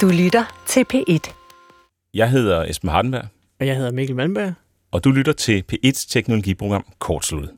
Du 0.00 0.08
lytter 0.08 0.44
til 0.66 0.84
P1. 0.94 1.32
Jeg 2.14 2.30
hedder 2.30 2.64
Esben 2.64 2.90
Hardenberg, 2.90 3.24
Og 3.60 3.66
jeg 3.66 3.76
hedder 3.76 3.90
Mikkel 3.90 4.16
Malmberg. 4.16 4.52
og 4.92 5.04
du 5.04 5.10
lytter 5.10 5.32
til 5.32 5.64
P1's 5.72 6.06
teknologiprogram 6.10 6.84
Kortslut. 6.98 7.48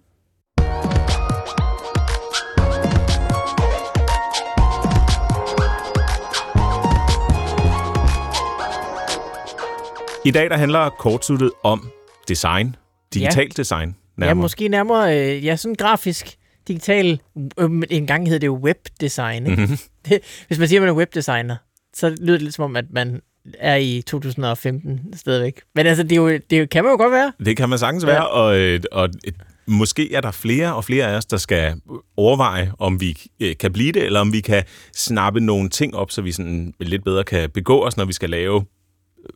I 10.24 10.30
dag 10.30 10.50
der 10.50 10.56
handler 10.56 10.88
kortsluttet 10.90 11.50
om 11.62 11.90
design, 12.28 12.76
digital 13.14 13.48
design. 13.56 13.88
Ja, 13.88 14.20
Nærmere. 14.20 14.34
måske 14.42 14.68
nærmere, 14.68 15.18
øh, 15.36 15.44
ja, 15.44 15.56
sådan 15.56 15.74
grafisk, 15.74 16.36
digital, 16.68 17.20
øh, 17.58 17.70
en 17.90 18.06
gang 18.06 18.28
hed 18.28 18.40
det 18.40 18.46
jo 18.46 18.54
webdesign. 18.62 19.46
Ikke? 19.46 19.62
Mhm. 19.62 19.78
Det, 20.08 20.20
hvis 20.48 20.58
man 20.58 20.68
siger, 20.68 20.80
at 20.80 20.82
man 20.82 20.88
er 20.88 20.94
webdesigner, 20.98 21.56
så 21.96 22.08
lyder 22.20 22.32
det 22.32 22.42
lidt 22.42 22.54
som 22.54 22.64
om, 22.64 22.76
at 22.76 22.84
man 22.90 23.20
er 23.58 23.76
i 23.76 24.02
2015 24.06 25.00
stadigvæk. 25.16 25.60
Men 25.74 25.86
altså, 25.86 26.02
det, 26.02 26.12
er 26.12 26.16
jo, 26.16 26.38
det 26.50 26.70
kan 26.70 26.84
man 26.84 26.90
jo 26.90 26.96
godt 26.96 27.12
være. 27.12 27.32
Det 27.44 27.56
kan 27.56 27.68
man 27.68 27.78
sagtens 27.78 28.04
Ja. 28.04 28.08
være, 28.10 28.28
og, 28.28 28.58
øh, 28.58 28.80
og 28.92 29.08
øh, 29.26 29.32
måske 29.66 30.12
er 30.14 30.20
der 30.20 30.30
flere 30.30 30.74
og 30.74 30.84
flere 30.84 31.06
af 31.06 31.16
os, 31.16 31.26
der 31.26 31.36
skal 31.36 31.74
overveje, 32.16 32.72
om 32.78 33.00
vi 33.00 33.18
øh, 33.40 33.56
kan 33.60 33.72
blive 33.72 33.92
det, 33.92 34.02
eller 34.02 34.20
om 34.20 34.32
vi 34.32 34.40
kan 34.40 34.64
snappe 34.96 35.40
nogle 35.40 35.68
ting 35.68 35.94
op, 35.96 36.10
så 36.10 36.22
vi 36.22 36.32
sådan 36.32 36.74
lidt 36.80 37.04
bedre 37.04 37.24
kan 37.24 37.50
begå 37.50 37.82
os, 37.86 37.96
når 37.96 38.04
vi 38.04 38.12
skal 38.12 38.30
lave 38.30 38.64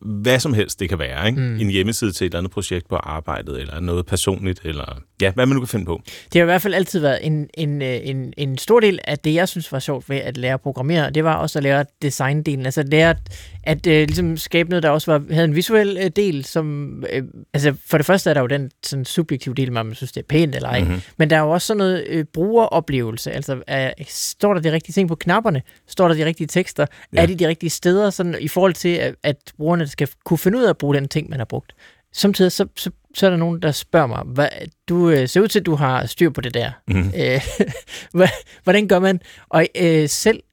hvad 0.01 0.39
som 0.39 0.53
helst 0.53 0.79
det 0.79 0.89
kan 0.89 0.99
være. 0.99 1.27
Ikke? 1.27 1.39
Mm. 1.39 1.59
En 1.59 1.69
hjemmeside 1.69 2.11
til 2.11 2.25
et 2.25 2.29
eller 2.29 2.39
andet 2.39 2.51
projekt 2.51 2.87
på 2.89 2.95
arbejdet, 2.95 3.61
eller 3.61 3.79
noget 3.79 4.05
personligt, 4.05 4.61
eller 4.63 5.01
ja, 5.21 5.31
hvad 5.31 5.45
man 5.45 5.55
nu 5.55 5.61
kan 5.61 5.67
finde 5.67 5.85
på. 5.85 6.01
Det 6.05 6.39
har 6.39 6.41
i 6.41 6.45
hvert 6.45 6.61
fald 6.61 6.73
altid 6.73 6.99
været 6.99 7.19
en, 7.21 7.47
en, 7.53 7.81
øh, 7.81 7.99
en, 8.03 8.33
en 8.37 8.57
stor 8.57 8.79
del 8.79 8.99
af 9.03 9.19
det, 9.19 9.33
jeg 9.33 9.49
synes 9.49 9.71
var 9.71 9.79
sjovt 9.79 10.09
ved 10.09 10.17
at 10.17 10.37
lære 10.37 10.53
at 10.53 10.61
programmere. 10.61 11.09
Det 11.09 11.23
var 11.23 11.35
også 11.35 11.59
at 11.59 11.63
lære 11.63 11.85
designdelen. 12.01 12.65
Altså 12.65 12.83
lære 12.83 13.09
at, 13.09 13.17
at 13.63 13.87
uh, 13.87 13.91
ligesom 13.91 14.37
skabe 14.37 14.69
noget, 14.69 14.83
der 14.83 14.89
også 14.89 15.11
var, 15.11 15.23
havde 15.31 15.45
en 15.45 15.55
visuel 15.55 15.97
uh, 15.97 16.07
del, 16.15 16.45
som... 16.45 17.03
Uh, 17.17 17.23
altså 17.53 17.73
for 17.87 17.97
det 17.97 18.05
første 18.05 18.29
er 18.29 18.33
der 18.33 18.41
jo 18.41 18.47
den 18.47 18.71
sådan, 18.83 19.05
subjektive 19.05 19.55
del, 19.55 19.71
man 19.71 19.95
synes, 19.95 20.11
det 20.11 20.21
er 20.21 20.27
pænt 20.29 20.55
eller 20.55 20.69
ej. 20.69 20.79
Mm-hmm. 20.79 21.01
Men 21.17 21.29
der 21.29 21.35
er 21.35 21.41
jo 21.41 21.49
også 21.49 21.67
sådan 21.67 21.77
noget 21.77 22.05
uh, 22.15 22.23
brugeroplevelse. 22.33 23.31
Altså 23.31 23.55
uh, 23.55 24.05
står 24.07 24.53
der 24.53 24.61
de 24.61 24.71
rigtige 24.71 24.93
ting 24.93 25.07
på 25.07 25.15
knapperne? 25.15 25.61
Står 25.87 26.07
der 26.07 26.15
de 26.15 26.25
rigtige 26.25 26.47
tekster? 26.47 26.85
Ja. 27.13 27.21
Er 27.21 27.25
de 27.25 27.35
de 27.35 27.47
rigtige 27.47 27.69
steder 27.69 28.09
sådan, 28.09 28.35
i 28.39 28.47
forhold 28.47 28.73
til, 28.73 28.89
at, 28.89 29.15
at 29.23 29.35
brugerne 29.57 29.80
skal 29.87 30.09
kunne 30.25 30.37
finde 30.37 30.57
ud 30.57 30.63
af 30.63 30.69
at 30.69 30.77
bruge 30.77 30.95
den 30.95 31.07
ting, 31.07 31.29
man 31.29 31.39
har 31.39 31.45
brugt? 31.45 31.75
Samtidig 32.13 32.51
så, 32.51 32.67
så, 32.75 32.91
så 33.13 33.25
er 33.25 33.29
der 33.29 33.37
nogen, 33.37 33.61
der 33.61 33.71
spørger 33.71 34.07
mig, 34.07 34.23
hvad, 34.25 34.49
du 34.89 35.09
øh, 35.09 35.29
ser 35.29 35.41
ud 35.41 35.47
til, 35.47 35.59
at 35.59 35.65
du 35.65 35.75
har 35.75 36.05
styr 36.05 36.29
på 36.29 36.41
det 36.41 36.53
der. 36.53 36.71
Mhm. 36.87 37.13
Øh, 37.17 38.27
hvordan 38.63 38.87
gør 38.87 38.99
man? 38.99 39.19
Og 39.49 39.67
øh, 39.75 40.09
selv, 40.09 40.43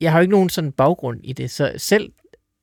jeg 0.00 0.12
har 0.12 0.18
jo 0.18 0.22
ikke 0.22 0.32
nogen 0.32 0.50
sådan 0.50 0.72
baggrund 0.72 1.20
i 1.24 1.32
det, 1.32 1.50
så 1.50 1.72
selv 1.76 2.12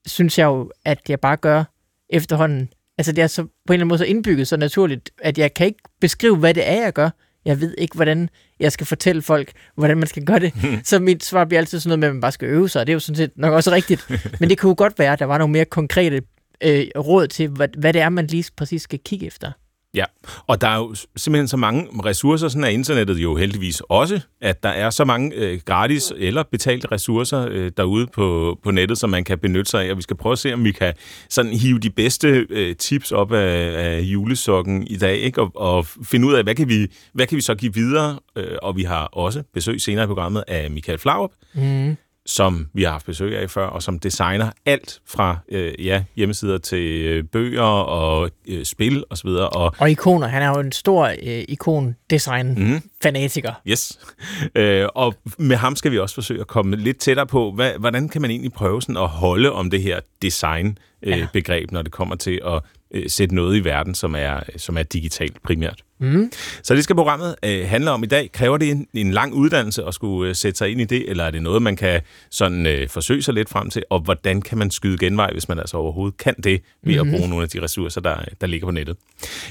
synes 0.06 0.38
jeg 0.38 0.44
jo, 0.44 0.72
at 0.84 1.00
jeg 1.08 1.20
bare 1.20 1.36
gør 1.36 1.64
efterhånden. 2.10 2.68
Altså 2.98 3.12
det 3.12 3.22
er 3.22 3.26
så 3.26 3.42
på 3.42 3.48
en 3.48 3.52
eller 3.68 3.74
anden 3.74 3.88
måde 3.88 3.98
så 3.98 4.04
indbygget 4.04 4.48
så 4.48 4.56
naturligt, 4.56 5.10
at 5.22 5.38
jeg 5.38 5.54
kan 5.54 5.66
ikke 5.66 5.82
beskrive, 6.00 6.36
hvad 6.36 6.54
det 6.54 6.68
er, 6.68 6.82
jeg 6.82 6.92
gør. 6.92 7.10
Jeg 7.44 7.60
ved 7.60 7.74
ikke, 7.78 7.94
hvordan 7.94 8.28
jeg 8.60 8.72
skal 8.72 8.86
fortælle 8.86 9.22
folk, 9.22 9.52
hvordan 9.74 9.98
man 9.98 10.06
skal 10.06 10.24
gøre 10.24 10.38
det. 10.38 10.52
Så 10.84 10.98
mit 10.98 11.24
svar 11.24 11.44
bliver 11.44 11.60
altid 11.60 11.80
sådan 11.80 11.88
noget 11.88 11.98
med, 11.98 12.08
at 12.08 12.14
man 12.14 12.20
bare 12.20 12.32
skal 12.32 12.48
øve 12.48 12.68
sig, 12.68 12.80
og 12.80 12.86
det 12.86 12.92
er 12.92 12.94
jo 12.94 13.00
sådan 13.00 13.16
set 13.16 13.30
nok 13.36 13.52
også 13.52 13.70
rigtigt. 13.70 14.06
Men 14.40 14.48
det 14.50 14.58
kunne 14.58 14.70
jo 14.70 14.74
godt 14.78 14.98
være, 14.98 15.12
at 15.12 15.18
der 15.18 15.24
var 15.24 15.38
nogle 15.38 15.52
mere 15.52 15.64
konkrete 15.64 16.22
øh, 16.62 16.86
råd 16.96 17.26
til, 17.26 17.48
hvad, 17.48 17.68
hvad 17.78 17.92
det 17.92 18.00
er, 18.00 18.08
man 18.08 18.26
lige 18.26 18.44
præcis 18.56 18.82
skal 18.82 18.98
kigge 19.04 19.26
efter. 19.26 19.52
Ja, 19.94 20.04
og 20.46 20.60
der 20.60 20.68
er 20.68 20.76
jo 20.76 20.94
simpelthen 21.16 21.48
så 21.48 21.56
mange 21.56 21.88
ressourcer, 22.04 22.48
sådan 22.48 22.64
er 22.64 22.68
internettet 22.68 23.16
jo 23.18 23.36
heldigvis 23.36 23.82
også, 23.88 24.20
at 24.40 24.62
der 24.62 24.68
er 24.68 24.90
så 24.90 25.04
mange 25.04 25.36
øh, 25.36 25.60
gratis 25.64 26.12
eller 26.16 26.42
betalte 26.42 26.88
ressourcer 26.92 27.46
øh, 27.50 27.72
derude 27.76 28.06
på, 28.06 28.58
på 28.62 28.70
nettet, 28.70 28.98
som 28.98 29.10
man 29.10 29.24
kan 29.24 29.38
benytte 29.38 29.70
sig 29.70 29.84
af, 29.84 29.90
og 29.90 29.96
vi 29.96 30.02
skal 30.02 30.16
prøve 30.16 30.32
at 30.32 30.38
se, 30.38 30.54
om 30.54 30.64
vi 30.64 30.72
kan 30.72 30.94
sådan 31.28 31.52
hive 31.52 31.78
de 31.78 31.90
bedste 31.90 32.46
øh, 32.50 32.76
tips 32.76 33.12
op 33.12 33.32
af, 33.32 33.74
af 33.76 34.00
julesokken 34.00 34.86
i 34.86 34.96
dag, 34.96 35.16
ikke? 35.16 35.42
Og, 35.42 35.50
og 35.54 35.86
finde 35.86 36.26
ud 36.28 36.34
af, 36.34 36.42
hvad 36.42 36.54
kan 36.54 36.68
vi, 36.68 36.86
hvad 37.14 37.26
kan 37.26 37.36
vi 37.36 37.42
så 37.42 37.54
give 37.54 37.74
videre, 37.74 38.18
øh, 38.36 38.56
og 38.62 38.76
vi 38.76 38.82
har 38.82 39.04
også 39.04 39.42
besøg 39.54 39.80
senere 39.80 40.04
i 40.04 40.06
programmet 40.06 40.44
af 40.48 40.70
Michael 40.70 40.98
Flaurup, 40.98 41.30
Mm 41.54 41.96
som 42.26 42.68
vi 42.74 42.82
har 42.82 42.90
haft 42.90 43.06
besøg 43.06 43.38
af 43.38 43.50
før, 43.50 43.66
og 43.66 43.82
som 43.82 43.98
designer 43.98 44.50
alt 44.66 45.00
fra 45.08 45.36
øh, 45.48 45.86
ja, 45.86 46.04
hjemmesider 46.16 46.58
til 46.58 47.02
øh, 47.04 47.24
bøger 47.24 47.62
og 47.62 48.30
øh, 48.48 48.64
spil 48.64 49.04
osv., 49.10 49.28
og 49.28 49.74
Og 49.78 49.90
ikoner. 49.90 50.26
Han 50.26 50.42
er 50.42 50.48
jo 50.48 50.60
en 50.60 50.72
stor 50.72 51.06
øh, 51.22 51.44
ikon-design-fanatiker. 51.48 53.52
Yes. 53.68 53.98
Øh, 54.56 54.88
og 54.94 55.14
med 55.38 55.56
ham 55.56 55.76
skal 55.76 55.92
vi 55.92 55.98
også 55.98 56.14
forsøge 56.14 56.40
at 56.40 56.46
komme 56.46 56.76
lidt 56.76 56.98
tættere 56.98 57.26
på, 57.26 57.52
hvad, 57.52 57.70
hvordan 57.78 58.08
kan 58.08 58.22
man 58.22 58.30
egentlig 58.30 58.52
prøve 58.52 58.82
sådan 58.82 58.96
at 58.96 59.08
holde 59.08 59.52
om 59.52 59.70
det 59.70 59.82
her 59.82 60.00
design-begreb, 60.22 61.14
øh, 61.14 61.18
Ja. 61.18 61.26
begreb, 61.32 61.70
når 61.70 61.82
det 61.82 61.92
kommer 61.92 62.16
til 62.16 62.40
at 62.46 62.62
øh, 62.94 63.10
sætte 63.10 63.34
noget 63.34 63.56
i 63.56 63.64
verden, 63.64 63.94
som 63.94 64.14
er, 64.18 64.40
som 64.56 64.76
er 64.76 64.82
digitalt 64.82 65.42
primært. 65.42 65.82
Mm. 66.00 66.32
Så 66.62 66.74
det 66.74 66.84
skal 66.84 66.96
programmet 66.96 67.36
øh, 67.44 67.68
handle 67.68 67.90
om 67.90 68.02
i 68.02 68.06
dag. 68.06 68.32
Kræver 68.32 68.56
det 68.56 68.70
en, 68.70 68.86
en 68.94 69.10
lang 69.10 69.34
uddannelse 69.34 69.84
at 69.84 69.94
skulle 69.94 70.28
øh, 70.28 70.36
sætte 70.36 70.58
sig 70.58 70.70
ind 70.70 70.80
i 70.80 70.84
det, 70.84 71.10
eller 71.10 71.24
er 71.24 71.30
det 71.30 71.42
noget, 71.42 71.62
man 71.62 71.76
kan 71.76 72.00
sådan 72.30 72.66
øh, 72.66 72.88
forsøge 72.88 73.22
sig 73.22 73.34
lidt 73.34 73.48
frem 73.48 73.70
til, 73.70 73.82
og 73.90 74.00
hvordan 74.00 74.42
kan 74.42 74.58
man 74.58 74.70
skyde 74.70 74.98
genvej, 74.98 75.30
hvis 75.32 75.48
man 75.48 75.58
altså 75.58 75.76
overhovedet 75.76 76.16
kan 76.16 76.34
det, 76.44 76.62
ved 76.82 76.94
at 76.94 77.06
bruge 77.06 77.28
nogle 77.28 77.42
af 77.42 77.48
de 77.48 77.62
ressourcer, 77.62 78.00
der, 78.00 78.16
der 78.40 78.46
ligger 78.46 78.66
på 78.66 78.70
nettet. 78.70 78.96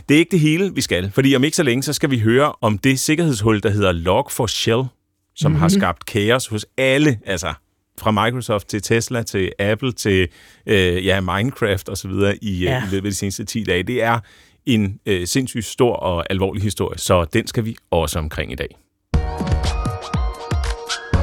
Det 0.10 0.16
er 0.16 0.20
ikke 0.20 0.32
det 0.32 0.40
hele, 0.40 0.76
vi 0.76 0.82
skal, 0.82 1.12
fordi 1.12 1.36
om 1.36 1.44
ikke 1.44 1.58
så 1.58 1.64
længe, 1.64 1.84
så 1.84 1.94
skal 1.94 2.12
vi 2.12 2.20
høre 2.20 2.54
om 2.62 2.78
det 2.78 3.00
sikkerhedshul, 3.00 3.64
der 3.64 3.70
hedder 3.70 3.94
Log4Shell, 3.94 4.88
som 5.36 5.52
mm-hmm. 5.52 5.62
har 5.62 5.70
skabt 5.70 6.06
kaos 6.06 6.48
hos 6.48 6.66
alle, 6.78 7.20
altså 7.26 7.54
fra 8.02 8.12
Microsoft 8.12 8.68
til 8.68 8.82
Tesla 8.82 9.24
til 9.24 9.52
Apple 9.60 9.92
til 9.92 10.28
øh, 10.66 11.06
ja, 11.06 11.22
Minecraft 11.22 11.90
og 11.90 11.98
så 11.98 12.08
videre 12.08 12.44
i, 12.44 12.64
ja. 12.64 12.72
Ja. 12.72 12.78
i 12.78 12.90
løbet 12.92 13.06
af 13.06 13.12
de 13.12 13.18
seneste 13.18 13.44
10 13.46 13.64
dage. 13.64 13.84
Det 13.84 14.04
er 14.04 14.20
en 14.66 15.00
øh, 15.06 15.28
sindssygt 15.28 15.66
stor 15.66 15.96
og 15.96 16.26
alvorlig 16.30 16.64
historie, 16.64 16.98
så 16.98 17.26
den 17.26 17.48
skal 17.48 17.66
vi 17.66 17.76
også 17.92 18.20
omkring 18.20 18.52
i 18.52 18.56
dag. 18.56 18.78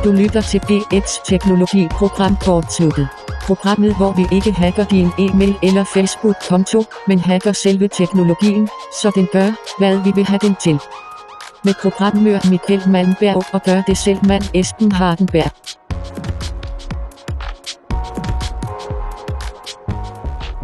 Du 0.05 0.13
lytter 0.13 0.41
til 0.41 0.59
P1's 0.59 1.25
teknologiprogram 1.25 2.37
kortsluttet. 2.37 3.09
Programmet, 3.43 3.97
hvor 3.97 4.13
vi 4.17 4.37
ikke 4.37 4.53
hacker 4.53 4.85
din 4.85 5.09
e-mail 5.19 5.55
eller 5.63 5.85
Facebook-konto, 5.95 6.85
men 7.09 7.19
hacker 7.19 7.53
selve 7.53 7.89
teknologien, 7.89 8.69
så 9.03 9.13
den 9.15 9.29
gør, 9.33 9.79
hvad 9.79 10.05
vi 10.05 10.13
vil 10.15 10.25
have 10.25 10.39
den 10.43 10.55
til. 10.63 10.79
Med 11.65 11.75
programmør 11.83 12.51
Michael 12.51 12.89
Malmberg 12.89 13.55
og 13.55 13.63
gør 13.63 13.83
det 13.83 13.97
selv 13.97 14.19
mand 14.27 14.45
Esben 14.55 14.93
Hardenberg. 14.93 15.53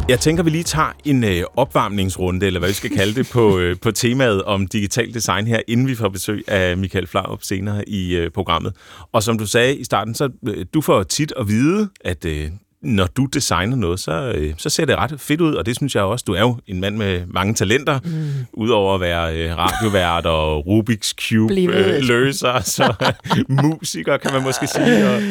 Jeg 0.09 0.19
tænker, 0.19 0.43
vi 0.43 0.49
lige 0.49 0.63
tager 0.63 0.91
en 1.05 1.23
øh, 1.23 1.43
opvarmningsrunde, 1.55 2.45
eller 2.45 2.59
hvad 2.59 2.69
vi 2.69 2.75
skal 2.75 2.89
kalde 2.89 3.15
det, 3.15 3.29
på, 3.33 3.57
øh, 3.59 3.75
på 3.81 3.91
temaet 3.91 4.43
om 4.43 4.67
digital 4.67 5.13
design 5.13 5.47
her, 5.47 5.61
inden 5.67 5.87
vi 5.87 5.95
får 5.95 6.09
besøg 6.09 6.43
af 6.47 6.77
Michael 6.77 7.07
Flaurup 7.07 7.43
senere 7.43 7.89
i 7.89 8.15
øh, 8.15 8.31
programmet. 8.31 8.73
Og 9.11 9.23
som 9.23 9.37
du 9.37 9.45
sagde 9.45 9.75
i 9.75 9.83
starten, 9.83 10.15
så 10.15 10.29
øh, 10.47 10.65
du 10.73 10.81
får 10.81 11.03
tit 11.03 11.33
at 11.37 11.47
vide, 11.47 11.89
at 12.01 12.25
øh, 12.25 12.49
når 12.81 13.07
du 13.07 13.25
designer 13.25 13.75
noget, 13.75 13.99
så, 13.99 14.33
øh, 14.35 14.53
så 14.57 14.69
ser 14.69 14.85
det 14.85 14.95
ret 14.97 15.21
fedt 15.21 15.41
ud, 15.41 15.53
og 15.53 15.65
det 15.65 15.75
synes 15.75 15.95
jeg 15.95 16.03
også. 16.03 16.23
Du 16.27 16.33
er 16.33 16.39
jo 16.41 16.57
en 16.67 16.81
mand 16.81 16.97
med 16.97 17.25
mange 17.27 17.53
talenter, 17.53 17.99
mm. 18.03 18.45
udover 18.53 18.95
at 18.95 19.01
være 19.01 19.37
øh, 19.37 19.57
radiovært 19.57 20.25
og 20.25 20.59
Rubik's 20.67 21.13
Cube 21.29 21.53
øh, 21.53 22.01
løser, 22.01 22.59
så 22.59 22.93
musiker 23.63 24.17
kan 24.17 24.33
man 24.33 24.43
måske 24.43 24.67
sige, 24.67 25.09
og 25.09 25.21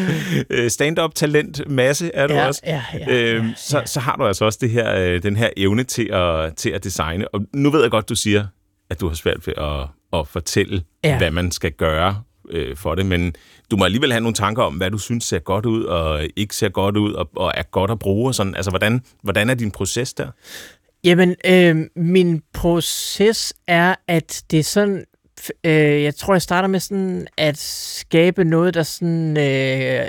øh, 0.50 0.71
stand-up 0.71 1.15
talent 1.15 1.71
masse 1.71 2.10
er 2.15 2.27
du 2.27 2.34
Ja, 2.34 2.47
også. 2.47 2.60
ja, 2.66 2.82
ja, 2.94 3.06
øhm, 3.34 3.47
ja, 3.47 3.53
så, 3.56 3.82
så 3.87 4.00
har 4.00 4.16
du 4.16 4.26
altså 4.26 4.44
også 4.44 4.59
det 4.62 4.71
her, 4.71 4.94
øh, 4.99 5.22
den 5.22 5.37
her 5.37 5.49
evne 5.56 5.84
til 5.84 6.09
at, 6.12 6.56
til 6.56 6.71
at 6.71 6.84
designe. 6.84 7.28
Og 7.28 7.41
nu 7.53 7.71
ved 7.71 7.82
jeg 7.82 7.91
godt, 7.91 8.09
du 8.09 8.15
siger, 8.15 8.47
at 8.91 9.00
du 9.00 9.09
har 9.09 9.15
svært 9.15 9.47
ved 9.47 9.55
at, 9.56 9.87
at 10.21 10.28
fortælle, 10.28 10.82
ja. 11.05 11.09
Ja. 11.09 11.19
hvad 11.19 11.31
man 11.31 11.50
skal 11.50 11.72
gøre 11.72 12.21
øh, 12.50 12.76
for 12.76 12.94
det, 12.94 13.06
men 13.06 13.34
du 13.74 13.78
må 13.78 13.84
alligevel 13.84 14.12
have 14.12 14.20
nogle 14.20 14.34
tanker 14.34 14.62
om, 14.62 14.74
hvad 14.74 14.90
du 14.90 14.98
synes 14.98 15.24
ser 15.24 15.38
godt 15.38 15.66
ud, 15.66 15.84
og 15.84 16.22
ikke 16.36 16.56
ser 16.56 16.69
godt 16.69 16.96
ud, 16.96 17.12
og, 17.12 17.31
og 17.37 17.52
er 17.54 17.62
godt 17.62 17.90
at 17.90 17.99
bruge. 17.99 18.31
Og 18.31 18.34
sådan. 18.34 18.54
Altså, 18.54 18.70
hvordan, 18.70 19.02
hvordan 19.22 19.50
er 19.50 19.54
din 19.54 19.70
proces 19.70 20.14
der? 20.14 20.28
Jamen, 21.04 21.34
øh, 21.44 21.76
min 21.96 22.43
proces 22.52 23.54
er, 23.66 23.94
at 24.08 24.44
det 24.50 24.58
er 24.58 24.62
sådan, 24.62 25.04
øh, 25.64 26.02
jeg 26.02 26.14
tror, 26.14 26.35
jeg 26.35 26.43
starter 26.43 26.69
med 26.69 26.81
sådan 26.81 27.26
at 27.37 27.58
skabe 27.58 28.44
noget, 28.44 28.75
der 28.75 28.82
sådan 28.82 29.37
øh, 29.37 30.06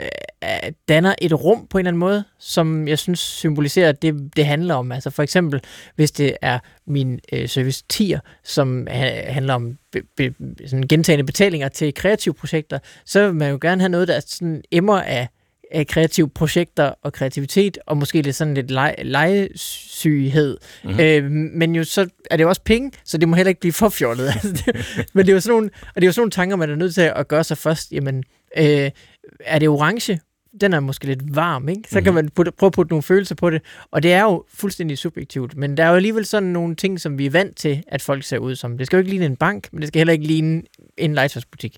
danner 0.89 1.15
et 1.21 1.33
rum 1.43 1.67
på 1.67 1.77
en 1.77 1.79
eller 1.79 1.89
anden 1.89 1.99
måde, 1.99 2.23
som 2.39 2.87
jeg 2.87 2.99
synes 2.99 3.19
symboliserer 3.19 3.91
det, 3.91 4.35
det 4.35 4.45
handler 4.45 4.75
om. 4.75 4.91
Altså 4.91 5.09
for 5.09 5.23
eksempel, 5.23 5.61
hvis 5.95 6.11
det 6.11 6.37
er 6.41 6.59
min 6.87 7.19
øh, 7.33 7.49
service 7.49 7.83
tier, 7.89 8.19
som 8.43 8.87
ha- 8.89 9.31
handler 9.31 9.53
om 9.53 9.77
be, 9.91 10.01
be, 10.17 10.33
sådan 10.67 10.87
gentagende 10.87 11.25
betalinger 11.25 11.69
til 11.69 11.93
kreative 11.93 12.33
projekter, 12.33 12.79
så 13.05 13.25
vil 13.25 13.35
man 13.35 13.51
jo 13.51 13.57
gerne 13.61 13.81
have 13.81 13.89
noget, 13.89 14.07
der 14.07 14.19
sådan 14.19 14.61
emmer 14.71 15.01
af 15.01 15.27
af 15.75 15.87
kreative 15.87 16.29
projekter 16.29 16.93
og 17.01 17.13
kreativitet, 17.13 17.77
og 17.85 17.97
måske 17.97 18.21
lidt 18.21 18.35
sådan 18.35 18.53
lidt 18.53 18.71
lege, 18.71 19.03
legesyghed. 19.03 20.57
Mm-hmm. 20.83 20.99
Øh, 20.99 21.31
men 21.31 21.75
jo 21.75 21.83
så 21.83 22.07
er 22.31 22.37
det 22.37 22.43
jo 22.43 22.49
også 22.49 22.61
penge, 22.61 22.91
så 23.05 23.17
det 23.17 23.29
må 23.29 23.35
heller 23.35 23.49
ikke 23.49 23.61
blive 23.61 23.73
for 23.73 23.89
fjollet. 23.89 24.25
Altså, 24.35 24.71
men 25.13 25.25
det 25.25 25.31
er 25.31 25.35
jo 25.35 25.39
sådan 25.39 25.53
nogle, 25.53 25.69
og 25.87 25.95
det 25.95 26.03
er 26.03 26.07
jo 26.07 26.11
sådan 26.11 26.21
nogle 26.21 26.31
tanker, 26.31 26.55
man 26.55 26.69
er 26.69 26.75
nødt 26.75 26.93
til 26.93 27.01
at 27.01 27.27
gøre 27.27 27.43
sig 27.43 27.57
først. 27.57 27.91
Jamen, 27.91 28.23
øh, 28.57 28.91
er 29.39 29.59
det 29.59 29.69
orange? 29.69 30.19
den 30.61 30.73
er 30.73 30.79
måske 30.79 31.05
lidt 31.05 31.35
varm, 31.35 31.69
ikke? 31.69 31.81
Så 31.89 32.01
kan 32.01 32.13
man 32.13 32.29
putte, 32.29 32.51
prøve 32.51 32.67
at 32.67 32.73
putte 32.73 32.89
nogle 32.91 33.03
følelser 33.03 33.35
på 33.35 33.49
det. 33.49 33.61
Og 33.91 34.03
det 34.03 34.13
er 34.13 34.21
jo 34.21 34.43
fuldstændig 34.53 34.97
subjektivt, 34.97 35.57
men 35.57 35.77
der 35.77 35.83
er 35.83 35.89
jo 35.89 35.95
alligevel 35.95 36.25
sådan 36.25 36.49
nogle 36.49 36.75
ting, 36.75 36.99
som 37.01 37.17
vi 37.17 37.25
er 37.25 37.29
vant 37.29 37.57
til, 37.57 37.83
at 37.87 38.01
folk 38.01 38.23
ser 38.23 38.37
ud 38.37 38.55
som. 38.55 38.77
Det 38.77 38.87
skal 38.87 38.97
jo 38.97 38.99
ikke 38.99 39.09
ligne 39.09 39.25
en 39.25 39.35
bank, 39.35 39.67
men 39.71 39.81
det 39.81 39.87
skal 39.87 39.99
heller 39.99 40.13
ikke 40.13 40.25
ligne 40.25 40.61
en 40.97 41.13
legetøjsbutik. 41.13 41.77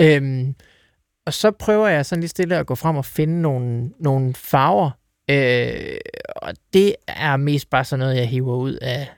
Øhm, 0.00 0.54
og 1.30 1.34
så 1.34 1.50
prøver 1.50 1.88
jeg 1.88 2.06
sådan 2.06 2.20
lige 2.20 2.28
stille 2.28 2.56
at 2.56 2.66
gå 2.66 2.74
frem 2.74 2.96
og 2.96 3.04
finde 3.04 3.42
nogle, 3.42 3.90
nogle 4.00 4.34
farver, 4.34 4.90
øh, 5.30 5.96
og 6.36 6.54
det 6.72 6.96
er 7.08 7.36
mest 7.36 7.70
bare 7.70 7.84
sådan 7.84 7.98
noget, 7.98 8.16
jeg 8.16 8.28
hiver 8.28 8.56
ud 8.56 8.72
af 8.72 9.08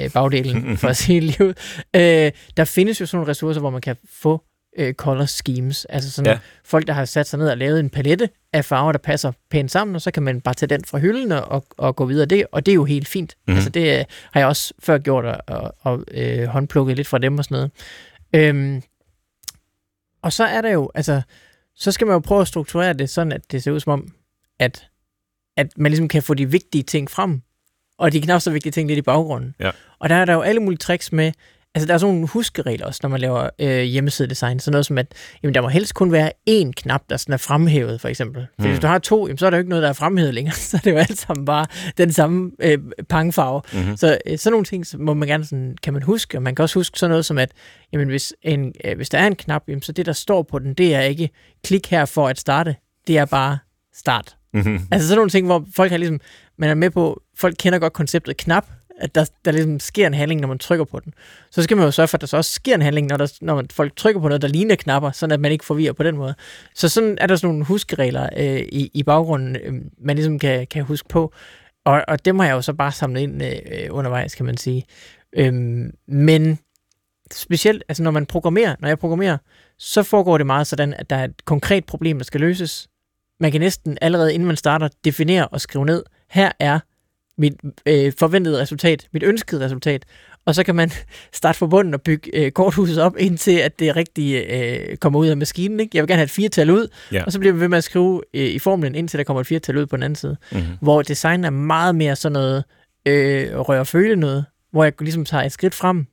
øh, 0.00 0.12
bagdelen, 0.12 0.76
for 0.80 0.88
at 0.88 0.96
sige 0.96 1.44
ud. 1.44 1.54
Øh, 1.96 2.32
der 2.56 2.64
findes 2.64 3.00
jo 3.00 3.06
sådan 3.06 3.18
nogle 3.18 3.30
ressourcer, 3.30 3.60
hvor 3.60 3.70
man 3.70 3.80
kan 3.80 3.96
få 4.10 4.42
øh, 4.78 4.94
color 4.94 5.24
schemes. 5.24 5.84
Altså 5.84 6.10
sådan 6.10 6.32
ja. 6.32 6.38
folk, 6.64 6.86
der 6.86 6.92
har 6.92 7.04
sat 7.04 7.26
sig 7.26 7.38
ned 7.38 7.48
og 7.48 7.56
lavet 7.56 7.80
en 7.80 7.90
palette 7.90 8.28
af 8.52 8.64
farver, 8.64 8.92
der 8.92 8.98
passer 8.98 9.32
pænt 9.50 9.70
sammen, 9.70 9.94
og 9.94 10.02
så 10.02 10.10
kan 10.10 10.22
man 10.22 10.40
bare 10.40 10.54
tage 10.54 10.68
den 10.68 10.84
fra 10.84 10.98
hylden 10.98 11.32
og, 11.32 11.66
og 11.76 11.96
gå 11.96 12.04
videre 12.04 12.26
det, 12.26 12.46
og 12.52 12.66
det 12.66 12.72
er 12.72 12.76
jo 12.76 12.84
helt 12.84 13.08
fint. 13.08 13.34
Mm-hmm. 13.38 13.56
Altså 13.56 13.70
det 13.70 13.98
øh, 13.98 14.04
har 14.32 14.40
jeg 14.40 14.48
også 14.48 14.74
før 14.78 14.98
gjort, 14.98 15.24
og, 15.24 15.40
og, 15.46 15.74
og 15.80 16.04
øh, 16.10 16.46
håndplukket 16.46 16.96
lidt 16.96 17.08
fra 17.08 17.18
dem 17.18 17.38
og 17.38 17.44
sådan 17.44 17.54
noget. 17.54 17.70
Øhm, 18.32 18.82
og 20.22 20.32
så 20.32 20.44
er 20.44 20.60
der 20.60 20.70
jo, 20.70 20.90
altså, 20.94 21.22
så 21.76 21.92
skal 21.92 22.06
man 22.06 22.14
jo 22.14 22.18
prøve 22.18 22.40
at 22.40 22.48
strukturere 22.48 22.92
det 22.92 23.10
sådan, 23.10 23.32
at 23.32 23.52
det 23.52 23.62
ser 23.62 23.72
ud 23.72 23.80
som 23.80 23.92
om, 23.92 24.08
at, 24.58 24.88
at 25.56 25.66
man 25.76 25.90
ligesom 25.92 26.08
kan 26.08 26.22
få 26.22 26.34
de 26.34 26.50
vigtige 26.50 26.82
ting 26.82 27.10
frem, 27.10 27.42
og 27.98 28.12
de 28.12 28.20
knap 28.20 28.40
så 28.40 28.50
vigtige 28.50 28.72
ting 28.72 28.88
lidt 28.88 28.98
i 28.98 29.02
baggrunden. 29.02 29.54
Ja. 29.60 29.70
Og 29.98 30.08
der 30.08 30.14
er 30.14 30.24
der 30.24 30.32
jo 30.32 30.40
alle 30.40 30.60
mulige 30.60 30.78
tricks 30.78 31.12
med, 31.12 31.32
altså 31.76 31.86
der 31.86 31.94
er 31.94 31.98
sådan 31.98 32.14
nogle 32.14 32.28
huskeregler 32.28 32.86
også, 32.86 33.00
når 33.02 33.10
man 33.10 33.20
laver 33.20 33.50
øh, 33.58 33.82
hjemmesidedesign. 33.82 34.60
Sådan 34.60 34.72
noget 34.72 34.86
som, 34.86 34.98
at 34.98 35.14
jamen, 35.42 35.54
der 35.54 35.60
må 35.60 35.68
helst 35.68 35.94
kun 35.94 36.12
være 36.12 36.32
én 36.50 36.70
knap, 36.76 37.02
der 37.10 37.16
sådan 37.16 37.32
er 37.32 37.36
fremhævet, 37.36 38.00
for 38.00 38.08
eksempel. 38.08 38.46
For 38.60 38.66
mm. 38.66 38.70
hvis 38.70 38.80
du 38.80 38.86
har 38.86 38.98
to, 38.98 39.26
jamen, 39.26 39.38
så 39.38 39.46
er 39.46 39.50
der 39.50 39.56
jo 39.56 39.60
ikke 39.60 39.68
noget, 39.68 39.82
der 39.82 39.88
er 39.88 39.92
fremhævet 39.92 40.34
længere. 40.34 40.54
Så 40.70 40.76
det 40.76 40.86
er 40.86 40.90
jo 40.90 40.98
alt 40.98 41.18
sammen 41.18 41.44
bare 41.44 41.66
den 41.98 42.12
samme 42.12 42.50
øh, 42.62 42.78
pangfarve. 43.08 43.62
Mm-hmm. 43.72 43.96
Så 43.96 44.18
øh, 44.26 44.38
sådan 44.38 44.52
nogle 44.52 44.64
ting 44.64 44.86
så 44.86 44.98
må 44.98 45.14
man 45.14 45.28
gerne 45.28 45.44
sådan, 45.44 45.76
kan 45.82 45.92
man 45.92 46.02
huske. 46.02 46.38
Og 46.38 46.42
man 46.42 46.54
kan 46.54 46.62
også 46.62 46.78
huske 46.78 46.98
sådan 46.98 47.10
noget 47.10 47.24
som, 47.24 47.38
at 47.38 47.52
jamen, 47.92 48.08
hvis, 48.08 48.34
en, 48.42 48.72
øh, 48.84 48.96
hvis 48.96 49.08
der 49.08 49.18
er 49.18 49.26
en 49.26 49.36
knap, 49.36 49.62
jamen, 49.68 49.82
så 49.82 49.92
det, 49.92 50.06
der 50.06 50.12
står 50.12 50.42
på 50.42 50.58
den, 50.58 50.74
det 50.74 50.94
er 50.94 51.00
ikke 51.00 51.30
klik 51.64 51.90
her 51.90 52.04
for 52.04 52.28
at 52.28 52.40
starte. 52.40 52.76
Det 53.06 53.18
er 53.18 53.24
bare 53.24 53.58
start. 53.94 54.36
Mm-hmm. 54.54 54.80
Altså 54.90 55.08
sådan 55.08 55.18
nogle 55.18 55.30
ting, 55.30 55.46
hvor 55.46 55.66
folk 55.74 55.90
har 55.90 55.98
ligesom, 55.98 56.20
man 56.58 56.70
er 56.70 56.74
med 56.74 56.90
på, 56.90 57.22
folk 57.36 57.56
kender 57.58 57.78
godt 57.78 57.92
konceptet 57.92 58.36
knap, 58.36 58.66
at 58.98 59.14
der, 59.14 59.24
der 59.44 59.52
ligesom 59.52 59.80
sker 59.80 60.06
en 60.06 60.14
handling, 60.14 60.40
når 60.40 60.48
man 60.48 60.58
trykker 60.58 60.84
på 60.84 61.00
den. 61.00 61.14
Så 61.50 61.62
skal 61.62 61.76
man 61.76 61.86
jo 61.86 61.90
sørge 61.90 62.08
for, 62.08 62.16
at 62.16 62.20
der 62.20 62.26
så 62.26 62.36
også 62.36 62.52
sker 62.52 62.74
en 62.74 62.82
handling, 62.82 63.06
når, 63.06 63.16
der, 63.16 63.38
når 63.40 63.54
man, 63.54 63.66
folk 63.72 63.96
trykker 63.96 64.20
på 64.20 64.28
noget, 64.28 64.42
der 64.42 64.48
ligner 64.48 64.76
knapper, 64.76 65.10
sådan 65.10 65.32
at 65.32 65.40
man 65.40 65.52
ikke 65.52 65.64
forvirrer 65.64 65.92
på 65.92 66.02
den 66.02 66.16
måde. 66.16 66.34
Så 66.74 66.88
sådan 66.88 67.18
er 67.20 67.26
der 67.26 67.36
sådan 67.36 67.48
nogle 67.48 67.64
huskeregler 67.64 68.28
øh, 68.36 68.60
i, 68.60 68.90
i 68.94 69.02
baggrunden, 69.02 69.56
øh, 69.56 69.74
man 69.98 70.16
ligesom 70.16 70.38
kan, 70.38 70.66
kan 70.66 70.84
huske 70.84 71.08
på. 71.08 71.32
Og, 71.84 72.04
og 72.08 72.24
dem 72.24 72.38
har 72.38 72.46
jeg 72.46 72.54
jo 72.54 72.62
så 72.62 72.72
bare 72.72 72.92
samlet 72.92 73.20
ind 73.20 73.42
øh, 73.42 73.88
undervejs, 73.90 74.34
kan 74.34 74.46
man 74.46 74.56
sige. 74.56 74.84
Øh, 75.36 75.52
men 76.08 76.58
specielt, 77.32 77.84
altså 77.88 78.02
når 78.02 78.10
man 78.10 78.26
programmerer, 78.26 78.74
når 78.80 78.88
jeg 78.88 78.98
programmerer, 78.98 79.38
så 79.78 80.02
foregår 80.02 80.38
det 80.38 80.46
meget 80.46 80.66
sådan, 80.66 80.94
at 80.94 81.10
der 81.10 81.16
er 81.16 81.24
et 81.24 81.44
konkret 81.44 81.84
problem, 81.84 82.18
der 82.18 82.24
skal 82.24 82.40
løses. 82.40 82.88
Man 83.40 83.52
kan 83.52 83.60
næsten 83.60 83.98
allerede, 84.00 84.34
inden 84.34 84.46
man 84.46 84.56
starter, 84.56 84.88
definere 85.04 85.48
og 85.48 85.60
skrive 85.60 85.86
ned, 85.86 86.04
her 86.30 86.52
er 86.58 86.80
mit 87.38 87.54
øh, 87.86 88.12
forventede 88.18 88.60
resultat, 88.60 89.08
mit 89.12 89.22
ønskede 89.22 89.64
resultat, 89.64 90.04
og 90.46 90.54
så 90.54 90.64
kan 90.64 90.74
man 90.74 90.90
starte 91.32 91.58
fra 91.58 91.66
bunden 91.66 91.94
og 91.94 92.02
bygge 92.02 92.30
øh, 92.34 92.50
korthuset 92.50 93.02
op, 93.02 93.16
indtil 93.18 93.58
at 93.58 93.78
det 93.78 93.96
rigtige 93.96 94.56
øh, 94.56 94.96
kommer 94.96 95.18
ud 95.18 95.26
af 95.26 95.36
maskinen. 95.36 95.80
Ikke? 95.80 95.90
Jeg 95.94 96.02
vil 96.02 96.08
gerne 96.08 96.18
have 96.18 96.24
et 96.24 96.30
firetal 96.30 96.70
ud, 96.70 96.88
ja. 97.12 97.24
og 97.24 97.32
så 97.32 97.38
bliver 97.38 97.52
vi 97.52 97.60
ved 97.60 97.68
med 97.68 97.78
at 97.78 97.84
skrive 97.84 98.22
øh, 98.34 98.46
i 98.46 98.58
formlen, 98.58 98.94
indtil 98.94 99.18
der 99.18 99.24
kommer 99.24 99.40
et 99.40 99.46
firetal 99.46 99.76
ud 99.76 99.86
på 99.86 99.96
den 99.96 100.02
anden 100.02 100.16
side. 100.16 100.36
Mm-hmm. 100.52 100.76
Hvor 100.80 101.02
design 101.02 101.44
er 101.44 101.50
meget 101.50 101.94
mere 101.94 102.16
sådan 102.16 102.32
noget 102.32 102.64
øh, 103.06 103.58
rør 103.58 103.78
og 103.78 103.86
føle 103.86 104.16
noget, 104.16 104.44
hvor 104.72 104.84
jeg 104.84 104.92
ligesom 105.00 105.24
tager 105.24 105.44
et 105.44 105.52
skridt 105.52 105.74
frem. 105.74 106.06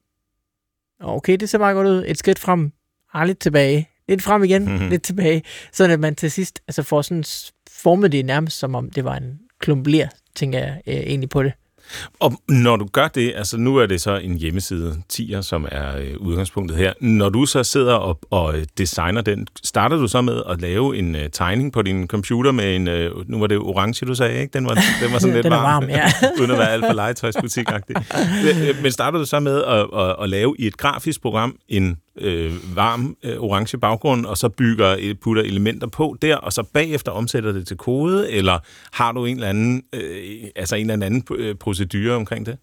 Okay, 1.00 1.38
det 1.38 1.50
ser 1.50 1.58
meget 1.58 1.76
godt 1.76 1.88
ud. 1.88 2.04
Et 2.08 2.18
skridt 2.18 2.40
frem, 2.40 2.72
ah, 3.14 3.28
lidt 3.28 3.40
tilbage, 3.40 3.90
lidt 4.08 4.22
frem 4.22 4.44
igen, 4.44 4.66
mm-hmm. 4.66 4.90
lidt 4.90 5.04
tilbage, 5.04 5.44
sådan 5.72 5.92
at 5.92 6.00
man 6.00 6.16
til 6.16 6.32
sidst 6.32 6.62
altså 6.68 6.84
får 6.84 7.02
sådan 7.02 7.24
formet 7.72 8.12
det 8.12 8.26
nærmest 8.26 8.60
som 8.60 8.76
om 8.76 8.90
det 8.90 9.04
var 9.04 9.16
en 9.16 9.40
klump 9.60 9.88
tænker 10.36 10.60
jeg 10.60 10.82
øh, 10.88 10.94
egentlig 10.96 11.30
på 11.30 11.44
det. 11.44 11.54
Og 12.20 12.34
når 12.48 12.76
du 12.76 12.86
gør 12.86 13.08
det, 13.08 13.34
altså 13.36 13.58
nu 13.58 13.78
er 13.78 13.86
det 13.86 14.02
så 14.02 14.16
en 14.16 14.38
hjemmeside, 14.38 15.02
TIR, 15.10 15.42
som 15.42 15.68
er 15.72 15.98
øh, 15.98 16.18
udgangspunktet 16.20 16.78
her. 16.78 16.94
Når 17.02 17.30
du 17.30 17.46
så 17.46 17.64
sidder 17.64 17.94
og, 17.94 18.20
og 18.30 18.58
øh, 18.58 18.66
designer 18.78 19.22
den, 19.22 19.48
starter 19.64 19.98
du 19.98 20.08
så 20.08 20.22
med 20.22 20.44
at 20.50 20.62
lave 20.62 20.98
en 20.98 21.16
øh, 21.16 21.30
tegning 21.30 21.74
på 21.74 21.82
din 21.82 22.08
computer 22.08 22.52
med 22.52 22.76
en, 22.76 22.88
øh, 22.88 23.30
nu 23.30 23.40
var 23.40 23.48
det 23.48 23.58
orange, 23.58 24.06
du 24.06 24.16
sagde, 24.16 24.42
ikke? 24.42 24.54
Den 24.54 24.66
var, 24.66 24.78
den 25.02 25.14
var 25.14 25.20
sådan 25.24 25.36
lidt 25.36 25.44
den 25.44 25.52
varm, 25.52 25.84
varm 25.84 25.90
ja. 25.90 26.12
uden 26.40 26.52
at 26.52 26.58
være 26.58 26.72
alt 26.72 26.86
for 26.86 26.94
legetøjsbutik 26.94 27.68
øh, 27.72 28.82
Men 28.82 28.92
starter 28.92 29.20
du 29.20 29.26
så 29.26 29.40
med 29.40 29.64
at, 29.64 29.88
at, 30.02 30.16
at 30.22 30.30
lave 30.30 30.56
i 30.60 30.68
et 30.68 30.78
grafisk 30.78 31.22
program 31.22 31.56
en 31.68 31.98
øh, 32.22 32.76
varm 32.76 33.18
øh, 33.24 33.38
orange 33.38 33.78
baggrund, 33.78 34.26
og 34.26 34.38
så 34.38 34.50
bygger, 34.50 34.96
øh, 35.00 35.16
putter 35.22 35.44
elementer 35.44 35.88
på 35.88 36.18
der, 36.22 36.36
og 36.36 36.54
så 36.54 36.64
bagefter 36.74 37.12
omsætter 37.12 37.52
det 37.52 37.68
til 37.68 37.78
kode, 37.78 38.32
eller 38.32 38.60
har 38.94 39.12
du 39.12 39.26
en 39.26 39.36
eller 39.36 39.50
anden, 39.50 39.84
øh, 39.94 40.44
altså 40.56 40.76
en 40.76 40.90
eller 40.90 41.06
anden 41.06 41.24
øh, 41.36 41.56
procedure 41.56 42.16
omkring 42.16 42.46
det? 42.46 42.58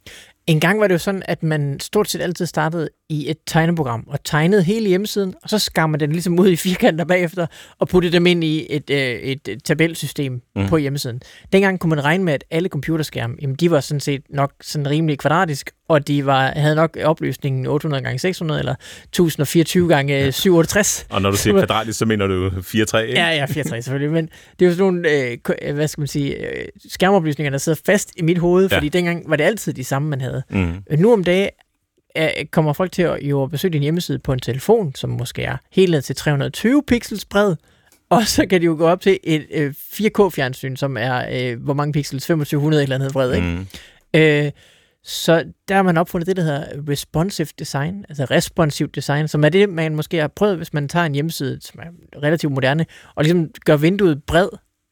En 0.47 0.61
gang 0.61 0.81
var 0.81 0.87
det 0.87 0.95
jo 0.95 0.99
sådan, 0.99 1.23
at 1.25 1.43
man 1.43 1.81
stort 1.81 2.11
set 2.11 2.21
altid 2.21 2.47
startede 2.47 2.89
i 3.11 3.31
et 3.31 3.37
tegneprogram 3.47 4.05
og 4.07 4.25
tegnede 4.25 4.63
hele 4.63 4.89
hjemmesiden, 4.89 5.35
og 5.43 5.51
så 5.51 5.59
skar 5.59 5.87
man 5.87 6.01
den 6.01 6.13
ligesom 6.13 6.39
ud 6.39 6.49
i 6.49 6.57
firkanter 6.57 7.05
bagefter 7.05 7.47
og 7.79 7.89
puttede 7.89 8.13
dem 8.13 8.27
ind 8.27 8.45
i 8.45 8.67
et, 8.71 8.91
øh, 8.91 8.99
et, 8.99 9.49
et 9.49 9.65
tabelsystem 9.65 10.43
mm. 10.57 10.69
på 10.69 10.77
hjemmesiden. 10.77 11.21
Dengang 11.53 11.81
kunne 11.81 11.91
man 11.91 12.05
regne 12.05 12.25
med, 12.25 12.33
at 12.33 12.45
alle 12.51 12.69
computerskærme, 12.69 13.35
jamen, 13.43 13.57
de 13.57 13.71
var 13.71 13.81
sådan 13.81 14.01
set 14.01 14.23
nok 14.31 14.53
sådan 14.61 14.91
rimelig 14.91 15.19
kvadratisk, 15.19 15.71
og 15.89 16.09
de 16.09 16.27
var, 16.27 16.53
havde 16.57 16.75
nok 16.75 16.97
opløsningen 17.05 17.67
800 17.67 18.03
gange 18.05 18.19
600 18.19 18.61
eller 18.61 18.75
1024 19.05 19.89
gange 19.89 20.33
768. 20.33 21.07
Og 21.11 21.23
når 21.23 21.31
du 21.31 21.37
siger 21.37 21.59
kvadratisk, 21.67 21.99
så 21.99 22.07
mener 22.07 22.27
du 22.27 22.49
4-3, 22.49 22.53
ikke? 22.59 22.97
Ja, 22.97 23.29
ja, 23.29 23.45
4-3 23.45 23.81
selvfølgelig, 23.81 24.13
men 24.13 24.29
det 24.59 24.65
er 24.65 24.67
jo 24.67 24.77
sådan 24.77 24.93
nogle, 24.93 25.11
øh, 25.63 25.75
hvad 25.75 25.89
skal 25.89 26.01
man 26.01 26.09
sige, 26.09 26.35
øh, 26.37 26.65
skærmoplysninger, 26.89 27.51
der 27.51 27.59
sidder 27.59 27.81
fast 27.87 28.13
i 28.17 28.23
mit 28.23 28.39
hoved, 28.39 28.69
ja. 28.71 28.77
fordi 28.77 28.89
dengang 28.89 29.31
var 29.31 29.37
det 29.37 29.45
altid 29.45 29.73
de 29.73 29.85
samme, 29.85 30.09
man 30.09 30.21
havde. 30.21 30.43
Mm. 30.51 30.75
Nu 30.99 31.13
om 31.13 31.25
dagen 31.25 31.51
kommer 32.51 32.73
folk 32.73 32.93
til 32.93 33.03
at 33.03 33.19
jo 33.23 33.47
besøge 33.47 33.73
din 33.73 33.83
hjemmeside 33.83 34.19
på 34.19 34.33
en 34.33 34.39
telefon, 34.39 34.95
som 34.95 35.11
måske 35.11 35.43
er 35.43 35.57
helt 35.73 35.91
ned 35.91 36.03
til 36.03 36.17
320 36.17 36.83
pixels 36.87 37.25
bred, 37.25 37.57
og 38.11 38.27
så 38.27 38.47
kan 38.47 38.61
de 38.61 38.67
jo 38.67 38.75
gå 38.79 38.87
op 38.87 39.01
til 39.01 39.19
et 39.23 39.47
øh, 39.51 39.75
4K-fjernsyn, 39.79 40.77
som 40.77 40.97
er, 40.97 41.25
øh, 41.33 41.63
hvor 41.63 41.75
mange 41.75 41.93
pixels? 41.93 42.23
2500 42.23 42.83
eller 42.83 42.97
andet 42.97 43.13
bred, 43.13 43.35
ikke? 43.35 43.47
Mm. 43.47 43.67
Øh, 44.15 44.51
så 45.05 45.45
der 45.69 45.75
har 45.75 45.83
man 45.83 45.97
opfundet 45.97 46.27
det, 46.27 46.37
der 46.37 46.43
hedder 46.43 46.65
responsive 46.89 47.49
design, 47.59 48.05
altså 48.09 48.25
responsivt 48.25 48.95
design, 48.95 49.29
som 49.29 49.45
er 49.45 49.49
det, 49.49 49.69
man 49.69 49.97
måske 49.97 50.17
har 50.17 50.29
prøvet, 50.29 50.57
hvis 50.57 50.73
man 50.73 50.89
tager 50.89 51.07
en 51.07 51.15
hjemmeside, 51.15 51.59
som 51.61 51.81
er 51.81 52.19
relativt 52.23 52.53
moderne, 52.53 52.87
og 53.15 53.25
ligesom 53.25 53.51
gør 53.65 53.77
vinduet 53.77 54.23
bred, 54.25 54.49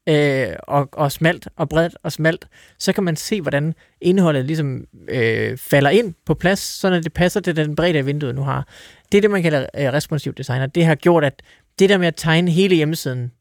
øh, 0.09 0.57
og, 0.63 0.89
og 0.93 1.13
smalt 1.13 1.49
og 1.57 1.69
bredt 1.69 1.97
og 2.03 2.13
smalt, 2.13 2.49
så 2.79 2.93
kan 2.93 3.05
man 3.05 3.17
se, 3.17 3.41
hvordan 3.41 3.75
indholdet 4.01 4.45
ligesom 4.45 4.85
øh, 5.09 5.57
falder 5.57 5.91
ind 5.91 6.15
på 6.27 6.35
plads, 6.35 6.59
så 6.59 6.91
det 6.91 7.13
passer 7.13 7.41
til 7.41 7.57
den 7.57 7.77
bredde 7.77 7.99
af 7.99 8.07
vinduet 8.07 8.35
nu 8.35 8.43
har. 8.43 8.69
Det 9.13 9.19
er 9.19 9.23
det, 9.23 9.31
man 9.31 9.43
kalder 9.43 9.61
øh, 9.61 9.93
responsiv 9.93 10.35
design, 10.35 10.63
og 10.63 10.75
det 10.75 10.85
har 10.85 10.95
gjort, 10.95 11.25
at 11.25 11.43
det 11.79 11.89
der 11.89 11.99
med 11.99 12.07
at 12.07 12.17
tegne 12.17 12.51
hele 12.51 12.77
hjemmesiden 12.77 13.33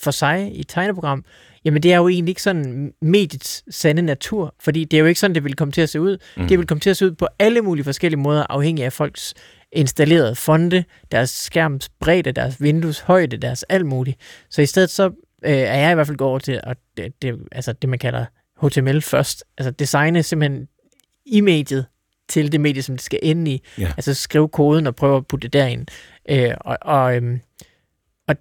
for 0.00 0.10
sig 0.10 0.52
i 0.54 0.60
et 0.60 0.68
tegneprogram, 0.68 1.24
jamen 1.64 1.82
det 1.82 1.92
er 1.92 1.96
jo 1.96 2.08
egentlig 2.08 2.30
ikke 2.30 2.42
sådan 2.42 2.92
mediets 3.02 3.76
sande 3.76 4.02
natur, 4.02 4.54
fordi 4.60 4.84
det 4.84 4.96
er 4.96 5.00
jo 5.00 5.06
ikke 5.06 5.20
sådan, 5.20 5.34
det 5.34 5.44
vil 5.44 5.56
komme 5.56 5.72
til 5.72 5.80
at 5.80 5.88
se 5.88 6.00
ud. 6.00 6.18
Mm. 6.36 6.48
Det 6.48 6.58
vil 6.58 6.66
komme 6.66 6.80
til 6.80 6.90
at 6.90 6.96
se 6.96 7.06
ud 7.06 7.12
på 7.12 7.26
alle 7.38 7.60
mulige 7.60 7.84
forskellige 7.84 8.20
måder, 8.20 8.46
afhængig 8.48 8.84
af 8.84 8.92
folks 8.92 9.34
installerede 9.72 10.34
fonde, 10.34 10.84
deres 11.12 11.30
skærms 11.30 11.88
bredde, 11.88 12.32
deres 12.32 12.62
vindueshøjde, 12.62 13.36
deres 13.36 13.62
alt 13.62 13.86
muligt. 13.86 14.20
Så 14.50 14.62
i 14.62 14.66
stedet 14.66 14.90
så 14.90 15.10
øh, 15.44 15.52
er 15.52 15.76
jeg 15.76 15.90
i 15.90 15.94
hvert 15.94 16.06
fald 16.06 16.16
gået 16.16 16.30
over 16.30 16.38
til 16.38 16.60
at 16.62 16.76
det, 16.96 17.22
det, 17.22 17.38
altså 17.52 17.72
det, 17.72 17.90
man 17.90 17.98
kalder 17.98 18.24
HTML 18.62 19.00
først. 19.00 19.44
Altså 19.58 19.70
designe 19.70 20.22
simpelthen 20.22 20.68
i 21.26 21.40
mediet 21.40 21.86
til 22.28 22.52
det 22.52 22.60
medie, 22.60 22.82
som 22.82 22.94
det 22.94 23.02
skal 23.02 23.18
ende 23.22 23.50
i. 23.50 23.62
Ja. 23.78 23.92
Altså 23.96 24.14
skrive 24.14 24.48
koden 24.48 24.86
og 24.86 24.96
prøve 24.96 25.16
at 25.16 25.26
putte 25.26 25.48
det 25.48 25.52
derind. 25.52 25.86
Øh, 26.28 26.54
og, 26.60 26.78
og, 26.80 27.16
øhm, 27.16 27.40
og 28.28 28.36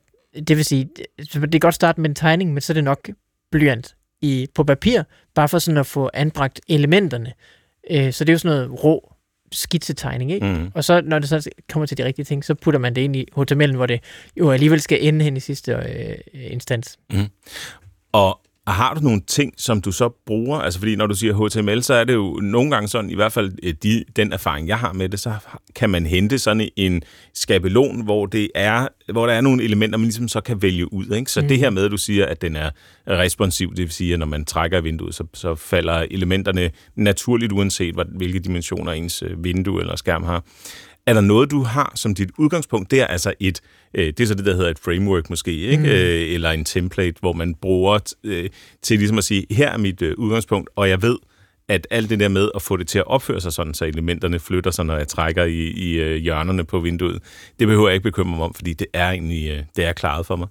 det 0.47 0.57
vil 0.57 0.65
sige, 0.65 0.89
det 1.17 1.55
er 1.55 1.59
godt 1.59 1.75
starte 1.75 2.01
med 2.01 2.09
en 2.09 2.15
tegning, 2.15 2.53
men 2.53 2.61
så 2.61 2.73
er 2.73 2.75
det 2.75 2.83
nok 2.83 3.09
blyant 3.51 3.95
i, 4.21 4.47
på 4.55 4.63
papir, 4.63 5.03
bare 5.33 5.49
for 5.49 5.59
sådan 5.59 5.77
at 5.77 5.85
få 5.85 6.09
anbragt 6.13 6.61
elementerne. 6.69 7.33
Øh, 7.91 8.13
så 8.13 8.23
det 8.23 8.29
er 8.29 8.33
jo 8.33 8.39
sådan 8.39 8.57
noget 8.57 8.83
rå 8.83 9.13
skitsetegning, 9.51 10.31
ikke? 10.31 10.45
Mm. 10.45 10.71
Og 10.75 10.83
så, 10.83 11.01
når 11.01 11.19
det 11.19 11.29
så 11.29 11.49
kommer 11.69 11.85
til 11.85 11.97
de 11.97 12.05
rigtige 12.05 12.25
ting, 12.25 12.45
så 12.45 12.55
putter 12.55 12.79
man 12.79 12.95
det 12.95 13.01
ind 13.01 13.15
i 13.15 13.25
HTML'en, 13.37 13.75
hvor 13.75 13.85
det 13.85 14.03
jo 14.37 14.51
alligevel 14.51 14.81
skal 14.81 15.07
ende 15.07 15.25
hen 15.25 15.37
i 15.37 15.39
sidste 15.39 15.71
øh, 15.71 16.17
instans. 16.33 16.97
Mm. 17.09 17.25
Og 18.11 18.39
Og 18.67 18.73
har 18.73 18.93
du 18.93 18.99
nogle 18.99 19.21
ting, 19.27 19.53
som 19.57 19.81
du 19.81 19.91
så 19.91 20.09
bruger? 20.25 20.59
Altså 20.59 20.79
fordi 20.79 20.95
når 20.95 21.07
du 21.07 21.15
siger 21.15 21.47
HTML, 21.47 21.83
så 21.83 21.93
er 21.93 22.03
det 22.03 22.13
jo 22.13 22.39
nogle 22.43 22.71
gange 22.71 22.87
sådan, 22.87 23.09
i 23.09 23.15
hvert 23.15 23.31
fald 23.31 23.51
øh, 23.63 23.73
de, 23.83 24.03
den 24.15 24.33
erfaring, 24.33 24.67
jeg 24.67 24.79
har 24.79 24.93
med 24.93 25.09
det, 25.09 25.19
så 25.19 25.33
kan 25.75 25.89
man 25.89 26.05
hente 26.05 26.39
sådan 26.39 26.69
en 26.75 27.01
skabelon, 27.33 28.03
hvor, 28.03 28.25
det 28.25 28.49
er, 28.55 28.87
hvor 29.11 29.27
der 29.27 29.33
er 29.33 29.41
nogle 29.41 29.63
elementer, 29.63 29.97
man 29.97 30.05
ligesom 30.05 30.27
så 30.27 30.41
kan 30.41 30.61
vælge 30.61 30.93
ud. 30.93 31.15
Ikke? 31.15 31.31
Så 31.31 31.41
mm. 31.41 31.47
det 31.47 31.59
her 31.59 31.69
med, 31.69 31.85
at 31.85 31.91
du 31.91 31.97
siger, 31.97 32.25
at 32.25 32.41
den 32.41 32.55
er 32.55 32.69
responsiv, 33.07 33.69
det 33.69 33.79
vil 33.79 33.91
sige, 33.91 34.13
at 34.13 34.19
når 34.19 34.25
man 34.25 34.45
trækker 34.45 34.81
vinduet, 34.81 35.15
så, 35.15 35.23
så 35.33 35.55
falder 35.55 36.05
elementerne 36.11 36.71
naturligt, 36.95 37.51
uanset 37.51 37.95
hvilke 38.15 38.39
dimensioner 38.39 38.91
ens 38.91 39.23
øh, 39.23 39.43
vindue 39.43 39.81
eller 39.81 39.95
skærm 39.95 40.23
har. 40.23 40.43
Er 41.07 41.13
der 41.13 41.21
noget, 41.21 41.51
du 41.51 41.61
har 41.61 41.91
som 41.95 42.15
dit 42.15 42.29
udgangspunkt? 42.37 42.91
Det 42.91 43.01
er 43.01 43.07
altså 43.07 43.33
et, 43.39 43.61
øh, 43.93 44.05
det 44.05 44.19
er 44.19 44.25
så 44.25 44.35
det, 44.35 44.45
der 44.45 44.55
hedder 44.55 44.69
et 44.69 44.79
framework 44.79 45.29
måske, 45.29 45.51
ikke? 45.51 45.83
Mm. 45.83 45.89
Øh, 45.89 46.33
eller 46.33 46.51
en 46.51 46.65
template, 46.65 47.19
hvor 47.19 47.33
man 47.33 47.55
bruger 47.55 48.13
øh, 48.23 48.49
til 48.81 48.97
ligesom 48.97 49.17
at 49.17 49.23
sige, 49.23 49.45
her 49.51 49.69
er 49.69 49.77
mit 49.77 50.01
øh, 50.01 50.13
udgangspunkt, 50.17 50.69
og 50.75 50.89
jeg 50.89 51.01
ved, 51.01 51.17
at 51.69 51.87
alt 51.91 52.09
det 52.09 52.19
der 52.19 52.27
med 52.27 52.49
at 52.55 52.61
få 52.61 52.77
det 52.77 52.87
til 52.87 52.99
at 52.99 53.07
opføre 53.07 53.41
sig 53.41 53.53
sådan, 53.53 53.73
så 53.73 53.85
elementerne 53.85 54.39
flytter 54.39 54.71
sig, 54.71 54.85
når 54.85 54.97
jeg 54.97 55.07
trækker 55.07 55.43
i, 55.43 55.59
i 55.59 55.93
øh, 55.93 56.15
hjørnerne 56.15 56.63
på 56.63 56.79
vinduet, 56.79 57.21
det 57.59 57.67
behøver 57.67 57.87
jeg 57.87 57.93
ikke 57.93 58.03
bekymre 58.03 58.37
mig 58.37 58.45
om, 58.45 58.53
fordi 58.53 58.73
det 58.73 58.87
er 58.93 59.09
egentlig 59.09 59.49
øh, 59.49 59.63
det 59.75 59.85
er 59.85 59.93
klaret 59.93 60.25
for 60.25 60.35
mig. 60.35 60.47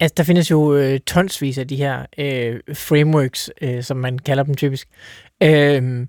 Altså, 0.00 0.14
der 0.16 0.22
findes 0.22 0.50
jo 0.50 0.74
øh, 0.74 1.00
tonsvis 1.00 1.58
af 1.58 1.68
de 1.68 1.76
her 1.76 2.06
øh, 2.18 2.60
frameworks, 2.74 3.50
øh, 3.62 3.82
som 3.82 3.96
man 3.96 4.18
kalder 4.18 4.42
dem 4.42 4.54
typisk. 4.54 4.88
Øh, 5.42 6.06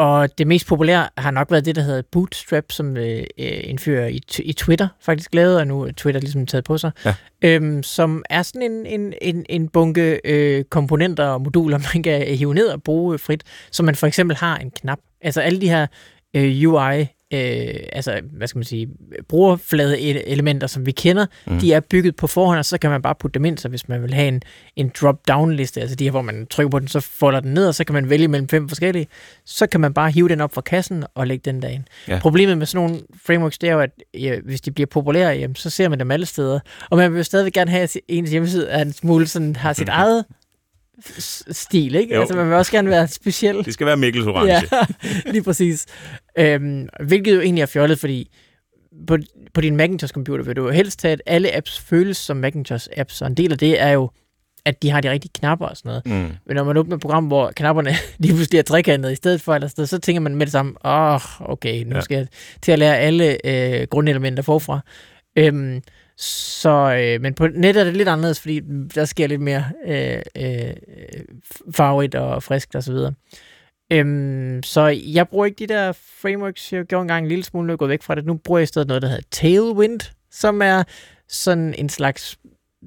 og 0.00 0.38
det 0.38 0.46
mest 0.46 0.66
populære 0.66 1.08
har 1.18 1.30
nok 1.30 1.50
været 1.50 1.64
det, 1.64 1.76
der 1.76 1.82
hedder 1.82 2.02
Bootstrap, 2.12 2.64
som 2.70 2.96
øh, 2.96 3.24
øh 3.38 3.60
indfører 3.64 4.06
i, 4.06 4.20
i 4.38 4.52
Twitter 4.52 4.88
faktisk 5.00 5.34
lavet, 5.34 5.58
og 5.58 5.66
nu 5.66 5.82
er 5.82 5.92
Twitter 5.92 6.20
ligesom 6.20 6.46
taget 6.46 6.64
på 6.64 6.78
sig, 6.78 6.90
ja. 7.04 7.14
øhm, 7.42 7.82
som 7.82 8.22
er 8.30 8.42
sådan 8.42 8.62
en, 8.62 8.86
en, 8.86 9.14
en, 9.22 9.46
en 9.48 9.68
bunke 9.68 10.20
øh, 10.24 10.64
komponenter 10.64 11.26
og 11.26 11.42
moduler, 11.42 11.78
man 11.94 12.02
kan 12.02 12.36
hive 12.36 12.54
ned 12.54 12.66
og 12.66 12.82
bruge 12.82 13.18
frit, 13.18 13.42
så 13.70 13.82
man 13.82 13.94
for 13.94 14.06
eksempel 14.06 14.36
har 14.36 14.56
en 14.56 14.70
knap. 14.70 14.98
Altså 15.22 15.40
alle 15.40 15.60
de 15.60 15.68
her 15.68 15.86
øh, 16.36 16.68
UI 16.70 17.06
øh, 17.32 17.74
altså, 17.92 18.20
hvad 18.32 18.46
skal 18.48 18.58
man 18.58 18.64
sige, 18.64 18.88
brugerflade 19.28 20.00
elementer, 20.28 20.66
som 20.66 20.86
vi 20.86 20.92
kender, 20.92 21.26
mm. 21.46 21.58
de 21.58 21.72
er 21.72 21.80
bygget 21.80 22.16
på 22.16 22.26
forhånd, 22.26 22.58
og 22.58 22.64
så 22.64 22.78
kan 22.78 22.90
man 22.90 23.02
bare 23.02 23.14
putte 23.14 23.34
dem 23.34 23.44
ind, 23.44 23.58
så 23.58 23.68
hvis 23.68 23.88
man 23.88 24.02
vil 24.02 24.14
have 24.14 24.28
en, 24.28 24.42
en 24.76 24.92
drop-down-liste, 25.00 25.80
altså 25.80 25.96
de 25.96 26.04
her, 26.04 26.10
hvor 26.10 26.22
man 26.22 26.46
trykker 26.46 26.70
på 26.70 26.78
den, 26.78 26.88
så 26.88 27.00
folder 27.00 27.40
den 27.40 27.54
ned, 27.54 27.68
og 27.68 27.74
så 27.74 27.84
kan 27.84 27.92
man 27.92 28.10
vælge 28.10 28.28
mellem 28.28 28.48
fem 28.48 28.68
forskellige, 28.68 29.06
så 29.44 29.66
kan 29.66 29.80
man 29.80 29.94
bare 29.94 30.10
hive 30.10 30.28
den 30.28 30.40
op 30.40 30.54
fra 30.54 30.60
kassen 30.60 31.04
og 31.14 31.26
lægge 31.26 31.42
den 31.44 31.62
derind. 31.62 31.84
Ja. 32.08 32.18
Problemet 32.18 32.58
med 32.58 32.66
sådan 32.66 32.86
nogle 32.86 33.02
frameworks, 33.26 33.58
det 33.58 33.68
er 33.68 33.72
jo, 33.72 33.80
at 33.80 33.90
ja, 34.14 34.40
hvis 34.44 34.60
de 34.60 34.70
bliver 34.70 34.86
populære, 34.86 35.30
jamen, 35.30 35.54
så 35.54 35.70
ser 35.70 35.88
man 35.88 36.00
dem 36.00 36.10
alle 36.10 36.26
steder, 36.26 36.60
og 36.90 36.96
man 36.96 37.12
vil 37.12 37.18
jo 37.18 37.24
stadig 37.24 37.52
gerne 37.52 37.70
have, 37.70 37.82
at 37.82 37.96
ens 38.08 38.30
hjemmeside 38.30 38.68
er 38.68 38.82
en 38.82 38.92
smule 38.92 39.26
sådan, 39.26 39.56
har 39.56 39.72
sit 39.72 39.88
eget 40.00 40.24
stil, 41.50 41.94
ikke? 41.94 42.14
Jo. 42.14 42.20
Altså, 42.20 42.36
man 42.36 42.46
vil 42.46 42.54
også 42.54 42.72
gerne 42.72 42.90
være 42.90 43.08
speciel. 43.08 43.64
Det 43.64 43.74
skal 43.74 43.86
være 43.86 43.96
Mikkels 43.96 44.26
orange. 44.26 44.52
ja, 44.52 44.62
lige 45.32 45.42
præcis. 45.42 45.86
Øhm, 46.38 46.88
hvilket 47.06 47.34
jo 47.34 47.40
egentlig 47.40 47.62
er 47.62 47.66
fjollet, 47.66 47.98
fordi 47.98 48.30
på, 49.06 49.16
på 49.54 49.60
din 49.60 49.76
Macintosh-computer 49.76 50.42
vil 50.42 50.56
du 50.56 50.64
jo 50.64 50.70
helst 50.70 51.02
have, 51.02 51.12
at 51.12 51.22
alle 51.26 51.56
apps 51.56 51.80
føles 51.80 52.16
som 52.16 52.44
Macintosh-apps, 52.44 53.20
og 53.20 53.26
en 53.26 53.34
del 53.34 53.52
af 53.52 53.58
det 53.58 53.80
er 53.80 53.88
jo, 53.88 54.10
at 54.64 54.82
de 54.82 54.90
har 54.90 55.00
de 55.00 55.10
rigtige 55.10 55.32
knapper 55.34 55.66
og 55.66 55.76
sådan 55.76 55.88
noget. 55.88 56.06
Mm. 56.06 56.36
Men 56.46 56.56
når 56.56 56.64
man 56.64 56.76
åbner 56.76 56.96
et 56.96 57.02
program, 57.02 57.26
hvor 57.26 57.52
knapperne 57.56 57.94
lige 58.18 58.34
pludselig 58.34 58.58
er 58.58 58.62
trekantede 58.62 59.12
i 59.12 59.16
stedet 59.16 59.40
for, 59.40 59.54
eller 59.54 59.68
sted, 59.68 59.86
så 59.86 59.98
tænker 59.98 60.20
man 60.20 60.36
med 60.36 60.46
det 60.46 60.52
samme, 60.52 60.74
åh, 60.84 61.14
oh, 61.14 61.20
okay, 61.40 61.84
nu 61.84 61.94
ja. 61.94 62.00
skal 62.00 62.16
jeg 62.16 62.26
til 62.62 62.72
at 62.72 62.78
lære 62.78 62.98
alle 62.98 63.46
øh, 63.46 63.86
grundelementer 63.90 64.42
forfra. 64.42 64.80
Øhm, 65.36 65.82
så, 66.20 66.96
øh, 67.00 67.20
men 67.20 67.34
på 67.34 67.46
nettet 67.46 67.80
er 67.80 67.84
det 67.84 67.96
lidt 67.96 68.08
anderledes, 68.08 68.40
fordi 68.40 68.60
der 68.94 69.04
sker 69.04 69.26
lidt 69.26 69.40
mere 69.40 69.64
øh, 69.86 70.22
øh, 70.36 70.74
farvet 71.72 72.14
og 72.14 72.42
friskt 72.42 72.74
og 72.74 72.82
så 72.82 72.92
videre. 72.92 73.12
Øhm, 73.92 74.62
så 74.62 74.86
jeg 74.86 75.28
bruger 75.28 75.46
ikke 75.46 75.58
de 75.58 75.66
der 75.66 75.92
frameworks, 75.92 76.72
jeg 76.72 76.84
gjorde 76.84 77.02
engang 77.02 77.24
en 77.24 77.28
lille 77.28 77.44
smule, 77.44 77.66
nu 77.66 77.76
gået 77.76 77.88
væk 77.88 78.02
fra 78.02 78.14
det. 78.14 78.26
Nu 78.26 78.34
bruger 78.34 78.58
jeg 78.58 78.62
i 78.62 78.66
stedet 78.66 78.88
noget, 78.88 79.02
der 79.02 79.08
hedder 79.08 79.22
Tailwind, 79.30 80.00
som 80.30 80.62
er 80.62 80.82
sådan 81.28 81.74
en 81.78 81.88
slags 81.88 82.38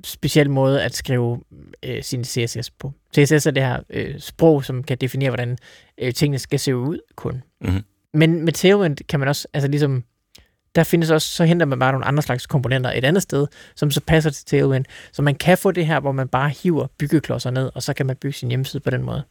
speciel 0.04 0.50
måde 0.50 0.84
at 0.84 0.96
skrive 0.96 1.42
øh, 1.84 2.04
sin 2.04 2.24
CSS 2.24 2.72
på. 2.72 2.92
CSS 3.16 3.46
er 3.46 3.52
det 3.52 3.64
her 3.64 3.80
øh, 3.90 4.20
sprog, 4.20 4.66
som 4.66 4.84
kan 4.84 4.98
definere, 4.98 5.30
hvordan 5.30 5.58
øh, 5.98 6.14
tingene 6.14 6.40
skal 6.40 6.60
se 6.60 6.76
ud 6.76 7.00
kun. 7.16 7.44
Mm-hmm. 7.62 7.82
Men 8.14 8.46
med 8.46 8.54
Tailwind 8.54 8.98
kan 9.10 9.20
man 9.20 9.30
også 9.30 9.48
altså 9.54 9.68
ligesom 9.68 10.04
der 10.76 10.84
findes 10.84 11.10
også, 11.10 11.28
så 11.28 11.44
henter 11.44 11.66
man 11.66 11.80
bare 11.80 11.92
nogle 11.92 12.06
andre 12.06 12.24
slags 12.24 12.48
komponenter 12.48 12.92
et 12.96 13.06
andet 13.06 13.24
sted, 13.24 13.48
som 13.76 13.92
så 13.92 14.02
passer 14.02 14.30
til 14.30 14.46
Tailwind. 14.46 14.86
Så 15.12 15.22
man 15.22 15.36
kan 15.36 15.58
få 15.58 15.72
det 15.72 15.86
her, 15.86 16.00
hvor 16.00 16.12
man 16.12 16.28
bare 16.28 16.50
hiver 16.50 16.88
byggeklodser 17.00 17.52
ned, 17.52 17.72
og 17.76 17.84
så 17.84 17.94
kan 17.94 18.06
man 18.06 18.16
bygge 18.16 18.38
sin 18.38 18.50
hjemmeside 18.50 18.84
på 18.84 18.90
den 18.90 19.04
måde. 19.04 19.24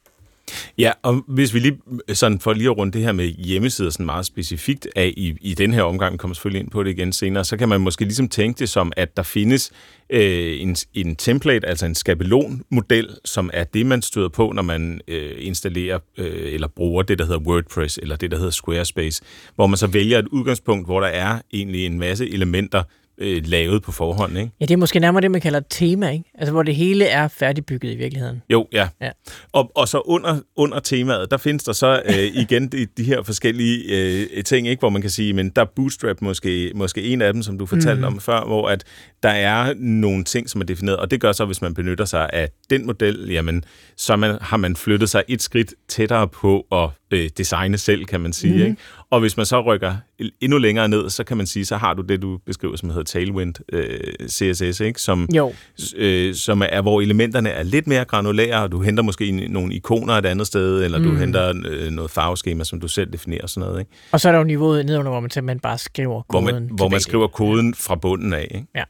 Ja, 0.78 0.92
og 1.02 1.24
hvis 1.28 1.54
vi 1.54 1.58
lige 1.58 1.78
øh, 2.08 2.14
sådan 2.14 2.40
for 2.40 2.52
lige 2.52 2.70
at 2.70 2.76
runde 2.76 2.92
det 2.92 3.02
her 3.02 3.12
med 3.12 3.26
hjemmesider 3.26 3.90
sådan 3.90 4.06
meget 4.06 4.26
specifikt 4.26 4.88
af 4.96 5.14
i, 5.16 5.36
i 5.40 5.54
den 5.54 5.74
her 5.74 5.82
omgang, 5.82 6.12
vi 6.12 6.16
kommer 6.16 6.34
selvfølgelig 6.34 6.60
ind 6.60 6.70
på 6.70 6.82
det 6.82 6.90
igen 6.90 7.12
senere, 7.12 7.44
så 7.44 7.56
kan 7.56 7.68
man 7.68 7.80
måske 7.80 8.04
ligesom 8.04 8.28
tænke 8.28 8.58
det 8.58 8.68
som, 8.68 8.92
at 8.96 9.16
der 9.16 9.22
findes 9.22 9.72
øh, 10.10 10.60
en, 10.60 10.76
en 10.94 11.16
template, 11.16 11.66
altså 11.66 11.86
en 11.86 11.94
skabelonmodel, 11.94 13.16
som 13.24 13.50
er 13.52 13.64
det, 13.64 13.86
man 13.86 14.02
støder 14.02 14.28
på, 14.28 14.52
når 14.52 14.62
man 14.62 15.00
øh, 15.08 15.32
installerer 15.38 15.98
øh, 16.18 16.52
eller 16.52 16.68
bruger 16.68 17.02
det, 17.02 17.18
der 17.18 17.24
hedder 17.24 17.40
WordPress, 17.40 17.98
eller 18.02 18.16
det, 18.16 18.30
der 18.30 18.36
hedder 18.36 18.50
Squarespace, 18.50 19.22
hvor 19.54 19.66
man 19.66 19.76
så 19.76 19.86
vælger 19.86 20.18
et 20.18 20.28
udgangspunkt, 20.28 20.86
hvor 20.86 21.00
der 21.00 21.08
er 21.08 21.38
egentlig 21.52 21.86
en 21.86 21.98
masse 21.98 22.30
elementer, 22.30 22.82
øh, 23.18 23.42
lavet 23.46 23.82
på 23.82 23.92
forhånd, 23.92 24.38
ikke? 24.38 24.50
Ja, 24.60 24.66
det 24.66 24.74
er 24.74 24.78
måske 24.78 25.00
nærmere 25.00 25.22
det, 25.22 25.30
man 25.30 25.40
kalder 25.40 25.60
tema, 25.70 26.10
ikke? 26.10 26.24
Altså, 26.34 26.52
hvor 26.52 26.62
det 26.62 26.76
hele 26.76 27.04
er 27.04 27.28
færdigbygget 27.28 27.92
i 27.92 27.96
virkeligheden. 27.96 28.42
Jo, 28.50 28.66
ja. 28.72 28.88
ja. 29.00 29.10
Og, 29.52 29.70
og 29.74 29.88
så 29.88 30.00
under, 30.00 30.40
under 30.56 30.80
temaet, 30.80 31.30
der 31.30 31.36
findes 31.36 31.64
der 31.64 31.72
så 31.72 32.02
øh, 32.04 32.24
igen 32.42 32.68
de, 32.68 32.86
de 32.96 33.04
her 33.04 33.22
forskellige 33.22 33.82
øh, 33.88 34.44
ting, 34.44 34.68
ikke? 34.68 34.80
Hvor 34.80 34.90
man 34.90 35.02
kan 35.02 35.10
sige, 35.10 35.32
men 35.32 35.50
der 35.50 35.62
er 35.62 35.66
Bootstrap 35.76 36.20
måske, 36.20 36.72
måske 36.74 37.02
en 37.02 37.22
af 37.22 37.32
dem, 37.32 37.42
som 37.42 37.58
du 37.58 37.66
fortalte 37.66 38.00
mm. 38.00 38.06
om 38.06 38.20
før, 38.20 38.44
hvor 38.44 38.68
at 38.68 38.84
der 39.22 39.28
er 39.28 39.74
nogle 39.76 40.24
ting, 40.24 40.50
som 40.50 40.60
er 40.60 40.64
defineret, 40.64 40.98
og 40.98 41.10
det 41.10 41.20
gør 41.20 41.32
så, 41.32 41.44
hvis 41.44 41.62
man 41.62 41.74
benytter 41.74 42.04
sig 42.04 42.30
af 42.32 42.48
den 42.70 42.86
model, 42.86 43.30
jamen, 43.30 43.64
så 43.96 44.16
man, 44.16 44.38
har 44.40 44.56
man 44.56 44.76
flyttet 44.76 45.08
sig 45.08 45.22
et 45.28 45.42
skridt 45.42 45.74
tættere 45.88 46.28
på 46.28 46.66
at 46.72 46.88
øh, 47.12 47.30
designe 47.36 47.78
selv, 47.78 48.04
kan 48.04 48.20
man 48.20 48.32
sige. 48.32 48.54
Mm. 48.54 48.60
Ikke? 48.60 48.76
Og 49.10 49.20
hvis 49.20 49.36
man 49.36 49.46
så 49.46 49.60
rykker 49.60 49.94
endnu 50.40 50.58
længere 50.58 50.88
ned, 50.88 51.10
så 51.10 51.24
kan 51.24 51.36
man 51.36 51.46
sige, 51.46 51.64
så 51.64 51.76
har 51.76 51.94
du 51.94 52.02
det, 52.02 52.22
du 52.22 52.38
beskriver, 52.46 52.76
som 52.76 52.88
hedder 52.88 53.02
Tailwind 53.02 53.54
øh, 53.72 54.28
CSS, 54.28 54.80
ikke? 54.80 55.00
Som, 55.00 55.28
jo. 55.34 55.52
Øh, 55.96 56.34
som 56.34 56.62
er, 56.68 56.80
hvor 56.80 57.00
elementerne 57.00 57.50
er 57.50 57.62
lidt 57.62 57.86
mere 57.86 58.04
granulære, 58.04 58.62
og 58.62 58.72
du 58.72 58.82
henter 58.82 59.02
måske 59.02 59.48
nogle 59.48 59.74
ikoner 59.74 60.14
et 60.14 60.26
andet 60.26 60.46
sted, 60.46 60.84
eller 60.84 60.98
mm. 60.98 61.04
du 61.04 61.14
henter 61.14 61.62
øh, 61.66 61.90
noget 61.90 62.10
farveskema, 62.10 62.64
som 62.64 62.80
du 62.80 62.88
selv 62.88 63.12
definerer 63.12 63.46
sådan 63.46 63.68
noget. 63.68 63.80
Ikke? 63.80 63.90
Og 64.12 64.20
så 64.20 64.28
er 64.28 64.32
der 64.32 64.38
jo 64.38 64.44
niveauet 64.44 64.86
nedenunder, 64.86 65.10
hvor 65.10 65.20
man 65.20 65.30
simpelthen 65.30 65.60
bare 65.60 65.78
skriver 65.78 66.22
koden. 66.22 66.44
Hvor 66.44 66.52
man, 66.52 66.68
hvor 66.72 66.88
man 66.88 67.00
skriver 67.00 67.26
koden 67.26 67.74
fra 67.74 67.94
bunden 67.94 68.32
af. 68.32 68.48
Ikke? 68.50 68.66
Ja. 68.74 68.82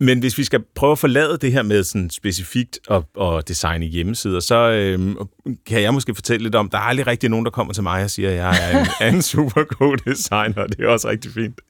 Men 0.00 0.18
hvis 0.18 0.38
vi 0.38 0.44
skal 0.44 0.60
prøve 0.74 0.92
at 0.92 0.98
forlade 0.98 1.38
det 1.40 1.52
her 1.52 1.62
med 1.62 1.84
sådan 1.84 2.10
specifikt 2.10 2.78
at, 2.90 3.02
at 3.20 3.48
designe 3.48 3.86
hjemmesider, 3.86 4.40
så 4.40 4.70
øhm, 4.70 5.16
kan 5.66 5.82
jeg 5.82 5.94
måske 5.94 6.14
fortælle 6.14 6.42
lidt 6.42 6.54
om, 6.54 6.68
der 6.68 6.78
er 6.78 6.82
aldrig 6.82 7.06
rigtig 7.06 7.30
nogen, 7.30 7.44
der 7.44 7.50
kommer 7.50 7.72
til 7.72 7.82
mig 7.82 8.04
og 8.04 8.10
siger, 8.10 8.30
at 8.30 8.36
jeg 8.36 8.56
er 8.62 8.80
en, 8.80 8.86
er 9.00 9.08
en 9.08 9.22
super 9.22 9.64
god 9.64 9.96
designer, 9.96 10.62
og 10.62 10.68
det 10.68 10.80
er 10.80 10.88
også 10.88 11.08
rigtig 11.08 11.30
fint. 11.32 11.60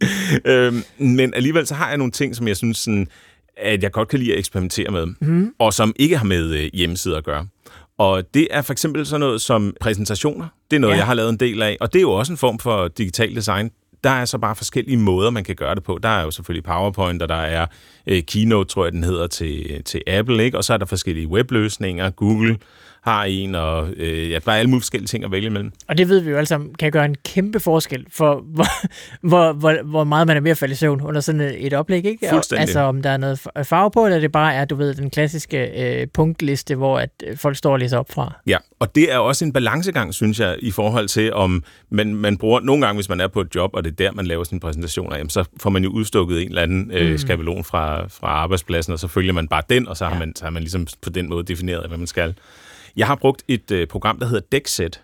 Øhm, 0.44 0.82
men 0.98 1.34
alligevel 1.34 1.66
så 1.66 1.74
har 1.74 1.88
jeg 1.88 1.98
nogle 1.98 2.12
ting, 2.12 2.36
som 2.36 2.48
jeg 2.48 2.56
synes, 2.56 2.78
sådan, 2.78 3.08
at 3.56 3.82
jeg 3.82 3.92
godt 3.92 4.08
kan 4.08 4.18
lide 4.18 4.32
at 4.32 4.38
eksperimentere 4.38 4.90
med, 4.90 5.06
mm. 5.20 5.54
og 5.58 5.72
som 5.72 5.92
ikke 5.96 6.16
har 6.16 6.24
med 6.24 6.54
øh, 6.54 6.70
hjemmesider 6.72 7.16
at 7.16 7.24
gøre. 7.24 7.46
Og 7.98 8.34
det 8.34 8.48
er 8.50 8.62
for 8.62 8.72
eksempel 8.72 9.06
sådan 9.06 9.20
noget 9.20 9.40
som 9.40 9.74
præsentationer. 9.80 10.46
Det 10.70 10.76
er 10.76 10.80
noget, 10.80 10.94
ja. 10.94 10.98
jeg 10.98 11.06
har 11.06 11.14
lavet 11.14 11.30
en 11.30 11.36
del 11.36 11.62
af, 11.62 11.76
og 11.80 11.92
det 11.92 11.98
er 11.98 12.02
jo 12.02 12.12
også 12.12 12.32
en 12.32 12.36
form 12.36 12.58
for 12.58 12.88
digital 12.88 13.36
design 13.36 13.70
der 14.04 14.10
er 14.10 14.24
så 14.24 14.38
bare 14.38 14.56
forskellige 14.56 14.96
måder, 14.96 15.30
man 15.30 15.44
kan 15.44 15.56
gøre 15.56 15.74
det 15.74 15.82
på. 15.82 15.98
Der 16.02 16.08
er 16.08 16.22
jo 16.22 16.30
selvfølgelig 16.30 16.64
PowerPoint, 16.64 17.22
og 17.22 17.28
der 17.28 17.34
er 17.34 17.66
øh, 18.06 18.22
Keynote, 18.22 18.68
tror 18.68 18.84
jeg, 18.84 18.92
den 18.92 19.04
hedder, 19.04 19.26
til, 19.26 19.82
til 19.84 20.02
Apple, 20.06 20.44
ikke? 20.44 20.56
og 20.56 20.64
så 20.64 20.72
er 20.72 20.76
der 20.76 20.86
forskellige 20.86 21.28
webløsninger. 21.28 22.10
Google 22.10 22.58
har 23.04 23.24
en, 23.24 23.54
og 23.54 23.88
øh, 23.96 24.30
ja, 24.30 24.38
der 24.44 24.52
er 24.52 24.56
alle 24.56 24.70
mulige 24.70 24.82
forskellige 24.82 25.06
ting 25.06 25.24
at 25.24 25.30
vælge 25.30 25.46
imellem. 25.46 25.72
Og 25.88 25.98
det 25.98 26.08
ved 26.08 26.20
vi 26.20 26.30
jo 26.30 26.36
alle 26.36 26.46
sammen 26.46 26.74
kan 26.74 26.92
gøre 26.92 27.04
en 27.04 27.16
kæmpe 27.24 27.60
forskel 27.60 28.06
for, 28.12 28.34
hvor, 28.56 28.66
hvor, 29.28 29.52
hvor, 29.52 29.82
hvor 29.82 30.04
meget 30.04 30.26
man 30.26 30.36
er 30.36 30.40
ved 30.40 30.50
at 30.50 30.58
falde 30.58 30.72
i 30.72 30.74
søvn 30.74 31.00
under 31.00 31.20
sådan 31.20 31.40
et 31.40 31.72
oplæg, 31.72 32.04
ikke? 32.04 32.28
Fuldstændig. 32.30 32.60
Altså 32.60 32.80
om 32.80 33.02
der 33.02 33.10
er 33.10 33.16
noget 33.16 33.40
farve 33.62 33.90
på, 33.90 34.04
eller 34.04 34.20
det 34.20 34.32
bare 34.32 34.54
er, 34.54 34.64
du 34.64 34.74
ved, 34.74 34.94
den 34.94 35.10
klassiske 35.10 35.58
øh, 36.00 36.06
punktliste, 36.14 36.74
hvor 36.74 36.98
at 36.98 37.10
øh, 37.26 37.36
folk 37.36 37.56
står 37.56 37.72
og 37.72 37.78
læser 37.78 37.98
op 37.98 38.12
fra. 38.12 38.40
Ja, 38.46 38.58
og 38.78 38.94
det 38.94 39.12
er 39.12 39.18
også 39.18 39.44
en 39.44 39.52
balancegang, 39.52 40.14
synes 40.14 40.40
jeg, 40.40 40.56
i 40.58 40.70
forhold 40.70 41.08
til, 41.08 41.32
om 41.32 41.64
man, 41.90 42.14
man 42.14 42.36
bruger, 42.36 42.60
nogle 42.60 42.86
gange, 42.86 42.96
hvis 42.96 43.08
man 43.08 43.20
er 43.20 43.28
på 43.28 43.40
et 43.40 43.54
job, 43.54 43.70
og 43.74 43.84
det 43.84 43.90
er 43.90 43.96
der, 43.96 44.12
man 44.12 44.26
laver 44.26 44.44
sin 44.44 44.60
præsentation 44.60 45.12
jamen, 45.12 45.30
så 45.30 45.44
får 45.60 45.70
man 45.70 45.84
jo 45.84 45.90
udstukket 45.90 46.42
en 46.42 46.48
eller 46.48 46.62
anden 46.62 46.90
øh, 46.90 47.10
mm. 47.10 47.18
skabelon 47.18 47.64
fra, 47.64 48.06
fra 48.06 48.26
arbejdspladsen, 48.26 48.92
og 48.92 48.98
så 48.98 49.08
følger 49.08 49.32
man 49.32 49.48
bare 49.48 49.62
den, 49.68 49.88
og 49.88 49.96
så 49.96 50.04
har, 50.04 50.12
ja. 50.12 50.18
man, 50.18 50.36
så 50.36 50.44
har 50.44 50.50
man 50.50 50.62
ligesom 50.62 50.86
på 51.02 51.10
den 51.10 51.28
måde 51.28 51.44
defineret, 51.44 51.88
hvad 51.88 51.98
man 51.98 52.06
skal. 52.06 52.34
Jeg 52.96 53.06
har 53.06 53.14
brugt 53.14 53.44
et 53.48 53.70
øh, 53.70 53.86
program, 53.86 54.18
der 54.18 54.26
hedder 54.26 54.46
Dexet, 54.52 55.00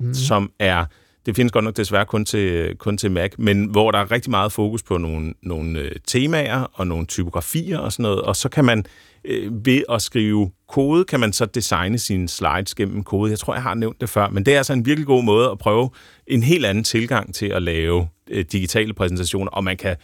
mm. 0.00 0.14
som 0.14 0.52
er 0.58 0.84
Det 1.26 1.36
findes 1.36 1.52
godt 1.52 1.64
nok 1.64 1.76
desværre 1.76 2.04
kun 2.06 2.24
til, 2.24 2.76
kun 2.78 2.98
til 2.98 3.10
Mac, 3.10 3.32
men 3.38 3.64
hvor 3.64 3.90
der 3.90 3.98
er 3.98 4.10
rigtig 4.10 4.30
meget 4.30 4.52
fokus 4.52 4.82
på 4.82 4.98
nogle, 4.98 5.34
nogle 5.42 5.78
øh, 5.78 5.92
temaer 6.06 6.70
og 6.72 6.86
nogle 6.86 7.06
typografier 7.06 7.78
og 7.78 7.92
sådan 7.92 8.02
noget, 8.02 8.22
og 8.22 8.36
så 8.36 8.48
kan 8.48 8.64
man 8.64 8.84
øh, 9.24 9.66
ved 9.66 9.82
at 9.88 10.02
skrive 10.02 10.50
kode, 10.68 11.04
kan 11.04 11.20
man 11.20 11.32
så 11.32 11.46
designe 11.46 11.98
sine 11.98 12.28
slides 12.28 12.74
gennem 12.74 13.04
kode. 13.04 13.30
Jeg 13.30 13.38
tror, 13.38 13.54
jeg 13.54 13.62
har 13.62 13.74
nævnt 13.74 14.00
det 14.00 14.08
før, 14.08 14.28
men 14.28 14.46
det 14.46 14.54
er 14.54 14.58
altså 14.58 14.72
en 14.72 14.86
virkelig 14.86 15.06
god 15.06 15.24
måde 15.24 15.50
at 15.50 15.58
prøve 15.58 15.90
en 16.26 16.42
helt 16.42 16.66
anden 16.66 16.84
tilgang 16.84 17.34
til 17.34 17.46
at 17.46 17.62
lave 17.62 18.08
øh, 18.30 18.44
digitale 18.52 18.94
præsentationer, 18.94 19.50
og 19.50 19.64
man 19.64 19.76
kan 19.76 19.96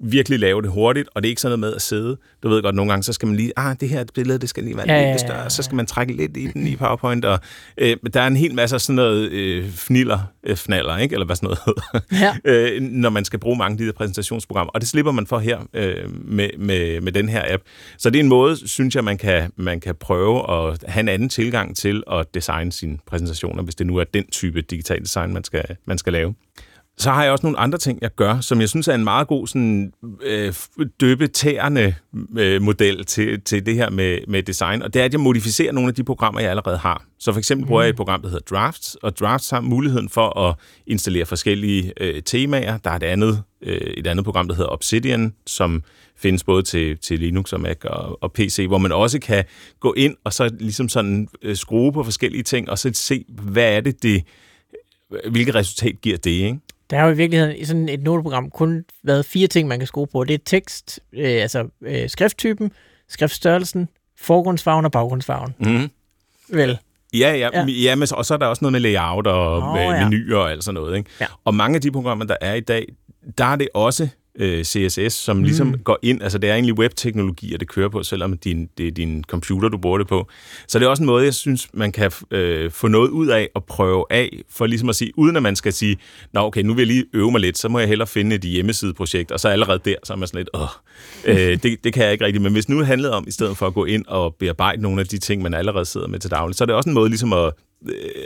virkelig 0.00 0.38
lave 0.38 0.62
det 0.62 0.70
hurtigt, 0.70 1.08
og 1.14 1.22
det 1.22 1.28
er 1.28 1.30
ikke 1.30 1.40
sådan 1.40 1.58
noget 1.58 1.70
med 1.70 1.76
at 1.76 1.82
sidde. 1.82 2.16
Du 2.42 2.48
ved 2.48 2.62
godt, 2.62 2.74
nogle 2.74 2.92
gange, 2.92 3.02
så 3.02 3.12
skal 3.12 3.28
man 3.28 3.36
lige, 3.36 3.52
ah, 3.56 3.76
det 3.80 3.88
her 3.88 4.04
billede, 4.14 4.38
det 4.38 4.48
skal 4.48 4.64
lige 4.64 4.76
være 4.76 4.86
ja, 4.88 4.96
lidt 4.96 5.06
ja, 5.06 5.10
ja, 5.10 5.18
større, 5.18 5.50
så 5.50 5.62
skal 5.62 5.76
man 5.76 5.86
trække 5.86 6.12
lidt 6.12 6.36
i 6.36 6.46
den 6.46 6.66
i 6.66 6.76
PowerPoint, 6.76 7.24
og 7.24 7.40
øh, 7.78 7.96
der 8.14 8.20
er 8.20 8.26
en 8.26 8.36
hel 8.36 8.54
masse 8.54 8.76
af 8.76 8.80
sådan 8.80 8.94
noget 8.94 9.30
øh, 9.30 9.70
fniller, 9.70 10.18
øh, 10.44 10.56
fnaller, 10.56 10.98
ikke? 10.98 11.12
eller 11.12 11.26
hvad 11.26 11.36
sådan 11.36 11.46
noget 11.46 11.58
hedder, 11.66 12.00
ja. 12.24 12.36
øh, 12.52 12.82
når 12.82 13.10
man 13.10 13.24
skal 13.24 13.38
bruge 13.38 13.58
mange 13.58 13.72
af 13.72 13.78
de 13.78 13.86
der 13.86 13.92
præsentationsprogrammer, 13.92 14.70
og 14.70 14.80
det 14.80 14.88
slipper 14.88 15.12
man 15.12 15.26
for 15.26 15.38
her 15.38 15.58
øh, 15.74 16.10
med, 16.24 16.50
med, 16.58 17.00
med 17.00 17.12
den 17.12 17.28
her 17.28 17.42
app. 17.46 17.62
Så 17.98 18.10
det 18.10 18.18
er 18.18 18.22
en 18.22 18.28
måde, 18.28 18.68
synes 18.68 18.94
jeg, 18.94 19.04
man 19.04 19.18
kan, 19.18 19.52
man 19.56 19.80
kan 19.80 19.94
prøve 19.94 20.52
at 20.52 20.84
have 20.88 21.00
en 21.00 21.08
anden 21.08 21.28
tilgang 21.28 21.76
til 21.76 22.02
at 22.12 22.34
designe 22.34 22.72
sine 22.72 22.98
præsentationer, 23.06 23.62
hvis 23.62 23.74
det 23.74 23.86
nu 23.86 23.96
er 23.96 24.04
den 24.04 24.26
type 24.26 24.60
digital 24.60 25.00
design, 25.00 25.32
man 25.32 25.44
skal, 25.44 25.64
man 25.86 25.98
skal 25.98 26.12
lave. 26.12 26.34
Så 26.98 27.10
har 27.10 27.22
jeg 27.22 27.32
også 27.32 27.46
nogle 27.46 27.58
andre 27.58 27.78
ting, 27.78 27.98
jeg 28.02 28.10
gør, 28.16 28.40
som 28.40 28.60
jeg 28.60 28.68
synes 28.68 28.88
er 28.88 28.94
en 28.94 29.04
meget 29.04 29.28
god 29.28 29.46
sådan, 29.46 29.92
øh, 30.22 30.54
døbetærende 31.00 31.94
øh, 32.38 32.62
model 32.62 33.04
til, 33.04 33.40
til 33.40 33.66
det 33.66 33.74
her 33.74 33.90
med, 33.90 34.18
med 34.28 34.42
design, 34.42 34.82
og 34.82 34.94
det 34.94 35.00
er, 35.00 35.04
at 35.04 35.12
jeg 35.12 35.20
modificerer 35.20 35.72
nogle 35.72 35.88
af 35.88 35.94
de 35.94 36.04
programmer, 36.04 36.40
jeg 36.40 36.50
allerede 36.50 36.78
har. 36.78 37.04
Så 37.18 37.32
for 37.32 37.38
eksempel 37.38 37.66
bruger 37.66 37.82
jeg 37.82 37.88
et 37.88 37.94
mm. 37.94 37.96
program, 37.96 38.22
der 38.22 38.28
hedder 38.28 38.56
Drafts, 38.56 38.94
og 38.94 39.18
Drafts 39.18 39.50
har 39.50 39.60
muligheden 39.60 40.08
for 40.08 40.38
at 40.38 40.54
installere 40.86 41.26
forskellige 41.26 41.92
øh, 42.00 42.22
temaer. 42.22 42.76
Der 42.78 42.90
er 42.90 42.96
et 42.96 43.02
andet, 43.02 43.42
øh, 43.62 43.76
et 43.76 44.06
andet 44.06 44.24
program, 44.24 44.48
der 44.48 44.54
hedder 44.54 44.70
Obsidian, 44.70 45.34
som 45.46 45.82
findes 46.16 46.44
både 46.44 46.62
til, 46.62 46.98
til 46.98 47.18
Linux 47.18 47.52
og 47.52 47.60
Mac 47.60 47.84
og, 47.84 48.22
og 48.22 48.32
PC, 48.32 48.64
hvor 48.68 48.78
man 48.78 48.92
også 48.92 49.20
kan 49.20 49.44
gå 49.80 49.92
ind 49.92 50.16
og 50.24 50.32
så 50.32 50.50
ligesom 50.60 50.88
sådan 50.88 51.28
øh, 51.42 51.56
skrue 51.56 51.92
på 51.92 52.02
forskellige 52.02 52.42
ting, 52.42 52.70
og 52.70 52.78
så 52.78 52.90
se, 52.94 53.24
hvad 53.28 53.76
er 53.76 53.80
det, 53.80 54.02
det 54.02 54.24
hvilket 55.30 55.54
resultat 55.54 56.00
giver 56.02 56.16
det, 56.16 56.30
ikke? 56.30 56.58
Der 56.90 56.98
har 56.98 57.06
jo 57.06 57.12
i 57.12 57.16
virkeligheden 57.16 57.56
i 57.56 57.64
sådan 57.64 57.88
et 57.88 58.02
noteprogram 58.02 58.50
kun 58.50 58.84
været 59.02 59.24
fire 59.24 59.46
ting, 59.46 59.68
man 59.68 59.78
kan 59.78 59.86
skrue 59.86 60.06
på. 60.06 60.24
Det 60.24 60.34
er 60.34 60.38
tekst, 60.44 61.00
øh, 61.12 61.42
altså 61.42 61.68
øh, 61.82 62.08
skrifttypen, 62.08 62.72
skriftstørrelsen, 63.08 63.88
forgrundsfarven 64.18 64.84
og 64.84 64.92
baggrundsfarven. 64.92 65.54
Mm. 65.58 65.90
Vel? 66.48 66.78
Ja, 67.14 67.34
ja, 67.34 67.48
ja. 67.52 67.64
ja 67.64 67.94
men, 67.94 68.08
og 68.12 68.26
så 68.26 68.34
er 68.34 68.38
der 68.38 68.46
også 68.46 68.64
noget 68.64 68.72
med 68.72 68.80
layout 68.80 69.26
og 69.26 69.62
oh, 69.62 69.78
ja. 69.78 70.08
menuer 70.08 70.38
og 70.38 70.50
alt 70.50 70.64
sådan 70.64 70.74
noget. 70.74 70.96
Ikke? 70.96 71.10
Ja. 71.20 71.26
Og 71.44 71.54
mange 71.54 71.76
af 71.76 71.80
de 71.80 71.90
programmer, 71.90 72.24
der 72.24 72.36
er 72.40 72.54
i 72.54 72.60
dag, 72.60 72.86
der 73.38 73.44
er 73.44 73.56
det 73.56 73.68
også 73.74 74.08
øh, 74.38 74.64
CSS, 74.64 75.12
som 75.12 75.36
mm. 75.36 75.42
ligesom 75.42 75.78
går 75.78 75.98
ind, 76.02 76.22
altså 76.22 76.38
det 76.38 76.50
er 76.50 76.54
egentlig 76.54 76.78
webteknologi, 76.78 77.54
at 77.54 77.60
det 77.60 77.68
kører 77.68 77.88
på, 77.88 78.02
selvom 78.02 78.38
din, 78.38 78.68
det 78.78 78.86
er 78.86 78.90
din 78.90 79.24
computer, 79.24 79.68
du 79.68 79.78
bruger 79.78 79.98
det 79.98 80.06
på. 80.06 80.28
Så 80.68 80.78
det 80.78 80.84
er 80.84 80.88
også 80.88 81.02
en 81.02 81.06
måde, 81.06 81.24
jeg 81.24 81.34
synes, 81.34 81.68
man 81.72 81.92
kan 81.92 82.10
øh, 82.30 82.70
få 82.70 82.88
noget 82.88 83.08
ud 83.08 83.26
af 83.26 83.48
og 83.54 83.64
prøve 83.64 84.04
af, 84.10 84.42
for 84.50 84.66
ligesom 84.66 84.88
at 84.88 84.96
sige, 84.96 85.12
uden 85.18 85.36
at 85.36 85.42
man 85.42 85.56
skal 85.56 85.72
sige, 85.72 85.96
nå 86.32 86.40
okay, 86.40 86.62
nu 86.62 86.74
vil 86.74 86.80
jeg 86.80 86.86
lige 86.86 87.04
øve 87.12 87.30
mig 87.30 87.40
lidt, 87.40 87.58
så 87.58 87.68
må 87.68 87.78
jeg 87.78 87.88
hellere 87.88 88.06
finde 88.06 88.36
et 88.36 88.42
hjemmesideprojekt, 88.42 89.32
og 89.32 89.40
så 89.40 89.48
allerede 89.48 89.80
der, 89.84 89.94
så 90.04 90.12
er 90.12 90.16
man 90.16 90.28
sådan 90.28 90.38
lidt, 90.38 90.50
åh, 90.54 90.68
øh, 91.24 91.62
det, 91.62 91.84
det 91.84 91.92
kan 91.92 92.04
jeg 92.04 92.12
ikke 92.12 92.24
rigtigt. 92.24 92.42
Men 92.42 92.52
hvis 92.52 92.68
nu 92.68 92.82
handler 92.82 93.10
om, 93.10 93.24
i 93.28 93.30
stedet 93.30 93.56
for 93.56 93.66
at 93.66 93.74
gå 93.74 93.84
ind 93.84 94.04
og 94.06 94.34
bearbejde 94.34 94.82
nogle 94.82 95.00
af 95.00 95.06
de 95.06 95.18
ting, 95.18 95.42
man 95.42 95.54
allerede 95.54 95.84
sidder 95.84 96.08
med 96.08 96.18
til 96.18 96.30
daglig, 96.30 96.56
så 96.56 96.64
er 96.64 96.66
det 96.66 96.74
også 96.74 96.90
en 96.90 96.94
måde 96.94 97.08
ligesom 97.08 97.32
at 97.32 97.52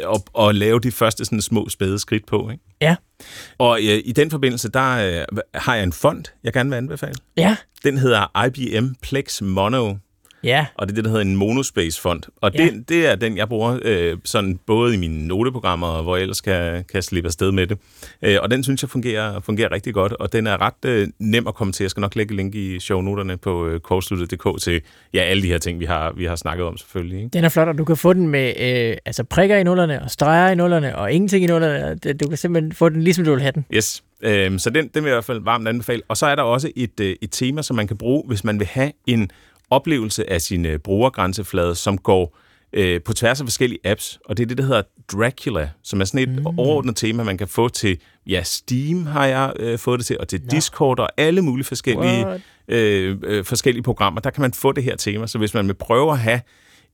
og, 0.05 0.15
øh, 0.15 0.21
og 0.33 0.55
lave 0.55 0.81
de 0.81 0.93
første 0.93 1.25
sådan 1.25 1.41
små 1.41 1.69
spæde 1.69 1.99
skridt 1.99 2.27
på. 2.27 2.51
Ikke? 2.51 2.65
Ja. 2.81 2.97
Og 3.59 3.79
øh, 3.83 4.03
i 4.05 4.13
den 4.13 4.31
forbindelse, 4.31 4.69
der 4.69 5.21
øh, 5.21 5.39
har 5.55 5.75
jeg 5.75 5.85
en 5.85 5.93
fond, 5.93 6.25
jeg 6.45 6.53
gerne 6.53 6.71
vil 6.71 6.77
anbefale. 6.77 7.15
Ja. 7.37 7.57
Den 7.85 7.99
hedder 7.99 8.47
IBM 8.47 8.87
Plex 9.03 9.41
Mono. 9.41 9.95
Ja. 10.45 10.67
Og 10.75 10.87
det 10.87 10.93
er 10.93 10.95
det, 10.95 11.05
der 11.05 11.11
hedder 11.11 11.25
en 11.25 11.37
Monospace-fond. 11.37 12.23
Og 12.41 12.51
ja. 12.55 12.65
det, 12.65 12.89
det 12.89 13.07
er 13.07 13.15
den, 13.15 13.37
jeg 13.37 13.49
bruger 13.49 13.79
øh, 13.83 14.19
sådan 14.25 14.59
både 14.67 14.95
i 14.95 14.97
mine 14.97 15.27
noteprogrammer, 15.27 15.87
og 15.87 16.03
hvor 16.03 16.17
jeg 16.17 16.23
ellers 16.23 16.41
kan, 16.41 16.85
kan 16.93 17.03
slippe 17.03 17.27
afsted 17.29 17.53
med 17.53 17.67
det. 17.67 17.79
Øh, 18.23 18.39
og 18.43 18.51
den 18.51 18.65
synes 18.65 18.83
jeg 18.83 18.91
fungerer, 18.91 19.41
fungerer 19.41 19.73
rigtig 19.73 19.95
godt, 19.95 20.13
og 20.13 20.33
den 20.33 20.47
er 20.47 20.61
ret 20.61 20.85
øh, 20.85 21.09
nem 21.19 21.47
at 21.47 21.55
komme 21.55 21.73
til. 21.73 21.85
Jeg 21.85 21.91
skal 21.91 22.01
nok 22.01 22.17
lægge 22.17 22.37
link 22.37 22.55
i 22.55 22.81
shownoterne 22.81 23.37
på 23.37 23.67
øh, 23.67 23.81
kortsluttet.dk 23.81 24.63
til 24.63 24.81
ja, 25.15 25.21
alle 25.21 25.43
de 25.43 25.49
her 25.49 25.59
ting, 25.59 25.81
vi 25.81 25.85
har, 25.85 26.13
vi 26.17 26.25
har 26.25 26.37
snakket 26.37 26.67
om 26.67 26.77
selvfølgelig. 26.77 27.19
Ikke? 27.19 27.29
Den 27.29 27.45
er 27.45 27.49
flot, 27.49 27.69
og 27.69 27.79
du 27.79 27.85
kan 27.85 27.97
få 27.97 28.13
den 28.13 28.29
med 28.29 28.49
øh, 28.49 28.97
altså 29.07 29.25
prikker 29.25 29.57
i 29.57 29.63
nullerne, 29.63 30.03
og 30.03 30.11
streger 30.11 30.51
i 30.51 30.55
nullerne, 30.55 30.99
og 30.99 31.13
ingenting 31.13 31.45
i 31.45 31.47
nullerne. 31.47 31.95
Du 31.95 32.29
kan 32.29 32.39
simpelthen 32.39 32.73
få 32.73 32.89
den, 32.89 33.03
ligesom 33.03 33.25
du 33.25 33.31
vil 33.31 33.41
have 33.41 33.53
den. 33.53 33.65
Yes. 33.75 34.03
Øhm, 34.23 34.59
så 34.59 34.71
den, 34.71 34.89
den 34.95 35.05
vil 35.05 35.11
jeg 35.11 35.15
i 35.15 35.17
hvert 35.17 35.25
fald 35.25 35.41
varmt 35.41 35.69
anbefale. 35.69 36.03
Og 36.09 36.17
så 36.17 36.27
er 36.27 36.35
der 36.35 36.43
også 36.43 36.71
et, 36.77 37.01
øh, 37.01 37.17
et 37.23 37.31
tema, 37.31 37.63
som 37.63 37.77
man 37.77 37.87
kan 37.87 37.97
bruge, 37.97 38.25
hvis 38.27 38.45
man 38.45 38.59
vil 38.59 38.67
have 38.67 38.93
en 39.07 39.31
oplevelse 39.73 40.31
af 40.31 40.41
sin 40.41 40.67
øh, 40.67 40.79
brugergrænseflade, 40.79 41.75
som 41.75 41.99
går 41.99 42.39
øh, 42.73 43.03
på 43.03 43.13
tværs 43.13 43.41
af 43.41 43.47
forskellige 43.47 43.81
apps, 43.85 44.19
og 44.25 44.37
det 44.37 44.43
er 44.43 44.47
det, 44.47 44.59
der 44.59 44.65
hedder 44.65 44.83
Dracula, 45.13 45.71
som 45.83 46.01
er 46.01 46.05
sådan 46.05 46.29
et 46.29 46.39
mm. 46.39 46.47
overordnet 46.47 46.97
tema, 46.97 47.23
man 47.23 47.39
kan 47.39 47.49
få 47.49 47.69
til, 47.69 47.99
ja, 48.27 48.43
Steam 48.43 49.07
har 49.07 49.27
jeg 49.27 49.53
øh, 49.57 49.79
fået 49.79 49.99
det 49.99 50.07
til, 50.07 50.21
og 50.21 50.29
til 50.29 50.41
no. 50.41 50.49
Discord 50.51 50.99
og 50.99 51.09
alle 51.17 51.43
mulige 51.43 51.65
forskellige, 51.65 52.41
øh, 52.69 53.19
øh, 53.23 53.45
forskellige 53.45 53.83
programmer, 53.83 54.21
der 54.21 54.31
kan 54.31 54.41
man 54.41 54.53
få 54.53 54.73
det 54.73 54.85
her 54.85 54.97
tema, 54.97 55.27
så 55.27 55.39
hvis 55.39 55.55
man 55.55 55.67
vil 55.67 55.75
prøve 55.75 56.13
at 56.13 56.19
have 56.19 56.41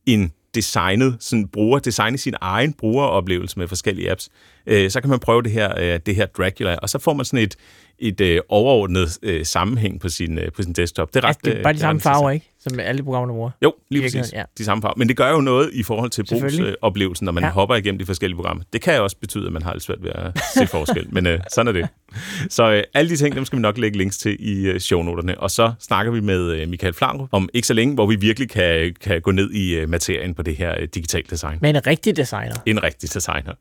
en 0.05 0.31
designet, 0.55 1.17
sådan 1.19 1.47
bruger, 1.47 1.79
designe 1.79 2.17
sin 2.17 2.35
egen 2.41 2.73
brugeroplevelse 2.73 3.59
med 3.59 3.67
forskellige 3.67 4.11
apps, 4.11 4.29
øh, 4.67 4.91
så 4.91 5.01
kan 5.01 5.09
man 5.09 5.19
prøve 5.19 5.41
det 5.41 5.51
her, 5.51 5.73
øh, 5.79 5.99
det 6.05 6.15
her 6.15 6.25
Dracula, 6.25 6.75
og 6.75 6.89
så 6.89 6.99
får 6.99 7.13
man 7.13 7.25
sådan 7.25 7.43
et, 7.43 7.55
et 8.01 8.21
øh, 8.21 8.41
overordnet 8.49 9.19
øh, 9.23 9.45
sammenhæng 9.45 9.99
på 9.99 10.09
sin, 10.09 10.37
øh, 10.37 10.51
på 10.51 10.61
sin 10.61 10.73
desktop. 10.73 11.13
Det 11.13 11.23
er, 11.23 11.27
ret, 11.27 11.37
ja, 11.45 11.49
det 11.49 11.59
er 11.59 11.63
bare 11.63 11.73
de 11.73 11.79
samme 11.79 12.01
farver, 12.01 12.29
ikke? 12.29 12.51
Som 12.59 12.79
alle 12.79 13.03
programmerne 13.03 13.33
bruger. 13.33 13.51
Jo, 13.63 13.73
lige 13.89 14.01
præcis. 14.01 14.33
Ja. 14.33 14.43
De 14.57 14.65
samme 14.65 14.81
farver. 14.81 14.93
Men 14.97 15.07
det 15.07 15.17
gør 15.17 15.31
jo 15.31 15.41
noget 15.41 15.69
i 15.73 15.83
forhold 15.83 16.09
til 16.09 16.25
brugsoplevelsen, 16.29 17.25
når 17.25 17.31
man 17.31 17.43
ja. 17.43 17.49
hopper 17.49 17.75
igennem 17.75 17.99
de 17.99 18.05
forskellige 18.05 18.35
programmer. 18.35 18.63
Det 18.73 18.81
kan 18.81 18.95
jo 18.95 19.03
også 19.03 19.17
betyde, 19.17 19.47
at 19.47 19.53
man 19.53 19.61
har 19.61 19.73
lidt 19.73 19.83
svært 19.83 20.03
ved 20.03 20.11
at 20.15 20.39
se 20.53 20.67
forskel. 20.67 21.07
Men 21.11 21.27
øh, 21.27 21.39
sådan 21.53 21.67
er 21.67 21.71
det. 21.71 21.87
Så 22.49 22.71
øh, 22.71 22.83
alle 22.93 23.09
de 23.09 23.17
ting, 23.17 23.35
dem 23.35 23.45
skal 23.45 23.57
vi 23.57 23.61
nok 23.61 23.77
lægge 23.77 23.97
links 23.97 24.17
til 24.17 24.37
i 24.39 24.67
øh, 24.67 24.79
shownoterne. 24.79 25.39
Og 25.39 25.51
så 25.51 25.73
snakker 25.79 26.11
vi 26.11 26.19
med 26.19 26.51
øh, 26.51 26.67
Michael 26.67 26.93
Flanger 26.93 27.27
om 27.31 27.49
ikke 27.53 27.67
så 27.67 27.73
længe, 27.73 27.93
hvor 27.93 28.05
vi 28.05 28.15
virkelig 28.15 28.49
kan, 28.49 28.95
kan 29.01 29.21
gå 29.21 29.31
ned 29.31 29.51
i 29.51 29.75
øh, 29.75 29.89
materien 29.89 30.33
på 30.33 30.41
det 30.41 30.55
her 30.55 30.75
øh, 30.79 30.87
digital 30.95 31.23
design. 31.29 31.57
Men 31.61 31.75
en 31.75 31.87
rigtig 31.87 32.17
designer. 32.17 32.55
En 32.65 32.83
rigtig 32.83 33.13
designer. 33.13 33.53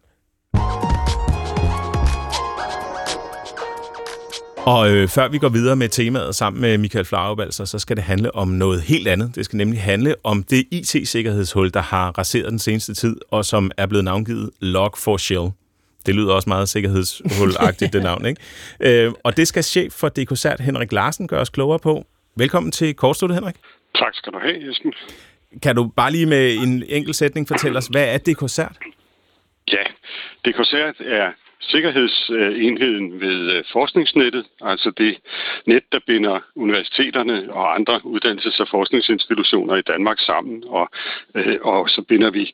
Og 4.74 4.90
øh, 4.90 5.08
før 5.08 5.28
vi 5.28 5.38
går 5.38 5.48
videre 5.48 5.76
med 5.76 5.88
temaet 5.88 6.34
sammen 6.34 6.60
med 6.60 6.78
Michael 6.78 7.04
Flauebalser, 7.04 7.64
så 7.64 7.78
skal 7.78 7.96
det 7.96 8.04
handle 8.04 8.34
om 8.34 8.48
noget 8.48 8.82
helt 8.82 9.08
andet. 9.08 9.34
Det 9.34 9.44
skal 9.44 9.56
nemlig 9.56 9.82
handle 9.82 10.14
om 10.24 10.42
det 10.42 10.64
IT-sikkerhedshul, 10.70 11.70
der 11.70 11.80
har 11.80 12.10
raseret 12.18 12.50
den 12.50 12.58
seneste 12.58 12.94
tid, 12.94 13.16
og 13.30 13.44
som 13.44 13.70
er 13.76 13.86
blevet 13.86 14.04
navngivet 14.04 14.50
Log4Shell. 14.62 15.50
Det 16.06 16.14
lyder 16.14 16.34
også 16.34 16.48
meget 16.48 16.68
sikkerhedshulagtigt, 16.68 17.92
det 17.94 18.02
navn, 18.02 18.26
ikke? 18.26 18.40
Øh, 18.80 19.12
og 19.24 19.36
det 19.36 19.48
skal 19.48 19.64
chef 19.64 19.92
for 19.92 20.08
DKCERT, 20.08 20.60
Henrik 20.60 20.92
Larsen, 20.92 21.28
gøre 21.28 21.40
os 21.40 21.50
klogere 21.50 21.78
på. 21.78 22.06
Velkommen 22.36 22.72
til 22.72 22.94
Kortstudie, 22.94 23.34
Henrik. 23.34 23.56
Tak 23.94 24.14
skal 24.14 24.32
du 24.32 24.38
have, 24.38 24.68
Jesper. 24.68 24.90
Kan 25.62 25.76
du 25.76 25.92
bare 25.96 26.12
lige 26.12 26.26
med 26.26 26.54
en 26.54 26.84
enkelt 26.88 27.16
sætning 27.16 27.48
fortælle 27.48 27.78
os, 27.78 27.86
hvad 27.86 28.14
er 28.14 28.18
DKCERT? 28.18 28.76
Ja, 29.72 29.84
DKCERT 30.44 30.96
er 31.00 31.32
sikkerhedsenheden 31.60 33.20
ved 33.20 33.56
øh, 33.56 33.64
forskningsnettet, 33.72 34.46
altså 34.60 34.90
det 34.90 35.18
net, 35.66 35.82
der 35.92 36.00
binder 36.06 36.40
universiteterne 36.54 37.52
og 37.52 37.74
andre 37.74 38.00
uddannelses- 38.04 38.60
og 38.60 38.68
forskningsinstitutioner 38.68 39.76
i 39.76 39.82
Danmark 39.82 40.18
sammen, 40.18 40.64
og, 40.66 40.88
øh, 41.34 41.58
og 41.62 41.88
så 41.88 42.02
binder 42.02 42.30
vi 42.30 42.52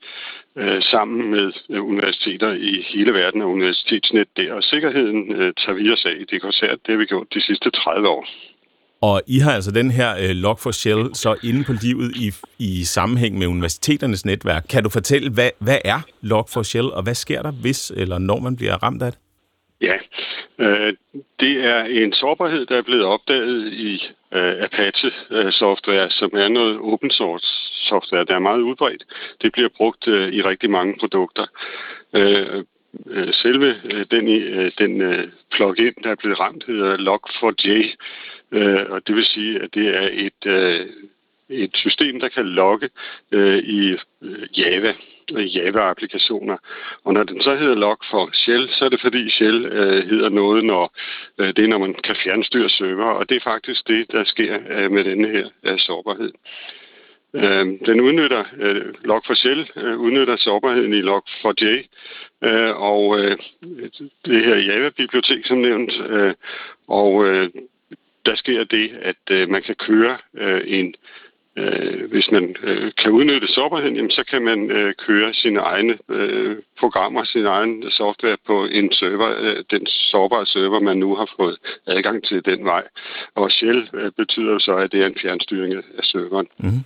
øh, 0.56 0.82
sammen 0.82 1.30
med 1.30 1.52
universiteter 1.70 2.52
i 2.52 2.86
hele 2.88 3.14
verden 3.14 3.42
og 3.42 3.50
universitetsnet 3.50 4.28
der. 4.36 4.52
Og 4.52 4.62
sikkerheden 4.62 5.28
tager 5.54 5.72
vi 5.72 5.92
os 5.92 6.04
af 6.04 6.14
i 6.20 6.24
DKCERT. 6.24 6.86
Det 6.86 6.92
har 6.92 6.96
vi 6.96 7.04
gjort 7.04 7.34
de 7.34 7.40
sidste 7.40 7.70
30 7.70 8.08
år. 8.08 8.26
Og 9.08 9.22
I 9.26 9.38
har 9.38 9.52
altså 9.52 9.70
den 9.70 9.90
her 9.90 10.10
øh, 10.24 10.34
Log4Shell 10.44 11.14
så 11.14 11.30
inde 11.48 11.64
på 11.68 11.72
livet 11.84 12.10
i, 12.26 12.28
i 12.58 12.84
sammenhæng 12.84 13.38
med 13.38 13.46
universiteternes 13.46 14.24
netværk. 14.24 14.64
Kan 14.70 14.82
du 14.82 14.90
fortælle, 14.90 15.30
hvad, 15.30 15.50
hvad 15.66 15.78
er 15.84 16.00
Log4Shell, 16.30 16.96
og 16.96 17.02
hvad 17.02 17.14
sker 17.14 17.42
der, 17.42 17.52
hvis 17.62 17.90
eller 17.90 18.18
når 18.18 18.38
man 18.40 18.56
bliver 18.56 18.76
ramt 18.82 19.02
af 19.02 19.12
det? 19.12 19.20
Ja, 19.80 19.96
øh, 20.58 20.92
det 21.40 21.54
er 21.64 21.84
en 21.84 22.12
sårbarhed, 22.12 22.66
der 22.66 22.76
er 22.78 22.82
blevet 22.82 23.04
opdaget 23.04 23.72
i 23.72 23.92
øh, 24.32 24.54
Apache-software, 24.66 26.04
øh, 26.04 26.10
som 26.10 26.30
er 26.34 26.48
noget 26.48 26.78
open 26.78 27.10
source 27.10 27.46
software, 27.90 28.24
der 28.24 28.34
er 28.34 28.48
meget 28.48 28.60
udbredt. 28.60 29.04
Det 29.42 29.52
bliver 29.52 29.68
brugt 29.76 30.08
øh, 30.08 30.32
i 30.32 30.42
rigtig 30.42 30.70
mange 30.70 30.94
produkter. 31.00 31.46
Øh, 32.14 32.62
øh 33.10 33.32
selve 33.32 33.74
øh, 33.84 34.06
den, 34.10 34.24
den 34.78 34.92
plugin, 35.54 35.94
der 36.04 36.10
er 36.10 36.20
blevet 36.22 36.40
ramt, 36.40 36.64
hedder 36.66 36.96
Log4j, 36.96 37.96
Øh, 38.54 38.90
og 38.90 39.06
det 39.06 39.16
vil 39.16 39.24
sige, 39.24 39.62
at 39.62 39.74
det 39.74 39.88
er 39.96 40.08
et, 40.12 40.46
øh, 40.46 40.86
et 41.48 41.76
system, 41.76 42.20
der 42.20 42.28
kan 42.28 42.46
logge 42.46 42.88
øh, 43.32 43.58
i 43.58 43.96
øh, 44.22 44.58
Java, 44.58 44.94
Java-applikationer. 45.30 46.56
Og 47.04 47.14
når 47.14 47.22
den 47.22 47.42
så 47.42 47.56
hedder 47.56 47.74
log 47.74 47.98
for 48.10 48.30
Shell, 48.32 48.68
så 48.68 48.84
er 48.84 48.88
det 48.88 49.00
fordi 49.00 49.30
Shell 49.30 49.66
øh, 49.66 50.08
hedder 50.08 50.28
noget, 50.28 50.64
når 50.64 50.94
øh, 51.38 51.48
det 51.48 51.64
er, 51.64 51.68
når 51.68 51.78
man 51.78 51.94
kan 51.94 52.16
fjernstyre 52.24 52.68
server, 52.68 53.10
og 53.10 53.28
det 53.28 53.36
er 53.36 53.40
faktisk 53.44 53.88
det, 53.88 54.12
der 54.12 54.24
sker 54.24 54.58
øh, 54.70 54.90
med 54.90 55.04
denne 55.04 55.28
her 55.28 55.48
øh, 55.64 55.78
sårbarhed. 55.78 56.32
Øh, 57.34 57.66
den 57.86 58.00
udnytter, 58.00 58.44
øh, 58.58 58.84
Log4Shell 59.04 59.80
øh, 59.84 59.98
udnytter 59.98 60.36
sårbarheden 60.36 60.94
i 60.94 61.02
Log4j, 61.02 61.64
øh, 62.44 62.80
og 62.80 63.18
øh, 63.18 63.36
det 64.24 64.44
her 64.44 64.56
Java-bibliotek 64.56 65.46
som 65.46 65.58
nævnt, 65.58 65.92
øh, 66.08 66.34
og 66.88 67.26
øh, 67.26 67.50
der 68.26 68.34
sker 68.34 68.64
det, 68.64 68.90
at 69.02 69.22
øh, 69.30 69.50
man 69.50 69.62
kan 69.62 69.74
køre 69.74 70.16
øh, 70.37 70.62
en 70.66 70.94
Øh, 71.56 72.10
hvis 72.10 72.28
man 72.32 72.56
øh, 72.62 72.92
kan 73.02 73.10
udnytte 73.10 73.48
sårbarheden, 73.48 73.96
jamen, 73.96 74.10
så 74.10 74.24
kan 74.30 74.42
man 74.42 74.70
øh, 74.70 74.94
køre 75.06 75.34
sine 75.34 75.60
egne 75.60 75.98
øh, 76.08 76.56
programmer, 76.78 77.24
sin 77.24 77.46
egen 77.46 77.90
software 77.90 78.37
på 78.46 78.64
en 78.64 78.92
server, 78.92 79.30
øh, 79.40 79.64
den 79.70 79.87
sårbare 79.87 80.46
server, 80.46 80.80
man 80.80 80.96
nu 80.96 81.14
har 81.14 81.28
fået 81.37 81.56
adgang 81.87 82.24
til 82.24 82.44
den 82.44 82.64
vej. 82.64 82.82
Og 83.34 83.50
shell 83.50 83.88
øh, 83.94 84.12
betyder 84.16 84.58
så, 84.58 84.76
at 84.76 84.92
det 84.92 85.02
er 85.02 85.06
en 85.06 85.18
fjernstyring 85.22 85.74
af 85.74 86.04
serveren. 86.04 86.46
Mm-hmm. 86.58 86.84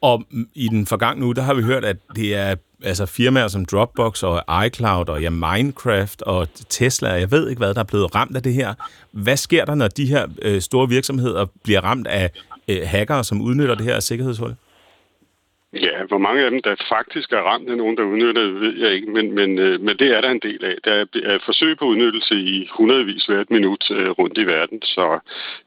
Og 0.00 0.22
i 0.54 0.68
den 0.68 0.86
forgangne 0.86 1.26
nu, 1.26 1.32
der 1.32 1.42
har 1.42 1.54
vi 1.54 1.62
hørt, 1.62 1.84
at 1.84 1.96
det 2.16 2.34
er 2.34 2.54
altså 2.84 3.06
firmaer 3.06 3.48
som 3.48 3.64
Dropbox 3.64 4.22
og 4.22 4.66
iCloud 4.66 5.08
og 5.08 5.22
ja, 5.22 5.30
Minecraft 5.30 6.22
og 6.22 6.48
Tesla, 6.68 7.08
jeg 7.08 7.30
ved 7.30 7.48
ikke 7.48 7.58
hvad, 7.58 7.74
der 7.74 7.80
er 7.80 7.84
blevet 7.84 8.14
ramt 8.14 8.36
af 8.36 8.42
det 8.42 8.54
her. 8.54 8.74
Hvad 9.10 9.36
sker 9.36 9.64
der, 9.64 9.74
når 9.74 9.88
de 9.88 10.06
her 10.06 10.26
øh, 10.42 10.60
store 10.60 10.88
virksomheder 10.88 11.46
bliver 11.64 11.80
ramt 11.80 12.06
af 12.06 12.30
øh, 12.68 12.80
hackere, 12.84 13.24
som 13.24 13.40
udnytter 13.40 13.74
det 13.74 13.84
her 13.84 14.00
sikkerhedshul? 14.00 14.54
Ja, 15.74 16.04
hvor 16.04 16.18
mange 16.18 16.44
af 16.44 16.50
dem, 16.50 16.62
der 16.62 16.74
faktisk 16.88 17.32
er 17.32 17.38
ramt 17.38 17.70
af 17.70 17.76
nogen, 17.76 17.96
der 17.96 18.02
udnytter 18.02 18.42
det, 18.42 18.60
ved 18.60 18.76
jeg 18.78 18.92
ikke, 18.94 19.10
men, 19.10 19.32
men, 19.32 19.58
øh, 19.58 19.80
men 19.80 19.96
det 19.98 20.16
er 20.16 20.20
der 20.20 20.30
en 20.30 20.40
del 20.42 20.64
af. 20.64 20.76
Der 20.84 20.92
er 21.24 21.38
forsøg 21.44 21.78
på 21.78 21.84
udnyttelse 21.84 22.34
i 22.34 22.68
hundredvis 22.72 23.24
hvert 23.24 23.50
minut 23.50 23.90
øh, 23.90 24.10
rundt 24.10 24.38
i 24.38 24.46
verden, 24.46 24.82
så 24.82 25.18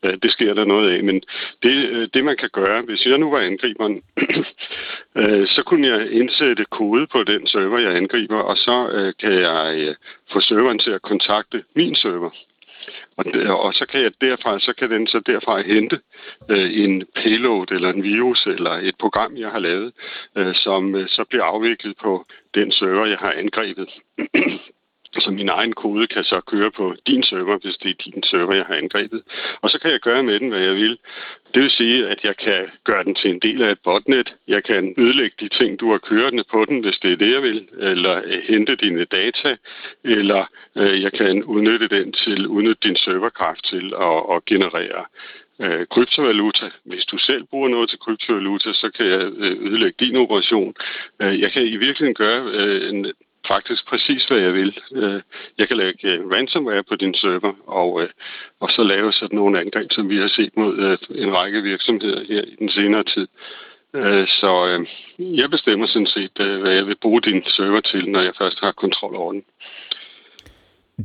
øh, 0.04 0.13
det 0.24 0.32
sker 0.32 0.54
der 0.54 0.65
noget 0.65 0.91
af. 0.91 1.04
Men 1.04 1.22
det, 1.63 2.13
det 2.13 2.26
man 2.26 2.38
kan 2.38 2.50
gøre, 2.54 2.82
hvis 2.82 3.06
jeg 3.06 3.18
nu 3.18 3.32
var 3.32 3.39
angriberen, 3.39 4.02
så 5.56 5.63
kunne 5.65 5.88
jeg 5.88 6.12
indsætte 6.12 6.65
kode 6.65 7.08
på 7.08 7.24
den 7.24 7.48
server, 7.48 7.80
jeg 7.80 7.96
angriber, 7.96 8.39
og 8.39 8.58
så 8.58 9.13
kan 9.20 9.34
jeg 9.34 9.96
få 10.32 10.39
serveren 10.39 10.80
til 10.80 10.91
at 10.91 11.02
kontakte 11.02 11.63
min 11.76 11.96
server. 11.96 12.30
Og, 13.17 13.26
og 13.60 13.74
så 13.74 13.86
kan 13.86 14.02
jeg 14.02 14.12
derfra, 14.21 14.60
så 14.60 14.74
kan 14.74 14.91
den 14.91 15.08
så 15.08 15.19
derfra 15.19 15.62
hente 15.62 16.00
øh, 16.50 16.84
en 16.84 17.04
payload 17.15 17.71
eller 17.71 17.89
en 17.89 18.04
virus 18.04 18.45
eller 18.45 18.71
et 18.71 18.95
program, 19.00 19.38
jeg 19.38 19.50
har 19.50 19.60
lavet, 19.60 19.93
øh, 20.38 20.56
som 20.56 20.95
øh, 20.95 21.08
så 21.08 21.26
bliver 21.30 21.43
afviklet 21.43 21.98
på 22.02 22.26
den 22.56 22.71
server, 22.71 23.06
jeg 23.06 23.17
har 23.17 23.32
angrebet. 23.32 23.89
Så 25.19 25.32
min 25.32 25.49
egen 25.49 25.73
kode 25.73 26.08
kan 26.08 26.23
så 26.23 26.41
køre 26.41 26.71
på 26.71 26.95
din 27.08 27.23
server, 27.23 27.58
hvis 27.58 27.78
det 27.78 27.89
er 27.89 28.12
din 28.12 28.23
server, 28.23 28.54
jeg 28.54 28.65
har 28.65 28.75
angrebet. 28.75 29.21
Og 29.62 29.69
så 29.69 29.80
kan 29.80 29.91
jeg 29.91 29.99
gøre 29.99 30.23
med 30.23 30.39
den, 30.39 30.49
hvad 30.49 30.60
jeg 30.60 30.75
vil. 30.75 30.97
Det 31.54 31.62
vil 31.62 31.69
sige, 31.69 32.08
at 32.08 32.23
jeg 32.23 32.38
kan 32.38 32.67
gøre 32.84 33.04
den 33.04 33.15
til 33.15 33.30
en 33.30 33.39
del 33.39 33.62
af 33.63 33.71
et 33.71 33.80
botnet. 33.84 34.34
Jeg 34.47 34.63
kan 34.63 34.93
ødelægge 34.97 35.36
de 35.39 35.49
ting, 35.49 35.80
du 35.80 35.91
har 35.91 35.97
kørende 35.97 36.43
på 36.51 36.65
den, 36.65 36.80
hvis 36.80 36.97
det 36.97 37.12
er 37.12 37.17
det, 37.17 37.32
jeg 37.34 37.43
vil. 37.43 37.67
Eller 37.80 38.21
øh, 38.25 38.41
hente 38.47 38.75
dine 38.75 39.06
data. 39.06 39.56
Eller 40.04 40.45
øh, 40.78 41.01
jeg 41.01 41.12
kan 41.13 41.43
udnytte 41.43 41.88
den 41.88 42.12
til 42.12 42.47
udnytte 42.47 42.88
din 42.88 42.95
serverkraft 42.95 43.63
til 43.63 43.93
at, 44.01 44.36
at 44.36 44.45
generere 44.45 45.06
øh, 45.62 45.88
kryptovaluta. 45.88 46.69
Hvis 46.84 47.06
du 47.06 47.17
selv 47.17 47.43
bruger 47.43 47.69
noget 47.69 47.89
til 47.89 47.99
kryptovaluta, 47.99 48.73
så 48.73 48.91
kan 48.95 49.06
jeg 49.06 49.21
øh, 49.21 49.67
ødelægge 49.67 50.06
din 50.06 50.15
operation. 50.15 50.75
Øh, 51.21 51.39
jeg 51.39 51.51
kan 51.51 51.63
i 51.63 51.78
virkeligheden 51.78 52.15
gøre 52.15 52.41
øh, 52.54 52.89
en, 52.89 53.06
faktisk 53.47 53.88
præcis, 53.88 54.25
hvad 54.25 54.38
jeg 54.38 54.53
vil. 54.53 54.79
Øh, 54.95 55.21
jeg 55.58 55.67
kan 55.67 55.77
lægge 55.77 56.08
øh, 56.12 56.31
ransomware 56.31 56.84
på 56.89 56.95
din 56.95 57.13
server, 57.13 57.53
og, 57.67 58.01
øh, 58.01 58.10
og 58.60 58.69
så 58.69 58.84
lave 58.84 59.13
sådan 59.13 59.36
nogle 59.36 59.60
angreb, 59.60 59.91
som 59.91 60.10
vi 60.10 60.17
har 60.17 60.27
set 60.27 60.58
mod 60.58 60.97
en 61.10 61.36
række 61.36 61.62
virksomheder 61.62 62.23
her 62.29 62.41
i 62.41 62.55
den 62.60 62.69
senere 62.69 63.03
tid. 63.03 63.27
Så 64.41 64.86
jeg 65.19 65.49
bestemmer 65.49 65.88
sådan 65.88 66.08
set, 66.08 66.31
hvad 66.62 66.71
jeg 66.71 66.88
vil 66.88 66.97
bruge 67.01 67.21
din 67.21 67.43
server 67.47 67.81
til, 67.81 68.10
når 68.10 68.21
jeg 68.21 68.34
først 68.38 68.60
har 68.60 68.71
kontrol 68.71 69.15
over 69.15 69.34
den. 69.34 69.43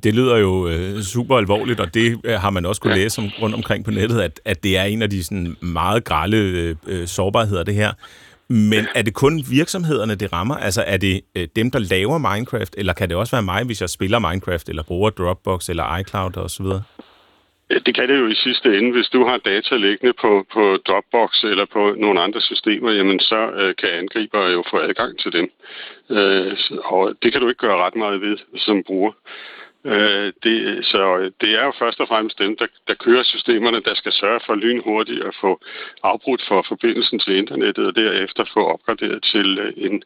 Det 0.04 0.14
lyder 0.14 0.36
jo 0.36 0.68
øh, 0.68 1.00
super 1.02 1.36
alvorligt, 1.36 1.80
og 1.80 1.94
det 1.94 2.20
øh, 2.24 2.32
har 2.32 2.50
man 2.50 2.66
også 2.66 2.80
kunne 2.80 2.94
ja. 2.94 3.02
læse 3.02 3.20
om, 3.20 3.28
rundt 3.42 3.54
omkring 3.54 3.84
på 3.84 3.90
nettet, 3.90 4.20
at, 4.20 4.40
at 4.44 4.62
det 4.64 4.78
er 4.78 4.84
en 4.84 5.02
af 5.02 5.10
de 5.10 5.24
sådan, 5.24 5.56
meget 5.60 6.04
grælde 6.04 6.76
øh, 6.88 7.06
sårbarheder, 7.06 7.62
det 7.62 7.74
her. 7.74 7.92
Men 8.50 8.84
er 8.94 9.02
det 9.02 9.14
kun 9.14 9.34
virksomhederne, 9.50 10.14
det 10.14 10.32
rammer? 10.32 10.56
Altså 10.56 10.84
er 10.86 10.96
det 10.96 11.20
øh, 11.36 11.48
dem, 11.56 11.70
der 11.70 11.78
laver 11.78 12.18
Minecraft, 12.18 12.74
eller 12.78 12.92
kan 12.92 13.08
det 13.08 13.16
også 13.16 13.36
være 13.36 13.42
mig, 13.42 13.64
hvis 13.64 13.80
jeg 13.80 13.90
spiller 13.90 14.18
Minecraft, 14.18 14.68
eller 14.68 14.82
bruger 14.82 15.10
Dropbox, 15.10 15.68
eller 15.68 15.98
iCloud 15.98 16.36
osv.? 16.36 16.66
Det 17.86 17.94
kan 17.94 18.08
det 18.08 18.18
jo 18.18 18.26
i 18.28 18.34
sidste 18.34 18.78
ende. 18.78 18.92
Hvis 18.92 19.08
du 19.08 19.24
har 19.28 19.36
data 19.36 19.76
liggende 19.76 20.12
på, 20.20 20.46
på 20.52 20.78
Dropbox 20.86 21.44
eller 21.44 21.66
på 21.72 21.94
nogle 21.96 22.20
andre 22.20 22.40
systemer, 22.40 22.90
jamen 22.90 23.20
så 23.20 23.50
øh, 23.60 23.74
kan 23.80 23.88
angriber 23.88 24.48
jo 24.48 24.64
få 24.70 24.76
adgang 24.78 25.18
til 25.18 25.32
dem. 25.32 25.50
Øh, 26.16 26.56
og 26.84 27.14
det 27.22 27.32
kan 27.32 27.40
du 27.40 27.48
ikke 27.48 27.66
gøre 27.66 27.82
ret 27.84 27.96
meget 27.96 28.20
ved 28.20 28.36
som 28.56 28.82
bruger. 28.86 29.12
Øh, 29.84 30.32
det, 30.42 30.84
så 30.84 31.30
det 31.40 31.50
er 31.58 31.64
jo 31.64 31.72
først 31.78 32.00
og 32.00 32.08
fremmest 32.08 32.38
dem, 32.38 32.56
der, 32.56 32.66
der 32.88 32.94
kører 32.94 33.22
systemerne, 33.22 33.80
der 33.82 33.94
skal 33.94 34.12
sørge 34.12 34.40
for 34.46 34.54
lynhurtigt 34.54 35.22
at 35.24 35.34
få 35.40 35.60
afbrudt 36.02 36.42
for 36.48 36.64
forbindelsen 36.68 37.18
til 37.18 37.36
internettet, 37.36 37.86
og 37.86 37.96
derefter 37.96 38.44
få 38.54 38.66
opgraderet 38.66 39.22
til 39.22 39.58
øh, 39.58 39.72
en, 39.76 40.02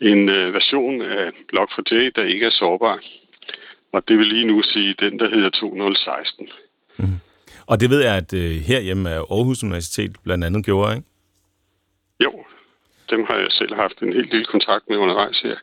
en 0.00 0.28
øh, 0.28 0.54
version 0.54 1.02
af 1.02 1.30
Log4j, 1.56 1.94
der 2.16 2.24
ikke 2.24 2.46
er 2.46 2.50
sårbar. 2.50 2.98
Og 3.92 4.08
det 4.08 4.18
vil 4.18 4.26
lige 4.26 4.46
nu 4.46 4.62
sige 4.62 4.94
den, 4.98 5.18
der 5.18 5.28
hedder 5.30 5.50
2016. 5.50 6.48
Mm. 6.96 7.06
Og 7.66 7.80
det 7.80 7.90
ved 7.90 8.02
jeg, 8.02 8.16
at 8.16 8.32
uh, 8.32 8.56
herhjemme 8.68 9.10
er 9.10 9.20
Aarhus 9.20 9.62
Universitet 9.62 10.12
blandt 10.24 10.44
andet 10.44 10.64
gjorde, 10.64 10.96
ikke? 10.96 11.08
Jo, 12.24 12.44
dem 13.10 13.24
har 13.28 13.36
jeg 13.36 13.50
selv 13.50 13.74
haft 13.74 13.98
en 14.02 14.12
helt 14.12 14.30
lille 14.30 14.44
kontakt 14.44 14.88
med 14.88 14.96
undervejs 14.96 15.40
her. 15.40 15.56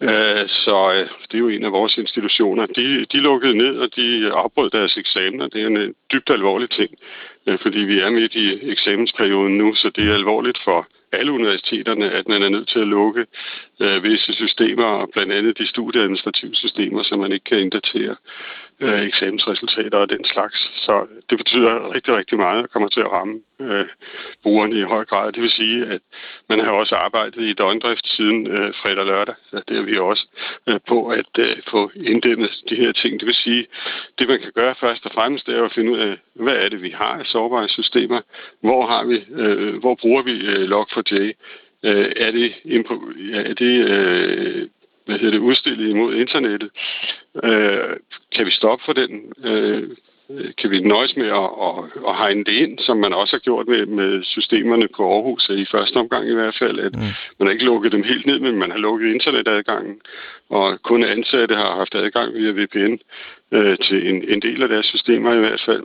Øh, 0.00 0.48
så 0.48 0.92
øh, 0.94 1.08
det 1.28 1.34
er 1.34 1.38
jo 1.38 1.48
en 1.48 1.64
af 1.64 1.72
vores 1.72 1.98
institutioner. 1.98 2.66
De, 2.66 3.04
de 3.12 3.16
lukkede 3.16 3.56
ned, 3.56 3.78
og 3.78 3.96
de 3.96 4.30
afbrød 4.32 4.70
deres 4.70 4.96
eksamener. 4.96 5.48
Det 5.48 5.62
er 5.62 5.66
en 5.66 5.76
øh, 5.76 5.94
dybt 6.12 6.30
alvorlig 6.30 6.70
ting, 6.70 6.90
øh, 7.46 7.58
fordi 7.58 7.78
vi 7.78 7.98
er 7.98 8.10
midt 8.10 8.34
i 8.34 8.70
eksamensperioden 8.70 9.58
nu, 9.58 9.74
så 9.74 9.90
det 9.96 10.08
er 10.08 10.14
alvorligt 10.14 10.58
for 10.64 10.86
alle 11.12 11.32
universiteterne, 11.32 12.10
at 12.10 12.28
man 12.28 12.42
er 12.42 12.48
nødt 12.48 12.68
til 12.68 12.78
at 12.78 12.88
lukke 12.88 13.26
visse 14.02 14.32
systemer, 14.32 14.84
og 14.84 15.08
blandt 15.12 15.32
andet 15.32 15.58
de 15.58 15.66
studieadministrative 15.66 16.54
systemer, 16.54 17.02
som 17.02 17.18
man 17.18 17.32
ikke 17.32 17.44
kan 17.44 17.60
inddatere 17.60 18.16
øh, 18.80 19.02
eksamensresultater 19.02 19.98
og 19.98 20.08
den 20.08 20.24
slags. 20.24 20.70
Så 20.84 21.06
det 21.30 21.38
betyder 21.38 21.94
rigtig, 21.94 22.14
rigtig 22.14 22.38
meget 22.38 22.62
og 22.62 22.70
kommer 22.70 22.88
til 22.88 23.00
at 23.00 23.12
ramme 23.12 23.40
øh, 23.60 23.86
brugerne 24.42 24.78
i 24.78 24.82
høj 24.82 25.04
grad. 25.04 25.32
Det 25.32 25.42
vil 25.42 25.50
sige, 25.50 25.86
at 25.86 26.00
man 26.48 26.60
har 26.60 26.70
også 26.70 26.94
arbejdet 26.94 27.42
i 27.42 27.52
døgndrift 27.52 28.06
siden 28.08 28.46
øh, 28.46 28.74
fredag 28.74 28.98
og 28.98 29.06
lørdag. 29.06 29.34
Så 29.50 29.62
det 29.68 29.76
er 29.78 29.82
vi 29.82 29.98
også 29.98 30.26
øh, 30.68 30.80
på 30.88 31.08
at 31.08 31.32
øh, 31.38 31.56
få 31.70 31.90
inddæmmet 31.94 32.50
de 32.68 32.76
her 32.76 32.92
ting. 32.92 33.20
Det 33.20 33.26
vil 33.26 33.34
sige, 33.34 33.66
det 34.18 34.28
man 34.28 34.40
kan 34.40 34.52
gøre 34.54 34.74
først 34.80 35.06
og 35.06 35.12
fremmest, 35.12 35.46
det 35.46 35.56
er 35.56 35.64
at 35.64 35.72
finde 35.72 35.92
ud 35.92 35.98
af, 35.98 36.18
hvad 36.34 36.54
er 36.54 36.68
det, 36.68 36.82
vi 36.82 36.90
har 36.90 37.18
af 37.18 37.26
sårbare 37.26 37.68
systemer? 37.68 38.20
Hvor 38.60 38.86
har 38.86 39.04
vi, 39.04 39.24
øh, 39.30 39.78
hvor 39.80 39.94
bruger 39.94 40.22
vi 40.22 40.46
øh, 40.46 40.64
Log4j? 40.70 41.32
Øh, 41.84 42.12
er 42.16 42.30
det, 42.30 42.52
er 43.34 43.54
det 43.54 43.88
øh, 43.88 44.68
hvad 45.08 45.18
hedder 45.18 45.38
det, 45.38 45.46
udstillet 45.48 45.90
imod 45.90 46.14
internettet. 46.14 46.70
Øh, 47.44 47.96
kan 48.34 48.46
vi 48.46 48.50
stoppe 48.50 48.84
for 48.84 48.92
den? 48.92 49.32
Øh, 49.44 49.82
kan 50.58 50.70
vi 50.70 50.80
nøjes 50.80 51.16
med 51.16 51.26
at, 51.26 51.50
at, 51.68 51.76
at 52.08 52.16
hegne 52.16 52.44
det 52.44 52.52
ind, 52.52 52.78
som 52.78 52.96
man 52.96 53.12
også 53.12 53.36
har 53.36 53.40
gjort 53.40 53.68
med, 53.68 53.86
med 53.86 54.22
systemerne 54.24 54.88
på 54.96 55.02
Aarhus, 55.14 55.48
i 55.48 55.64
første 55.64 55.96
omgang 55.96 56.28
i 56.28 56.34
hvert 56.34 56.56
fald, 56.58 56.78
at 56.80 56.94
mm. 56.94 57.00
man 57.38 57.46
har 57.46 57.50
ikke 57.50 57.64
lukket 57.64 57.92
dem 57.92 58.02
helt 58.02 58.26
ned, 58.26 58.38
men 58.38 58.58
man 58.58 58.70
har 58.70 58.78
lukket 58.78 59.14
internetadgangen, 59.14 60.00
og 60.50 60.82
kun 60.82 61.04
ansatte 61.04 61.54
har 61.54 61.76
haft 61.76 61.94
adgang 61.94 62.34
via 62.34 62.50
VPN 62.50 62.94
øh, 63.52 63.78
til 63.78 64.08
en, 64.08 64.28
en 64.28 64.42
del 64.42 64.62
af 64.62 64.68
deres 64.68 64.86
systemer 64.86 65.34
i 65.34 65.38
hvert 65.38 65.62
fald. 65.66 65.84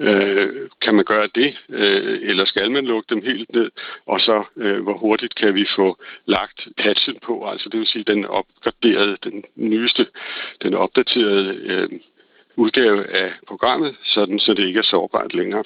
Øh, 0.00 0.68
kan 0.82 0.94
man 0.94 1.04
gøre 1.04 1.28
det, 1.34 1.58
øh, 1.68 2.18
eller 2.22 2.44
skal 2.44 2.70
man 2.70 2.84
lukke 2.84 3.14
dem 3.14 3.22
helt 3.22 3.52
ned? 3.54 3.70
Og 4.06 4.20
så, 4.20 4.44
øh, 4.56 4.82
hvor 4.82 4.98
hurtigt 4.98 5.34
kan 5.34 5.54
vi 5.54 5.66
få 5.76 5.98
lagt 6.26 6.68
patchen 6.78 7.16
på, 7.26 7.48
altså 7.50 7.68
det 7.68 7.78
vil 7.78 7.86
sige 7.86 8.04
den 8.04 8.24
opgraderede, 8.24 9.16
den 9.24 9.44
nyeste, 9.56 10.06
den 10.62 10.74
opdaterede 10.74 11.54
øh, 11.54 11.88
udgave 12.56 13.06
af 13.06 13.32
programmet, 13.48 13.96
sådan 14.04 14.38
så 14.38 14.54
det 14.54 14.66
ikke 14.66 14.78
er 14.78 14.90
sårbart 14.90 15.34
længere. 15.34 15.64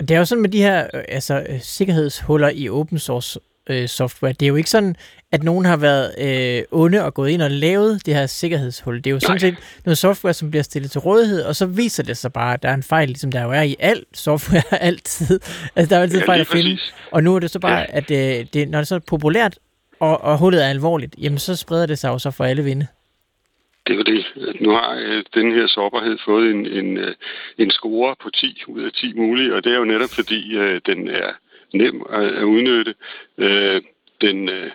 Det 0.00 0.10
er 0.10 0.18
jo 0.18 0.24
sådan 0.24 0.42
med 0.42 0.50
de 0.50 0.62
her 0.62 0.86
øh, 0.94 1.04
altså, 1.08 1.34
øh, 1.48 1.60
sikkerhedshuller 1.60 2.50
i 2.54 2.68
open 2.68 2.98
source 2.98 3.40
øh, 3.70 3.88
software. 3.88 4.32
Det 4.32 4.42
er 4.42 4.48
jo 4.48 4.56
ikke 4.56 4.70
sådan, 4.70 4.96
at 5.32 5.42
nogen 5.42 5.64
har 5.64 5.76
været 5.76 6.14
øh, 6.18 6.62
onde 6.70 7.04
og 7.04 7.14
gået 7.14 7.30
ind 7.30 7.42
og 7.42 7.50
lavet 7.50 8.06
det 8.06 8.14
her 8.14 8.26
sikkerhedshul. 8.26 8.96
Det 8.96 9.06
er 9.06 9.10
jo 9.10 9.14
Nej. 9.14 9.20
sådan 9.20 9.40
set 9.40 9.56
noget 9.84 9.98
software, 9.98 10.34
som 10.34 10.50
bliver 10.50 10.62
stillet 10.62 10.90
til 10.90 11.00
rådighed, 11.00 11.42
og 11.42 11.56
så 11.56 11.66
viser 11.66 12.02
det 12.02 12.16
sig 12.16 12.32
bare, 12.32 12.54
at 12.54 12.62
der 12.62 12.68
er 12.68 12.74
en 12.74 12.82
fejl, 12.82 13.08
ligesom 13.08 13.32
der 13.32 13.42
jo 13.42 13.50
er 13.50 13.62
i 13.62 13.76
alt 13.78 14.04
software 14.14 14.82
altid. 14.88 15.40
Altså, 15.76 15.90
der 15.94 15.96
er 15.96 16.02
altid 16.02 16.18
ja, 16.18 16.26
fejl 16.26 16.40
at 16.40 16.46
finde. 16.46 16.62
Præcis. 16.62 16.94
Og 17.10 17.22
nu 17.22 17.34
er 17.34 17.38
det 17.38 17.50
så 17.50 17.58
bare, 17.58 17.78
ja. 17.78 17.84
at 17.88 18.10
øh, 18.10 18.46
det, 18.54 18.68
når 18.68 18.78
det 18.78 18.88
så 18.88 18.94
er 18.94 18.98
populært, 18.98 19.58
og, 20.00 20.20
og 20.24 20.38
hullet 20.38 20.64
er 20.64 20.68
alvorligt, 20.68 21.14
jamen 21.18 21.38
så 21.38 21.56
spreder 21.56 21.86
det 21.86 21.98
sig 21.98 22.08
jo 22.08 22.18
så 22.18 22.30
for 22.30 22.44
alle 22.44 22.62
vinde. 22.64 22.86
Det 23.86 23.92
er 23.92 23.96
jo 23.96 24.02
det. 24.02 24.24
Nu 24.60 24.70
har 24.70 24.94
øh, 24.94 25.24
den 25.34 25.52
her 25.52 25.66
sårbarhed 25.66 26.18
fået 26.24 26.50
en, 26.50 26.66
en, 26.66 26.96
øh, 26.96 27.14
en 27.58 27.70
score 27.70 28.14
på 28.22 28.30
10 28.30 28.62
ud 28.68 28.82
af 28.82 28.92
10 28.92 29.12
mulige, 29.12 29.54
og 29.54 29.64
det 29.64 29.72
er 29.72 29.78
jo 29.78 29.84
netop 29.84 30.10
fordi, 30.10 30.56
øh, 30.56 30.80
den 30.86 31.08
er 31.08 31.30
nem 31.72 32.06
at, 32.10 32.24
at 32.24 32.42
udnytte. 32.42 32.94
Øh, 33.38 33.82
den, 34.20 34.48
øh, 34.48 34.70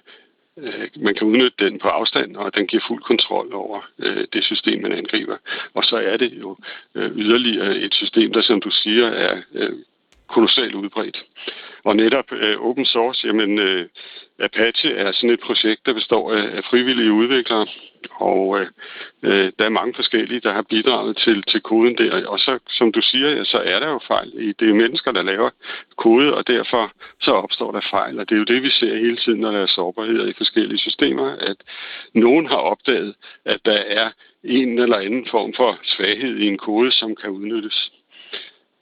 øh, 0.57 0.87
man 0.95 1.15
kan 1.15 1.27
udnytte 1.27 1.65
den 1.65 1.79
på 1.79 1.87
afstand, 1.87 2.35
og 2.35 2.55
den 2.55 2.67
giver 2.67 2.83
fuld 2.87 3.03
kontrol 3.03 3.53
over 3.53 3.89
øh, 3.99 4.27
det 4.33 4.43
system, 4.43 4.81
man 4.81 4.91
angriber. 4.91 5.37
Og 5.73 5.83
så 5.83 5.97
er 5.97 6.17
det 6.17 6.33
jo 6.33 6.57
øh, 6.95 7.11
yderligere 7.17 7.77
et 7.77 7.93
system, 7.93 8.33
der, 8.33 8.41
som 8.41 8.61
du 8.61 8.69
siger, 8.69 9.07
er 9.07 9.41
øh, 9.53 9.73
kolossalt 10.27 10.75
udbredt. 10.75 11.23
Og 11.85 11.95
netop 11.95 12.31
øh, 12.31 12.57
open 12.61 12.85
source, 12.85 13.27
jamen 13.27 13.59
øh, 13.59 13.85
Apache 14.39 14.91
er 14.91 15.11
sådan 15.11 15.29
et 15.29 15.39
projekt, 15.39 15.85
der 15.85 15.93
består 15.93 16.33
af, 16.33 16.57
af 16.57 16.63
frivillige 16.63 17.11
udviklere, 17.11 17.67
og 18.11 18.59
øh, 18.59 18.67
øh, 19.23 19.51
der 19.59 19.65
er 19.65 19.69
mange 19.69 19.93
forskellige, 19.93 20.39
der 20.39 20.53
har 20.53 20.61
bidraget 20.61 21.17
til, 21.17 21.43
til 21.43 21.61
koden 21.61 21.97
der. 21.97 22.27
Og 22.27 22.39
så, 22.39 22.59
som 22.69 22.91
du 22.91 23.01
siger, 23.01 23.29
ja, 23.29 23.43
så 23.43 23.57
er 23.57 23.79
der 23.79 23.89
jo 23.89 23.99
fejl. 24.07 24.55
Det 24.59 24.69
er 24.69 24.73
mennesker, 24.73 25.11
der 25.11 25.21
laver 25.21 25.49
kode, 25.97 26.33
og 26.33 26.47
derfor 26.47 26.91
så 27.21 27.31
opstår 27.31 27.71
der 27.71 27.81
fejl. 27.89 28.19
Og 28.19 28.29
det 28.29 28.35
er 28.35 28.39
jo 28.39 28.53
det, 28.53 28.63
vi 28.63 28.69
ser 28.69 28.95
hele 28.95 29.17
tiden, 29.17 29.39
når 29.39 29.51
der 29.51 29.59
er 29.59 29.65
sårbarheder 29.65 30.25
i 30.27 30.33
forskellige 30.37 30.79
systemer, 30.79 31.35
at 31.39 31.57
nogen 32.13 32.45
har 32.47 32.61
opdaget, 32.71 33.15
at 33.45 33.59
der 33.65 33.77
er 33.87 34.09
en 34.43 34.79
eller 34.79 34.97
anden 34.97 35.27
form 35.31 35.53
for 35.53 35.79
svaghed 35.83 36.37
i 36.37 36.47
en 36.47 36.57
kode, 36.57 36.91
som 36.91 37.15
kan 37.15 37.29
udnyttes. 37.29 37.91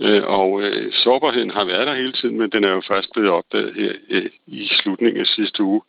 Øh, 0.03 0.23
og 0.23 0.61
øh, 0.63 0.93
sårbarheden 0.93 1.51
har 1.51 1.65
været 1.65 1.87
der 1.87 1.95
hele 1.95 2.11
tiden, 2.11 2.37
men 2.37 2.49
den 2.49 2.63
er 2.63 2.69
jo 2.71 2.81
først 2.87 3.09
blevet 3.13 3.29
opdaget 3.29 3.73
her 3.75 3.91
øh, 4.09 4.29
i 4.47 4.67
slutningen 4.81 5.21
af 5.21 5.27
sidste 5.27 5.63
uge. 5.63 5.81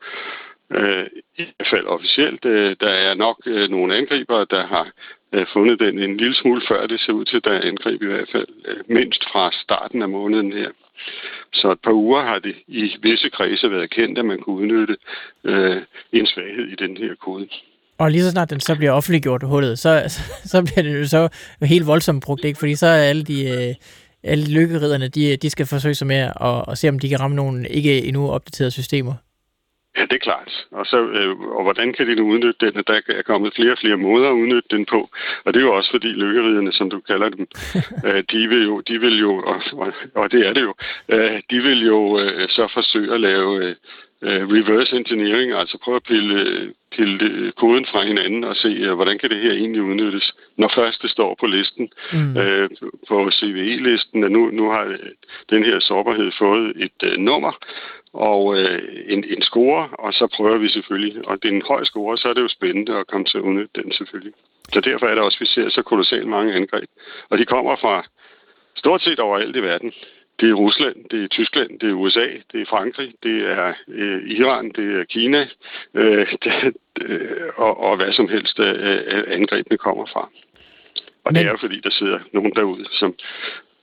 Øh, 0.73 1.07
I 1.39 1.45
hvert 1.57 1.69
fald 1.71 1.87
officielt. 1.87 2.45
Øh, 2.45 2.77
der 2.81 2.89
er 2.89 3.15
nok 3.15 3.37
øh, 3.47 3.71
nogle 3.71 3.97
angribere, 3.97 4.47
der 4.51 4.67
har 4.67 4.87
øh, 5.33 5.47
fundet 5.53 5.81
den 5.81 5.99
en 5.99 6.17
lille 6.17 6.35
smule 6.35 6.63
før 6.69 6.87
det 6.87 7.01
ser 7.01 7.13
ud 7.13 7.25
til, 7.25 7.45
der 7.45 7.51
er 7.51 7.69
angreb 7.69 8.03
i 8.03 8.07
hvert 8.07 8.29
fald 8.33 8.47
øh, 8.69 8.77
mindst 8.89 9.25
fra 9.33 9.51
starten 9.63 10.03
af 10.03 10.09
måneden 10.09 10.53
her. 10.53 10.71
Så 11.53 11.71
et 11.71 11.81
par 11.85 11.93
uger 11.93 12.23
har 12.23 12.39
det 12.39 12.55
i 12.69 12.97
visse 13.03 13.29
kredse 13.29 13.71
været 13.71 13.91
kendt, 13.91 14.19
at 14.19 14.25
man 14.25 14.39
kunne 14.39 14.57
udnytte 14.57 14.97
øh, 15.45 15.83
en 16.13 16.27
svaghed 16.27 16.67
i 16.69 16.75
den 16.75 16.97
her 16.97 17.15
kode. 17.15 17.49
Og 17.99 18.11
lige 18.11 18.23
så 18.23 18.31
snart 18.31 18.51
den 18.51 18.61
så 18.61 18.77
bliver 18.77 18.93
offentliggjort 18.93 19.43
hullet, 19.43 19.79
så, 19.79 20.03
så 20.53 20.63
bliver 20.63 20.83
det 20.83 21.01
jo 21.01 21.07
så 21.07 21.29
helt 21.63 21.87
voldsomt 21.87 22.25
brugt, 22.25 22.45
ikke? 22.45 22.59
Fordi 22.59 22.75
så 22.75 22.87
er 22.87 23.03
alle 23.11 23.25
de, 23.25 23.39
øh, 23.51 23.75
alle 24.25 24.45
lykkeridderne, 24.55 25.09
de, 25.09 25.37
de 25.37 25.51
skal 25.51 25.67
forsøge 25.67 25.95
sig 25.95 26.07
med 26.07 26.17
at, 26.41 26.65
at 26.69 26.79
se, 26.79 26.89
om 26.89 26.99
de 26.99 27.09
kan 27.09 27.21
ramme 27.21 27.37
nogle 27.37 27.69
ikke 27.69 28.05
endnu 28.05 28.31
opdaterede 28.31 28.71
systemer. 28.71 29.15
Ja, 29.97 30.03
det 30.03 30.13
er 30.13 30.29
klart. 30.31 30.67
Og, 30.71 30.87
så, 30.87 30.99
øh, 31.19 31.41
og 31.41 31.63
hvordan 31.63 31.93
kan 31.93 32.07
de 32.07 32.15
nu 32.15 32.25
udnytte 32.33 32.67
den? 32.67 32.85
Der 32.87 33.01
er 33.09 33.23
kommet 33.23 33.55
flere 33.57 33.73
og 33.73 33.79
flere 33.79 33.97
måder 33.97 34.29
at 34.29 34.33
udnytte 34.33 34.77
den 34.77 34.87
på. 34.87 35.11
Og 35.45 35.55
det 35.55 35.61
er 35.61 35.65
jo 35.65 35.75
også 35.75 35.91
fordi 35.91 36.07
lykkeridderne, 36.07 36.73
som 36.73 36.91
du 36.91 37.01
kalder 37.01 37.29
dem, 37.29 37.47
øh, 38.07 38.25
de 38.31 38.49
vil 38.49 38.65
jo, 38.65 38.81
de 38.81 39.01
vil 39.01 39.19
jo 39.19 39.33
og, 39.37 39.61
og, 39.73 39.93
og 40.15 40.33
det 40.33 40.47
er 40.47 40.53
det 40.53 40.63
jo, 40.63 40.75
øh, 41.09 41.41
de 41.51 41.59
vil 41.61 41.87
jo 41.87 42.19
øh, 42.19 42.49
så 42.49 42.71
forsøge 42.75 43.15
at 43.15 43.21
lave 43.21 43.75
øh, 44.25 44.43
reverse 44.57 44.97
engineering, 44.97 45.53
altså 45.53 45.79
prøve 45.85 45.97
at 45.97 46.03
pille, 46.03 46.73
pille 46.97 47.53
koden 47.53 47.87
fra 47.87 48.05
hinanden 48.05 48.45
og 48.45 48.57
se, 48.57 48.69
øh, 48.69 48.95
hvordan 48.95 49.19
kan 49.19 49.31
det 49.31 49.41
her 49.41 49.53
egentlig 49.53 49.83
udnyttes, 49.83 50.35
når 50.57 50.73
først 50.75 51.03
det 51.03 51.11
står 51.11 51.37
på 51.41 51.47
listen, 51.47 51.89
mm. 52.13 52.37
øh, 52.37 52.71
på 53.09 53.31
CVE-listen, 53.31 54.25
at 54.25 54.33
nu, 54.33 54.51
nu 54.51 54.71
har 54.71 54.97
den 55.51 55.65
her 55.65 55.81
sårbarhed 55.81 56.31
fået 56.39 56.73
et 56.77 57.01
øh, 57.03 57.19
nummer 57.19 57.53
og 58.15 58.59
øh, 58.59 58.83
en, 59.07 59.25
en 59.25 59.43
score, 59.43 59.89
og 59.93 60.13
så 60.13 60.27
prøver 60.37 60.59
vi 60.59 60.69
selvfølgelig, 60.69 61.29
og 61.29 61.43
det 61.43 61.49
er 61.49 61.55
en 61.55 61.69
høj 61.69 61.85
score, 61.85 62.19
så 62.19 62.29
er 62.29 62.35
det 62.35 62.43
jo 62.43 62.49
spændende 62.49 62.99
at 62.99 63.07
komme 63.07 63.27
til 63.27 63.39
at 63.39 63.45
udnytte 63.45 63.83
den 63.83 63.93
selvfølgelig. 63.93 64.33
Så 64.73 64.81
derfor 64.81 65.07
er 65.07 65.15
det 65.15 65.25
også, 65.25 65.39
vi 65.39 65.47
ser 65.47 65.69
så 65.69 65.83
kolossalt 65.83 66.27
mange 66.27 66.55
angreb. 66.55 66.89
Og 67.31 67.39
de 67.39 67.45
kommer 67.45 67.77
fra 67.77 68.05
stort 68.77 69.03
set 69.03 69.21
overalt 69.21 69.57
i 69.57 69.63
verden. 69.63 69.93
Det 70.41 70.51
er 70.51 70.55
Rusland, 70.55 70.97
det 71.11 71.25
er 71.25 71.29
Tyskland, 71.29 71.79
det 71.81 71.89
er 71.89 71.93
USA, 71.93 72.27
det 72.53 72.61
er 72.61 72.67
Frankrig, 72.67 73.15
det 73.23 73.51
er 73.51 73.73
øh, 73.89 74.31
Iran, 74.31 74.71
det 74.71 75.01
er 75.01 75.05
Kina, 75.05 75.49
øh, 75.95 76.27
det, 76.45 76.75
øh, 77.01 77.49
og, 77.57 77.81
og 77.81 77.97
hvad 77.97 78.13
som 78.13 78.29
helst 78.29 78.61
øh, 78.61 79.25
angrebene 79.27 79.79
kommer 79.79 80.07
fra. 80.07 80.29
Og 81.25 81.33
Men... 81.33 81.35
det 81.35 81.47
er 81.47 81.51
jo 81.51 81.57
fordi, 81.61 81.81
der 81.81 81.91
sidder 81.91 82.19
nogen 82.33 82.53
derude, 82.55 82.85
som 82.91 83.15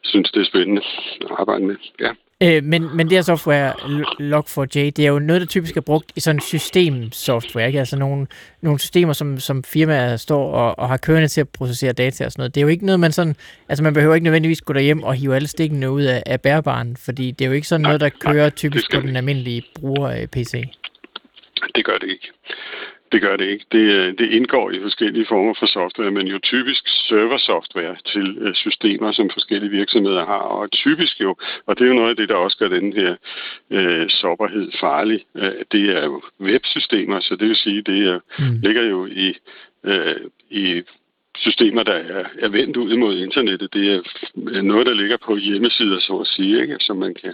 synes, 0.01 0.31
det 0.31 0.41
er 0.41 0.45
spændende 0.45 0.81
at 1.21 1.31
arbejde 1.39 1.65
med. 1.65 1.75
Ja. 1.99 2.11
Øh, 2.43 2.63
men, 2.63 2.95
men 2.95 3.10
det 3.10 3.17
her 3.17 3.21
software, 3.21 3.73
Log4j, 4.19 4.80
det 4.80 4.99
er 4.99 5.08
jo 5.08 5.19
noget, 5.19 5.41
der 5.41 5.47
typisk 5.47 5.77
er 5.77 5.82
brugt 5.82 6.12
i 6.15 6.19
sådan 6.19 6.41
systemsoftware, 6.41 7.67
ikke? 7.67 7.80
Altså 7.80 7.97
nogle, 7.97 8.27
nogle 8.62 8.80
systemer, 8.80 9.13
som, 9.13 9.39
som 9.39 9.63
firmaer 9.63 10.17
står 10.17 10.51
og, 10.51 10.80
og 10.80 10.89
har 10.89 10.97
kørende 10.97 11.27
til 11.27 11.41
at 11.41 11.49
processere 11.49 11.93
data 11.93 12.25
og 12.25 12.32
sådan 12.32 12.41
noget. 12.41 12.56
Det 12.56 12.62
er 12.62 12.63
jo 12.63 12.67
ikke 12.67 12.86
noget, 12.86 12.99
man 12.99 13.12
sådan... 13.12 13.36
Altså 13.69 13.84
man 13.84 13.93
behøver 13.93 14.15
ikke 14.15 14.23
nødvendigvis 14.23 14.62
gå 14.62 14.73
derhjem 14.73 15.04
og 15.04 15.15
hive 15.15 15.36
alle 15.36 15.47
stikkene 15.47 15.91
ud 15.91 16.01
af, 16.01 16.23
af 16.25 16.41
bærbaren, 16.41 16.97
fordi 16.97 17.32
det 17.32 17.45
er 17.45 17.49
jo 17.49 17.56
ikke 17.56 17.67
sådan 17.67 17.82
noget, 17.82 18.01
der 18.01 18.10
kører 18.10 18.49
typisk 18.49 18.91
på 18.93 19.01
den 19.01 19.15
almindelige 19.15 19.63
bruger-PC. 19.80 20.54
Øh, 20.54 20.63
det 21.75 21.86
gør 21.86 21.97
det 21.97 22.10
ikke. 22.10 22.32
Det 23.12 23.21
gør 23.21 23.36
det 23.38 23.47
ikke. 23.47 23.65
Det, 23.71 23.80
øh, 23.80 24.17
det 24.17 24.32
indgår 24.32 24.71
i 24.71 24.80
forskellige 24.82 25.26
former 25.26 25.54
for 25.60 25.65
software, 25.65 26.12
men 26.12 26.28
jo 26.28 26.39
typisk 26.39 26.88
serversoftware 26.88 27.95
til 28.06 28.38
øh, 28.41 28.56
systemer, 28.56 29.12
som 29.12 29.30
forskellige 29.30 29.71
virksomheder 29.71 30.26
har. 30.26 30.45
Og 30.60 30.71
typisk 30.71 31.21
jo, 31.21 31.36
og 31.65 31.78
det 31.78 31.84
er 31.84 31.88
jo 31.88 31.93
noget 31.93 32.10
af 32.10 32.15
det, 32.15 32.30
der 32.30 32.36
også 32.36 32.58
gør 32.58 32.67
den 32.67 32.93
her 32.93 33.15
øh, 33.71 34.10
sårbarhed 34.10 34.71
farlig, 34.80 35.26
øh, 35.36 35.52
det 35.71 35.97
er 35.97 36.06
jo 36.06 36.21
websystemer, 36.39 37.19
så 37.19 37.36
det 37.36 37.47
vil 37.47 37.56
sige, 37.56 37.82
det 37.82 38.08
er, 38.08 38.19
mm. 38.39 38.60
ligger 38.63 38.84
jo 38.84 39.06
i, 39.06 39.36
øh, 39.86 40.15
i 40.50 40.84
systemer, 41.38 41.84
der 41.84 41.93
er, 41.93 42.26
er 42.39 42.50
vendt 42.50 42.78
ud 42.78 42.97
mod 42.97 43.17
internettet. 43.17 43.74
Det 43.74 43.93
er 43.93 44.62
noget, 44.62 44.86
der 44.86 44.93
ligger 44.93 45.17
på 45.17 45.36
hjemmesider, 45.36 46.00
så 46.00 46.17
at 46.17 46.28
sige, 46.28 46.62
ikke? 46.62 46.78
som 46.80 46.97
man 46.97 47.13
kan, 47.13 47.34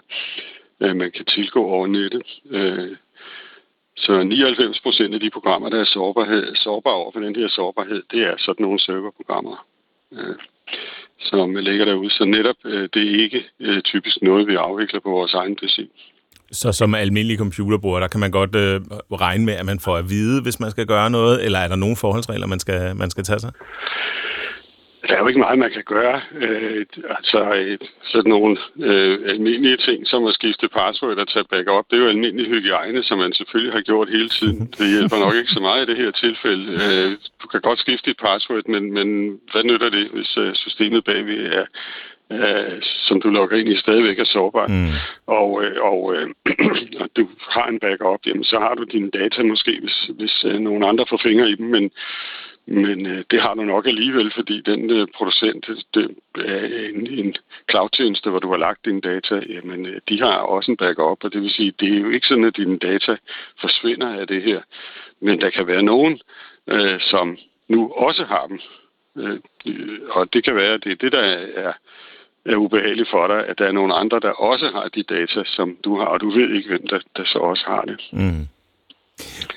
øh, 0.81 0.95
man 0.95 1.11
kan 1.11 1.25
tilgå 1.25 1.65
over 1.65 1.87
nettet. 1.87 2.23
Øh, 2.51 2.95
så 3.97 4.23
99 4.23 4.79
procent 4.83 5.13
af 5.13 5.19
de 5.19 5.29
programmer, 5.29 5.69
der 5.69 5.79
er 5.79 5.85
sårbarhed, 5.85 6.55
sårbare 6.55 6.93
over 6.93 7.11
for 7.11 7.19
den 7.19 7.35
her 7.35 7.47
sårbarhed, 7.49 8.01
det 8.11 8.21
er 8.23 8.35
sådan 8.37 8.63
nogle 8.63 8.79
serverprogrammer, 8.79 9.65
øh, 10.13 10.35
som 11.19 11.55
ligger 11.55 11.85
derude. 11.85 12.09
Så 12.09 12.25
netop, 12.25 12.55
øh, 12.65 12.89
det 12.93 13.01
er 13.07 13.23
ikke 13.23 13.45
øh, 13.59 13.81
typisk 13.81 14.17
noget, 14.21 14.47
vi 14.47 14.55
afvikler 14.55 14.99
på 14.99 15.09
vores 15.09 15.33
egen 15.33 15.55
PC. 15.55 15.89
Så 16.51 16.71
som 16.71 16.95
almindelig 16.95 17.37
computerbruger, 17.37 17.99
der 17.99 18.07
kan 18.07 18.19
man 18.19 18.31
godt 18.31 18.55
øh, 18.55 18.81
regne 19.11 19.45
med, 19.45 19.53
at 19.53 19.65
man 19.65 19.79
får 19.79 19.95
at 19.97 20.09
vide, 20.09 20.41
hvis 20.41 20.59
man 20.59 20.71
skal 20.71 20.85
gøre 20.85 21.09
noget, 21.09 21.45
eller 21.45 21.59
er 21.59 21.67
der 21.67 21.75
nogle 21.75 21.95
forholdsregler, 21.95 22.47
man 22.47 22.59
skal, 22.59 22.95
man 22.95 23.09
skal 23.09 23.23
tage 23.23 23.39
sig? 23.39 23.51
Der 25.01 25.13
er 25.15 25.19
jo 25.19 25.27
ikke 25.27 25.39
meget, 25.39 25.59
man 25.59 25.71
kan 25.71 25.83
gøre. 25.83 26.21
Øh, 26.41 26.85
altså, 27.17 27.39
øh, 27.55 27.77
sådan 28.03 28.29
nogle 28.29 28.57
øh, 28.79 29.19
almindelige 29.25 29.77
ting, 29.77 30.07
som 30.07 30.25
at 30.25 30.33
skifte 30.33 30.67
password 30.67 31.17
og 31.17 31.27
tage 31.27 31.45
backup, 31.51 31.85
det 31.89 31.97
er 31.97 32.03
jo 32.03 32.09
almindelig 32.09 32.47
hygiejne, 32.47 33.03
som 33.03 33.17
man 33.17 33.33
selvfølgelig 33.33 33.73
har 33.73 33.81
gjort 33.81 34.09
hele 34.09 34.29
tiden. 34.29 34.59
Det 34.77 34.87
hjælper 34.93 35.17
nok 35.25 35.35
ikke 35.35 35.51
så 35.51 35.59
meget 35.59 35.83
i 35.83 35.91
det 35.91 35.97
her 36.03 36.11
tilfælde. 36.11 36.65
Øh, 36.73 37.17
du 37.41 37.47
kan 37.47 37.61
godt 37.61 37.79
skifte 37.79 38.09
dit 38.09 38.17
password, 38.17 38.65
men, 38.67 38.93
men 38.93 39.39
hvad 39.51 39.63
nytter 39.63 39.89
det, 39.89 40.07
hvis 40.13 40.37
øh, 40.37 40.55
systemet 40.55 41.03
bagved 41.03 41.51
er, 41.53 41.65
øh, 42.31 42.81
som 42.81 43.21
du 43.21 43.29
logger 43.29 43.57
ind 43.57 43.69
i, 43.69 43.77
stadigvæk 43.77 44.19
er 44.19 44.25
sårbart. 44.25 44.69
Mm. 44.69 44.91
Og, 45.27 45.63
øh, 45.63 45.75
og, 45.81 46.15
øh, 46.15 46.29
og 47.01 47.09
du 47.15 47.29
har 47.49 47.67
en 47.67 47.79
backup, 47.79 48.19
jamen, 48.25 48.43
så 48.43 48.59
har 48.59 48.73
du 48.73 48.83
dine 48.83 49.09
data 49.09 49.43
måske, 49.43 49.79
hvis, 49.81 50.09
hvis 50.17 50.45
øh, 50.45 50.59
nogen 50.59 50.83
andre 50.83 51.05
får 51.09 51.19
fingre 51.23 51.49
i 51.49 51.55
dem, 51.55 51.65
men 51.65 51.91
men 52.67 53.05
øh, 53.05 53.23
det 53.31 53.41
har 53.41 53.53
du 53.53 53.63
nok 53.63 53.87
alligevel, 53.87 54.31
fordi 54.35 54.61
den 54.61 54.89
øh, 54.89 55.07
producent, 55.15 55.69
det 55.93 56.15
er 56.35 56.89
en, 56.89 57.07
en 57.07 57.35
cloud-tjeneste, 57.71 58.29
hvor 58.29 58.39
du 58.39 58.49
har 58.49 58.57
lagt 58.57 58.85
dine 58.85 59.01
data, 59.01 59.41
jamen 59.49 59.85
øh, 59.85 60.01
de 60.09 60.19
har 60.19 60.37
også 60.37 60.71
en 60.71 60.77
backup, 60.77 61.23
og 61.23 61.33
det 61.33 61.41
vil 61.41 61.49
sige, 61.49 61.73
det 61.79 61.93
er 61.93 61.99
jo 61.99 62.09
ikke 62.09 62.27
sådan, 62.27 62.43
at 62.43 62.57
dine 62.57 62.77
data 62.77 63.15
forsvinder 63.61 64.19
af 64.19 64.27
det 64.27 64.43
her. 64.43 64.61
Men 65.21 65.41
der 65.41 65.49
kan 65.49 65.67
være 65.67 65.83
nogen, 65.83 66.19
øh, 66.67 66.99
som 66.99 67.37
nu 67.67 67.91
også 67.91 68.23
har 68.23 68.47
dem. 68.47 68.59
Øh, 69.17 69.39
øh 69.67 69.99
og 70.09 70.33
det 70.33 70.43
kan 70.43 70.55
være, 70.55 70.73
at 70.73 70.83
det 70.83 70.91
er 70.91 70.95
det, 70.95 71.11
der 71.11 71.21
er, 71.21 71.73
er 72.45 72.55
ubehageligt 72.55 73.09
for 73.09 73.27
dig, 73.27 73.47
at 73.47 73.59
der 73.59 73.65
er 73.65 73.71
nogle 73.71 73.93
andre, 73.93 74.19
der 74.19 74.31
også 74.31 74.67
har 74.67 74.87
de 74.95 75.03
data, 75.03 75.43
som 75.45 75.77
du 75.83 75.97
har, 75.97 76.05
og 76.05 76.21
du 76.21 76.29
ved 76.29 76.55
ikke, 76.55 76.69
hvem 76.69 76.87
der, 76.87 76.99
der 77.17 77.23
så 77.25 77.39
også 77.39 77.63
har 77.67 77.81
det. 77.81 78.01
Mm. 78.13 78.47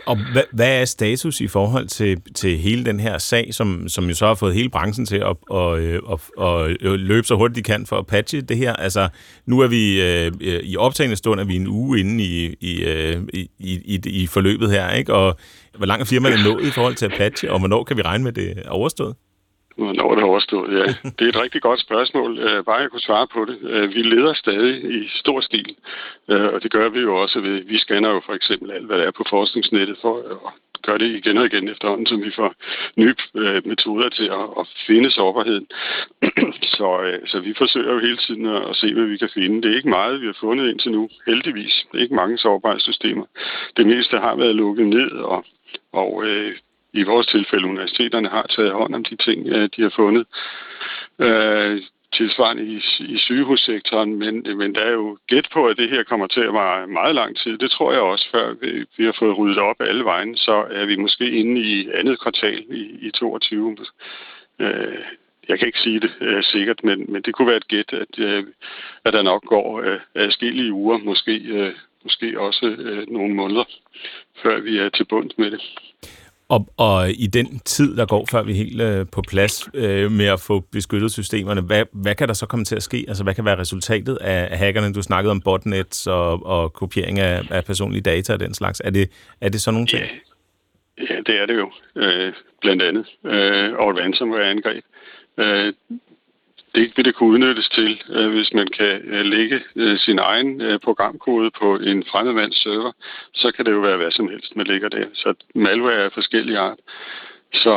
Og 0.06 0.18
hvad, 0.32 0.42
hvad 0.52 0.80
er 0.80 0.84
status 0.84 1.40
i 1.40 1.48
forhold 1.48 1.86
til, 1.86 2.20
til 2.34 2.58
hele 2.58 2.84
den 2.84 3.00
her 3.00 3.18
sag, 3.18 3.54
som, 3.54 3.88
som 3.88 4.08
jo 4.08 4.14
så 4.14 4.26
har 4.26 4.34
fået 4.34 4.54
hele 4.54 4.68
branchen 4.68 5.06
til 5.06 5.16
at, 5.16 5.36
øh, 5.78 6.00
at, 6.12 6.20
at, 6.40 6.92
at 6.92 7.00
løbe 7.00 7.26
så 7.26 7.34
hurtigt 7.34 7.56
de 7.56 7.72
kan 7.72 7.86
for 7.86 7.96
at 7.98 8.06
patche 8.06 8.40
det 8.40 8.56
her? 8.56 8.72
Altså, 8.72 9.08
nu 9.46 9.60
er 9.60 9.66
vi 9.66 10.02
øh, 10.02 10.32
i 10.62 10.76
optagende 10.76 11.16
stund, 11.16 11.40
er 11.40 11.44
vi 11.44 11.56
en 11.56 11.66
uge 11.66 12.00
inde 12.00 12.24
i, 12.24 12.56
i, 12.60 12.82
øh, 12.84 13.22
i, 13.32 13.48
i, 13.58 14.00
i 14.06 14.26
forløbet 14.26 14.70
her, 14.70 14.90
ikke? 14.90 15.14
Og 15.14 15.36
hvor 15.76 15.86
langt 15.86 16.00
er 16.00 16.06
firmaet 16.06 16.44
nået 16.44 16.66
i 16.66 16.70
forhold 16.70 16.94
til 16.94 17.06
at 17.06 17.12
patche, 17.16 17.52
og 17.52 17.58
hvornår 17.58 17.84
kan 17.84 17.96
vi 17.96 18.02
regne 18.02 18.24
med 18.24 18.32
det 18.32 18.62
overstået? 18.66 19.14
Hvornår 19.76 20.10
er 20.10 20.14
det 20.14 20.24
overstået? 20.24 20.78
Ja, 20.78 20.84
det 21.18 21.24
er 21.24 21.28
et 21.28 21.42
rigtig 21.42 21.62
godt 21.62 21.80
spørgsmål. 21.80 22.38
Øh, 22.38 22.64
bare 22.64 22.76
jeg 22.76 22.90
kunne 22.90 23.00
svare 23.00 23.26
på 23.26 23.44
det. 23.44 23.58
Øh, 23.62 23.94
vi 23.94 24.02
leder 24.02 24.34
stadig 24.34 24.74
i 24.94 25.08
stor 25.08 25.40
stil, 25.40 25.76
øh, 26.30 26.48
og 26.54 26.62
det 26.62 26.70
gør 26.72 26.88
vi 26.88 27.00
jo 27.00 27.16
også 27.22 27.40
ved, 27.40 27.62
vi 27.64 27.78
scanner 27.78 28.10
jo 28.10 28.20
for 28.26 28.32
eksempel 28.32 28.70
alt, 28.70 28.86
hvad 28.86 28.98
der 28.98 29.04
er 29.04 29.10
på 29.10 29.24
forskningsnettet 29.30 29.96
for 30.02 30.18
at 30.18 30.82
gøre 30.82 30.98
det 30.98 31.16
igen 31.16 31.38
og 31.38 31.46
igen 31.46 31.68
efterhånden, 31.68 32.06
så 32.06 32.16
vi 32.16 32.30
får 32.36 32.54
nye 32.96 33.14
metoder 33.64 34.08
til 34.08 34.24
at, 34.60 34.66
finde 34.86 35.10
sårbarheden. 35.10 35.66
så, 36.78 37.18
så 37.26 37.40
vi 37.40 37.54
forsøger 37.58 37.92
jo 37.92 37.98
hele 37.98 38.16
tiden 38.16 38.46
at, 38.46 38.76
se, 38.76 38.94
hvad 38.94 39.04
vi 39.04 39.16
kan 39.16 39.28
finde. 39.34 39.62
Det 39.62 39.70
er 39.70 39.76
ikke 39.76 39.88
meget, 39.88 40.20
vi 40.20 40.26
har 40.26 40.36
fundet 40.40 40.70
indtil 40.70 40.92
nu, 40.92 41.08
heldigvis. 41.26 41.86
Det 41.92 41.98
er 41.98 42.02
ikke 42.02 42.14
mange 42.14 42.38
sårbare 42.38 42.80
systemer. 42.80 43.24
Det 43.76 43.86
meste 43.86 44.18
har 44.18 44.36
været 44.36 44.54
lukket 44.54 44.86
ned, 44.86 45.10
og, 45.10 45.44
og 45.92 46.24
i 46.92 47.02
vores 47.02 47.26
tilfælde 47.26 47.66
universiteterne 47.66 48.28
har 48.28 48.46
taget 48.56 48.72
hånd 48.72 48.94
om 48.94 49.04
de 49.04 49.16
ting, 49.16 49.48
øh, 49.48 49.68
de 49.76 49.82
har 49.82 49.92
fundet. 49.96 50.26
Øh, 51.18 51.82
tilsvarende 52.12 52.64
i, 52.64 52.76
i 53.14 53.18
sygehussektoren, 53.18 54.18
men, 54.18 54.58
men 54.58 54.74
der 54.74 54.80
er 54.80 54.92
jo 54.92 55.18
gæt 55.26 55.48
på, 55.52 55.66
at 55.66 55.76
det 55.76 55.90
her 55.90 56.02
kommer 56.02 56.26
til 56.26 56.40
at 56.40 56.54
være 56.54 56.86
meget 56.86 57.14
lang 57.14 57.36
tid. 57.36 57.58
Det 57.58 57.70
tror 57.70 57.92
jeg 57.92 58.00
også, 58.00 58.30
før 58.30 58.54
vi, 58.60 58.84
vi 58.96 59.04
har 59.04 59.16
fået 59.18 59.38
ryddet 59.38 59.58
op 59.58 59.76
alle 59.80 60.04
vejen, 60.04 60.36
så 60.36 60.66
er 60.70 60.86
vi 60.86 60.96
måske 60.96 61.30
inde 61.30 61.60
i 61.60 61.88
andet 61.94 62.20
kvartal 62.20 62.64
i, 62.70 63.06
i 63.06 63.10
22. 63.10 63.76
Øh, 64.58 64.98
jeg 65.48 65.58
kan 65.58 65.66
ikke 65.66 65.80
sige 65.80 66.00
det 66.00 66.12
øh, 66.20 66.42
sikkert, 66.42 66.84
men, 66.84 67.12
men 67.12 67.22
det 67.22 67.34
kunne 67.34 67.48
være 67.48 67.56
et 67.56 67.68
gæt, 67.68 67.92
at, 67.92 68.18
øh, 68.18 68.44
at 69.04 69.12
der 69.12 69.22
nok 69.22 69.44
går 69.44 69.80
øh, 69.80 70.00
adskillige 70.14 70.72
uger, 70.72 70.98
måske, 70.98 71.32
øh, 71.32 71.74
måske 72.04 72.40
også 72.40 72.66
øh, 72.66 73.08
nogle 73.08 73.34
måneder, 73.34 73.64
før 74.42 74.60
vi 74.60 74.78
er 74.78 74.88
til 74.88 75.04
bund 75.04 75.30
med 75.36 75.50
det. 75.50 75.60
Og, 76.50 76.68
og 76.76 77.10
i 77.10 77.26
den 77.26 77.58
tid, 77.58 77.96
der 77.96 78.06
går, 78.06 78.26
før 78.30 78.42
vi 78.42 78.52
er 78.52 78.56
helt 78.56 78.80
øh, 78.80 79.06
på 79.12 79.22
plads 79.28 79.68
øh, 79.74 80.12
med 80.12 80.26
at 80.26 80.40
få 80.40 80.60
beskyttet 80.72 81.12
systemerne, 81.12 81.60
hvad, 81.60 81.84
hvad 81.92 82.14
kan 82.14 82.28
der 82.28 82.34
så 82.34 82.46
komme 82.46 82.64
til 82.64 82.76
at 82.76 82.82
ske? 82.82 83.04
Altså, 83.08 83.24
hvad 83.24 83.34
kan 83.34 83.44
være 83.44 83.58
resultatet 83.58 84.16
af 84.16 84.58
hackerne? 84.58 84.92
Du 84.92 85.02
snakkede 85.02 85.30
om 85.30 85.40
botnets 85.40 86.06
og, 86.06 86.46
og 86.46 86.72
kopiering 86.72 87.18
af, 87.18 87.42
af 87.50 87.64
personlige 87.64 88.02
data 88.02 88.32
og 88.32 88.40
den 88.40 88.54
slags. 88.54 88.82
Er 88.84 88.90
det, 88.90 89.10
er 89.40 89.48
det 89.48 89.60
sådan 89.60 89.74
nogle 89.74 89.86
ting? 89.86 90.02
Ja, 90.98 91.14
ja 91.14 91.20
det 91.26 91.40
er 91.42 91.46
det 91.46 91.54
jo. 91.54 91.70
Øh, 91.96 92.32
blandt 92.60 92.82
andet. 92.82 93.06
Øh, 93.26 93.72
og 93.72 93.90
et 93.90 93.98
ransomware-angreb. 93.98 94.84
Øh, 95.38 95.72
det 96.74 96.92
vil 96.96 97.04
det 97.04 97.14
kunne 97.14 97.32
udnyttes 97.32 97.68
til, 97.68 98.02
øh, 98.10 98.30
hvis 98.30 98.52
man 98.52 98.66
kan 98.66 99.00
øh, 99.04 99.24
lægge 99.24 99.60
øh, 99.76 99.98
sin 99.98 100.18
egen 100.18 100.62
programkode 100.82 101.50
på 101.60 101.76
en 101.76 102.04
fremmedmands 102.04 102.62
server, 102.62 102.92
så 103.34 103.52
kan 103.52 103.66
det 103.66 103.72
jo 103.72 103.78
være 103.78 103.96
hvad 103.96 104.10
som 104.10 104.28
helst, 104.28 104.56
man 104.56 104.66
ligger 104.66 104.88
der. 104.88 105.06
Så 105.14 105.34
malware 105.54 106.04
er 106.04 106.10
forskellige 106.10 106.58
art. 106.58 106.78
Så 107.54 107.74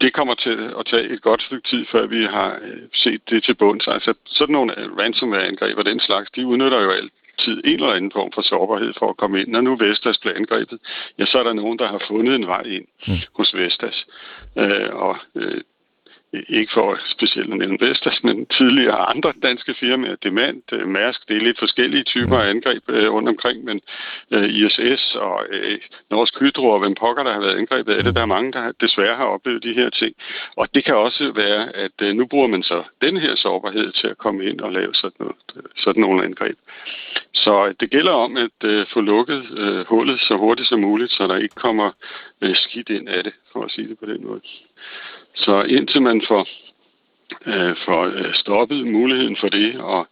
det 0.00 0.12
kommer 0.12 0.34
til 0.34 0.72
at 0.78 0.86
tage 0.86 1.08
et 1.08 1.22
godt 1.22 1.42
stykke 1.42 1.68
tid, 1.68 1.86
før 1.92 2.06
vi 2.06 2.24
har 2.24 2.58
set 2.94 3.30
det 3.30 3.44
til 3.44 3.54
bunds. 3.54 3.88
Altså 3.88 4.14
sådan 4.26 4.52
nogle 4.52 4.74
ransomware-angreb 4.98 5.78
og 5.78 5.84
den 5.84 6.00
slags, 6.00 6.30
de 6.30 6.46
udnytter 6.46 6.80
jo 6.82 6.90
alt 6.90 7.12
tid 7.38 7.60
en 7.64 7.74
eller 7.74 7.92
anden 7.92 8.12
form 8.12 8.32
for 8.32 8.42
sårbarhed 8.42 8.92
for 8.98 9.08
at 9.10 9.16
komme 9.16 9.40
ind. 9.40 9.48
Når 9.48 9.60
nu 9.60 9.76
Vestas 9.76 10.18
blev 10.18 10.32
angrebet, 10.36 10.78
ja, 11.18 11.24
så 11.26 11.38
er 11.38 11.42
der 11.42 11.52
nogen, 11.52 11.78
der 11.78 11.88
har 11.88 12.02
fundet 12.08 12.34
en 12.34 12.46
vej 12.46 12.62
ind 12.62 12.86
mm. 13.08 13.14
hos 13.36 13.54
Vestas. 13.54 14.06
Øh, 14.58 14.88
og 14.92 15.16
øh, 15.34 15.60
ikke 16.48 16.72
for 16.72 16.98
specielt 17.06 17.52
at 17.52 17.58
nævne 17.58 17.78
Vestas, 17.80 18.24
men 18.24 18.46
tidligere 18.46 19.10
andre 19.10 19.32
danske 19.42 19.74
firmaer, 19.74 20.16
Demand, 20.16 20.62
øh, 20.72 20.88
Mærsk, 20.88 21.28
det 21.28 21.36
er 21.36 21.40
lidt 21.40 21.58
forskellige 21.58 22.02
typer 22.02 22.38
af 22.38 22.50
angreb 22.50 22.82
øh, 22.88 23.12
rundt 23.12 23.28
omkring, 23.28 23.64
men 23.64 23.80
øh, 24.30 24.44
ISS 24.44 25.14
og 25.14 25.46
Norsk 26.10 26.40
Hydro 26.40 26.68
og 26.68 26.78
hvem 26.78 26.94
pokker, 26.94 27.22
der 27.22 27.32
har 27.32 27.40
været 27.40 27.58
angrebet 27.58 27.92
af 27.92 28.04
det, 28.04 28.14
der 28.14 28.22
er 28.22 28.26
mange, 28.36 28.52
der 28.52 28.72
desværre 28.80 29.16
har 29.16 29.24
oplevet 29.24 29.62
de 29.62 29.72
her 29.72 29.90
ting. 29.90 30.14
Og 30.56 30.74
det 30.74 30.84
kan 30.84 30.94
også 30.96 31.32
være, 31.32 31.76
at 31.76 32.16
nu 32.16 32.26
bruger 32.26 32.46
man 32.46 32.62
så 32.62 32.82
den 33.02 33.16
her 33.16 33.36
sårbarhed 33.36 33.92
til 33.92 34.06
at 34.06 34.18
komme 34.18 34.44
ind 34.44 34.60
og 34.60 34.72
lave 34.72 34.94
sådan, 34.94 35.16
noget, 35.20 35.36
sådan 35.76 36.00
nogle 36.00 36.24
angreb. 36.24 36.58
Så 37.32 37.74
det 37.80 37.90
gælder 37.90 38.12
om 38.12 38.36
at 38.36 38.88
få 38.92 39.00
lukket 39.00 39.42
hullet 39.88 40.20
så 40.20 40.36
hurtigt 40.36 40.68
som 40.68 40.80
muligt, 40.80 41.12
så 41.12 41.26
der 41.26 41.36
ikke 41.36 41.54
kommer 41.54 41.90
skidt 42.54 42.88
ind 42.88 43.08
af 43.08 43.24
det, 43.24 43.32
for 43.52 43.64
at 43.64 43.70
sige 43.70 43.88
det 43.88 43.98
på 43.98 44.06
den 44.06 44.26
måde. 44.26 44.40
Så 45.34 45.62
indtil 45.62 46.02
man 46.02 46.22
får, 46.28 46.48
øh, 47.46 47.76
får 47.84 48.04
øh, 48.04 48.34
stoppet 48.34 48.86
muligheden 48.86 49.36
for 49.40 49.48
det 49.48 49.80
og, 49.80 50.06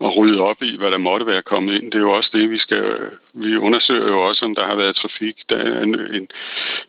og 0.00 0.16
ryddet 0.16 0.40
op 0.40 0.62
i, 0.62 0.76
hvad 0.76 0.90
der 0.90 0.98
måtte 0.98 1.26
være 1.26 1.42
kommet 1.42 1.74
ind, 1.74 1.92
det 1.92 1.98
er 1.98 2.02
jo 2.02 2.12
også 2.12 2.30
det, 2.32 2.50
vi 2.50 2.58
skal... 2.58 3.10
Vi 3.34 3.56
undersøger 3.56 4.08
jo 4.08 4.28
også, 4.28 4.44
om 4.44 4.54
der 4.54 4.66
har 4.66 4.76
været 4.76 4.96
trafik. 4.96 5.36
Der 5.48 5.56
er 5.56 5.82
en, 5.82 6.00
en, 6.14 6.28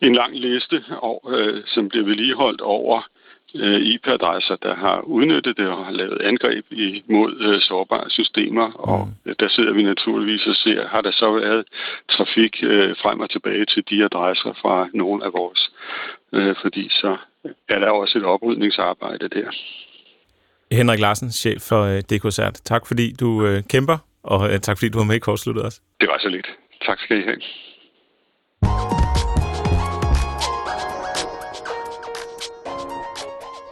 en 0.02 0.14
lang 0.14 0.36
liste, 0.36 0.84
og, 0.90 1.22
øh, 1.28 1.62
som 1.66 1.88
bliver 1.88 2.04
vedligeholdt 2.04 2.60
over 2.60 2.96
øh, 2.98 3.23
IP-adresser, 3.94 4.56
der 4.56 4.74
har 4.74 5.00
udnyttet 5.00 5.56
det 5.56 5.68
og 5.68 5.84
har 5.86 5.92
lavet 5.92 6.22
angreb 6.22 6.64
imod 6.70 7.32
øh, 7.40 7.60
sårbare 7.60 8.10
systemer. 8.10 8.72
Og 8.72 9.08
mm. 9.24 9.34
der 9.40 9.48
sidder 9.48 9.72
vi 9.72 9.82
naturligvis 9.82 10.46
og 10.46 10.54
ser, 10.54 10.88
har 10.88 11.00
der 11.00 11.12
så 11.12 11.32
været 11.32 11.64
trafik 12.10 12.54
øh, 12.62 12.96
frem 13.02 13.20
og 13.20 13.30
tilbage 13.30 13.64
til 13.64 13.82
de 13.90 14.04
adresser 14.04 14.52
fra 14.62 14.88
nogle 14.94 15.24
af 15.24 15.32
vores. 15.32 15.70
Øh, 16.32 16.54
fordi 16.62 16.88
så 16.90 17.16
er 17.68 17.78
der 17.78 17.90
også 17.90 18.18
et 18.18 18.24
oprydningsarbejde 18.24 19.28
der. 19.28 19.50
Henrik 20.72 21.00
Larsen, 21.00 21.30
chef 21.30 21.60
for 21.68 21.82
øh, 21.82 22.00
DKCert. 22.00 22.54
Tak 22.54 22.86
fordi 22.86 23.12
du 23.20 23.46
øh, 23.46 23.62
kæmper, 23.70 23.98
og 24.22 24.52
øh, 24.52 24.60
tak 24.60 24.78
fordi 24.78 24.88
du 24.88 24.98
var 24.98 25.04
med 25.04 25.16
i 25.16 25.18
kortsluttet 25.18 25.64
også. 25.64 25.80
Det 26.00 26.08
var 26.08 26.18
så 26.18 26.28
lidt. 26.28 26.46
Tak 26.86 26.98
skal 27.00 27.18
I 27.18 27.22
have. 27.22 27.40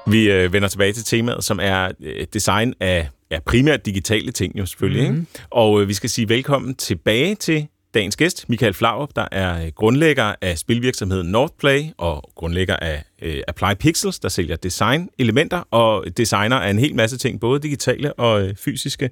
Vi 0.06 0.30
øh, 0.30 0.52
vender 0.52 0.68
tilbage 0.68 0.92
til 0.92 1.04
temaet, 1.04 1.44
som 1.44 1.58
er 1.62 1.90
øh, 2.00 2.26
design 2.32 2.74
af 2.80 3.08
ja, 3.30 3.38
primært 3.46 3.86
digitale 3.86 4.32
ting 4.32 4.58
jo 4.58 4.66
selvfølgelig. 4.66 5.02
Mm-hmm. 5.02 5.26
Ikke? 5.34 5.46
Og 5.50 5.82
øh, 5.82 5.88
vi 5.88 5.94
skal 5.94 6.10
sige 6.10 6.28
velkommen 6.28 6.74
tilbage 6.74 7.34
til 7.34 7.66
dagens 7.94 8.16
gæst, 8.16 8.48
Michael 8.48 8.74
Flaup, 8.74 9.10
der 9.16 9.28
er 9.32 9.64
øh, 9.64 9.72
grundlægger 9.74 10.34
af 10.40 10.58
spilvirksomheden 10.58 11.30
Northplay 11.30 11.82
og 11.98 12.30
grundlægger 12.34 12.76
af 12.76 13.04
øh, 13.22 13.42
Apply 13.48 13.74
Pixels, 13.80 14.18
der 14.18 14.28
sælger 14.28 14.56
design-elementer 14.56 15.62
og 15.70 16.04
designer 16.16 16.56
af 16.56 16.70
en 16.70 16.78
hel 16.78 16.94
masse 16.94 17.18
ting, 17.18 17.40
både 17.40 17.60
digitale 17.60 18.12
og 18.12 18.42
øh, 18.42 18.54
fysiske. 18.56 19.10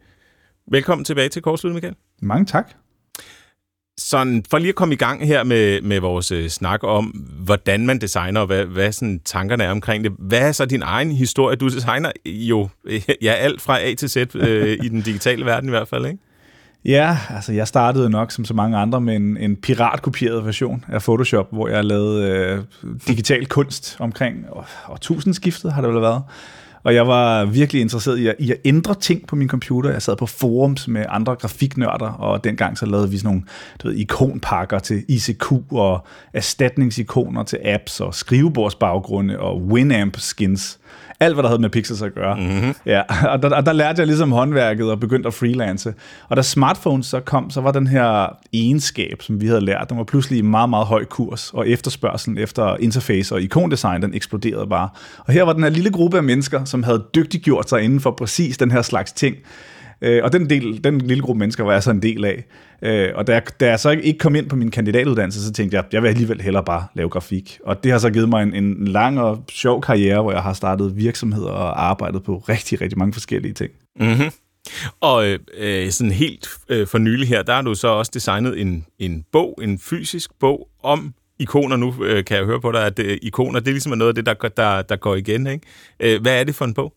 Velkommen 0.71 1.05
tilbage 1.05 1.29
til 1.29 1.43
Korslud, 1.43 1.73
Michael. 1.73 1.95
Mange 2.23 2.47
tak. 2.47 2.71
Sådan, 4.01 4.45
for 4.51 4.59
lige 4.59 4.69
at 4.69 4.75
komme 4.75 4.95
i 4.95 4.97
gang 4.97 5.27
her 5.27 5.45
med, 5.45 5.83
med 5.83 6.01
vores 6.01 6.33
øh, 6.33 6.49
snak 6.49 6.81
om, 6.83 7.05
hvordan 7.39 7.87
man 7.87 7.99
designer, 7.99 8.41
og 8.41 8.47
hvad, 8.47 8.65
hvad 8.65 8.93
sådan, 8.93 9.21
tankerne 9.25 9.65
er 9.65 9.71
omkring 9.71 10.05
det. 10.05 10.13
Hvad 10.19 10.39
er 10.41 10.53
så 10.53 10.65
din 10.65 10.83
egen 10.83 11.13
historie? 11.13 11.57
Du 11.57 11.69
designer 11.69 12.11
jo 12.27 12.69
øh, 12.85 13.03
ja, 13.23 13.33
alt 13.33 13.61
fra 13.61 13.81
A 13.81 13.95
til 13.95 14.11
Z 14.11 14.17
øh, 14.35 14.79
i 14.83 14.89
den 14.89 15.01
digitale 15.01 15.45
verden 15.47 15.69
i 15.69 15.71
hvert 15.71 15.89
fald, 15.89 16.07
ikke? 16.07 16.19
Ja, 16.85 17.19
altså 17.31 17.53
jeg 17.53 17.69
startede 17.69 18.11
nok 18.11 18.33
som 18.33 18.45
så 18.45 18.55
mange 18.55 18.77
andre 18.77 19.01
med 19.01 19.17
en, 19.17 19.37
en 19.37 19.57
piratkopieret 19.57 20.47
version 20.47 20.85
af 20.89 21.03
Photoshop, 21.03 21.47
hvor 21.53 21.69
jeg 21.69 21.85
lavede 21.85 22.29
øh, 22.29 22.59
digital 23.09 23.47
kunst 23.47 23.97
omkring 23.99 24.47
årtusindskiftet, 24.89 25.73
har 25.73 25.81
det 25.83 25.91
vel 25.91 26.01
været. 26.01 26.23
Og 26.83 26.95
jeg 26.95 27.07
var 27.07 27.45
virkelig 27.45 27.83
interesseret 27.83 28.19
i 28.19 28.27
at, 28.27 28.37
i 28.39 28.51
at 28.51 28.57
ændre 28.65 28.95
ting 28.95 29.27
på 29.27 29.37
min 29.37 29.49
computer. 29.49 29.91
Jeg 29.91 30.03
sad 30.03 30.17
på 30.17 30.27
forums 30.27 30.89
med 30.89 31.05
andre 31.09 31.35
grafiknørder, 31.37 32.09
og 32.09 32.45
dengang 32.45 32.79
så 32.79 32.87
lavede 32.87 33.11
vi 33.11 33.19
sådan 33.19 33.29
nogle 33.29 33.43
du 33.83 33.89
ved, 33.89 33.97
ikonpakker 33.97 34.79
til 34.79 35.05
ICQ 35.09 35.53
og 35.71 36.07
erstatningsikoner 36.33 37.43
til 37.43 37.59
apps 37.65 38.01
og 38.01 38.15
skrivebordsbaggrunde 38.15 39.39
og 39.39 39.63
Winamp 39.63 40.19
skins 40.19 40.80
alt, 41.21 41.35
hvad 41.35 41.43
der 41.43 41.49
havde 41.49 41.61
med 41.61 41.71
Pixels 41.71 42.03
at 42.03 42.15
gøre. 42.15 42.37
Mm-hmm. 42.37 42.75
Ja, 42.87 43.03
og 43.33 43.43
der, 43.43 43.57
og 43.57 43.67
der 43.67 43.73
lærte 43.73 44.01
jeg 44.01 44.07
ligesom 44.07 44.33
håndværket 44.33 44.91
og 44.91 45.01
begyndte 45.01 45.27
at 45.27 45.35
freelance. 45.35 45.95
Og 46.29 46.37
da 46.37 46.43
smartphones 46.43 47.07
så 47.07 47.21
kom, 47.21 47.51
så 47.51 47.61
var 47.61 47.73
den 47.73 47.87
her 47.87 48.37
egenskab, 48.53 49.23
som 49.23 49.41
vi 49.41 49.47
havde 49.47 49.61
lært, 49.61 49.89
den 49.89 49.99
var 49.99 50.05
pludselig 50.05 50.39
i 50.39 50.43
meget, 50.43 50.71
meget 50.71 50.87
høj 50.87 51.05
kurs, 51.05 51.51
og 51.55 51.69
efterspørgselen 51.69 52.39
efter 52.39 52.77
interface 52.77 53.35
og 53.35 53.43
ikondesign, 53.43 54.03
den 54.03 54.15
eksploderede 54.15 54.67
bare. 54.67 54.89
Og 55.27 55.33
her 55.33 55.43
var 55.43 55.53
den 55.53 55.63
her 55.63 55.71
lille 55.71 55.91
gruppe 55.91 56.17
af 56.17 56.23
mennesker, 56.23 56.65
som 56.65 56.83
havde 56.83 57.05
dygtiggjort 57.15 57.69
sig 57.69 57.83
inden 57.83 58.01
for 58.01 58.11
præcis 58.11 58.59
den 58.59 58.71
her 58.71 58.83
slags 58.83 59.13
ting. 59.13 59.37
Øh, 60.03 60.25
og 60.25 60.33
den, 60.33 60.51
del, 60.51 60.85
den 60.85 61.01
lille 61.01 61.23
gruppe 61.23 61.39
mennesker 61.39 61.65
var 61.65 61.73
jeg 61.73 61.83
så 61.83 61.91
en 61.91 62.03
del 62.03 62.25
af. 62.25 62.45
Øh, 62.83 63.09
og 63.15 63.27
da 63.27 63.33
jeg, 63.33 63.43
da 63.61 63.69
jeg 63.69 63.81
så 63.81 63.91
ikke 63.91 64.19
kom 64.19 64.35
ind 64.35 64.49
på 64.49 64.57
min 64.57 64.71
kandidatuddannelse, 64.71 65.45
så 65.45 65.53
tænkte 65.53 65.77
jeg, 65.77 65.85
jeg 65.93 66.03
vil 66.03 66.09
alligevel 66.09 66.41
hellere 66.41 66.65
bare 66.65 66.87
lave 66.95 67.09
grafik. 67.09 67.59
Og 67.65 67.85
det 67.85 67.93
har 67.93 67.99
så 67.99 68.11
givet 68.11 68.29
mig 68.29 68.43
en, 68.43 68.55
en 68.55 68.89
lang 68.89 69.21
og 69.21 69.45
sjov 69.51 69.81
karriere, 69.81 70.23
hvor 70.23 70.33
jeg 70.33 70.43
har 70.43 70.53
startet 70.53 70.97
virksomheder 70.97 71.51
og 71.51 71.85
arbejdet 71.85 72.23
på 72.23 72.37
rigtig, 72.37 72.81
rigtig 72.81 72.99
mange 72.99 73.13
forskellige 73.13 73.55
ting. 73.55 73.71
Mm-hmm. 74.01 74.31
Og 75.01 75.27
øh, 75.59 75.91
sådan 75.91 76.13
helt 76.13 76.49
øh, 76.69 76.87
for 76.87 76.99
nylig 76.99 77.29
her, 77.29 77.43
der 77.43 77.55
har 77.55 77.63
du 77.63 77.75
så 77.75 77.89
også 77.89 78.11
designet 78.15 78.61
en, 78.61 78.87
en 78.99 79.25
bog, 79.33 79.59
en 79.63 79.79
fysisk 79.79 80.31
bog 80.41 80.69
om 80.83 81.15
ikoner. 81.39 81.77
Nu 81.77 81.95
øh, 82.05 82.25
kan 82.25 82.37
jeg 82.37 82.45
høre 82.45 82.61
på 82.61 82.73
dig, 82.73 82.87
at 82.87 82.99
øh, 82.99 83.19
ikoner, 83.23 83.61
det 83.61 83.69
er 83.69 83.73
ligesom 83.73 83.99
noget 83.99 84.09
af 84.09 84.15
det, 84.15 84.27
der, 84.27 84.49
der, 84.49 84.83
der 84.83 84.97
går 84.97 85.17
igen. 85.17 85.47
Ikke? 85.47 85.67
Øh, 86.01 86.23
hvad 86.23 86.41
er 86.41 86.45
det 86.45 86.55
for 86.55 86.65
en 86.65 86.75
bog? 86.75 86.93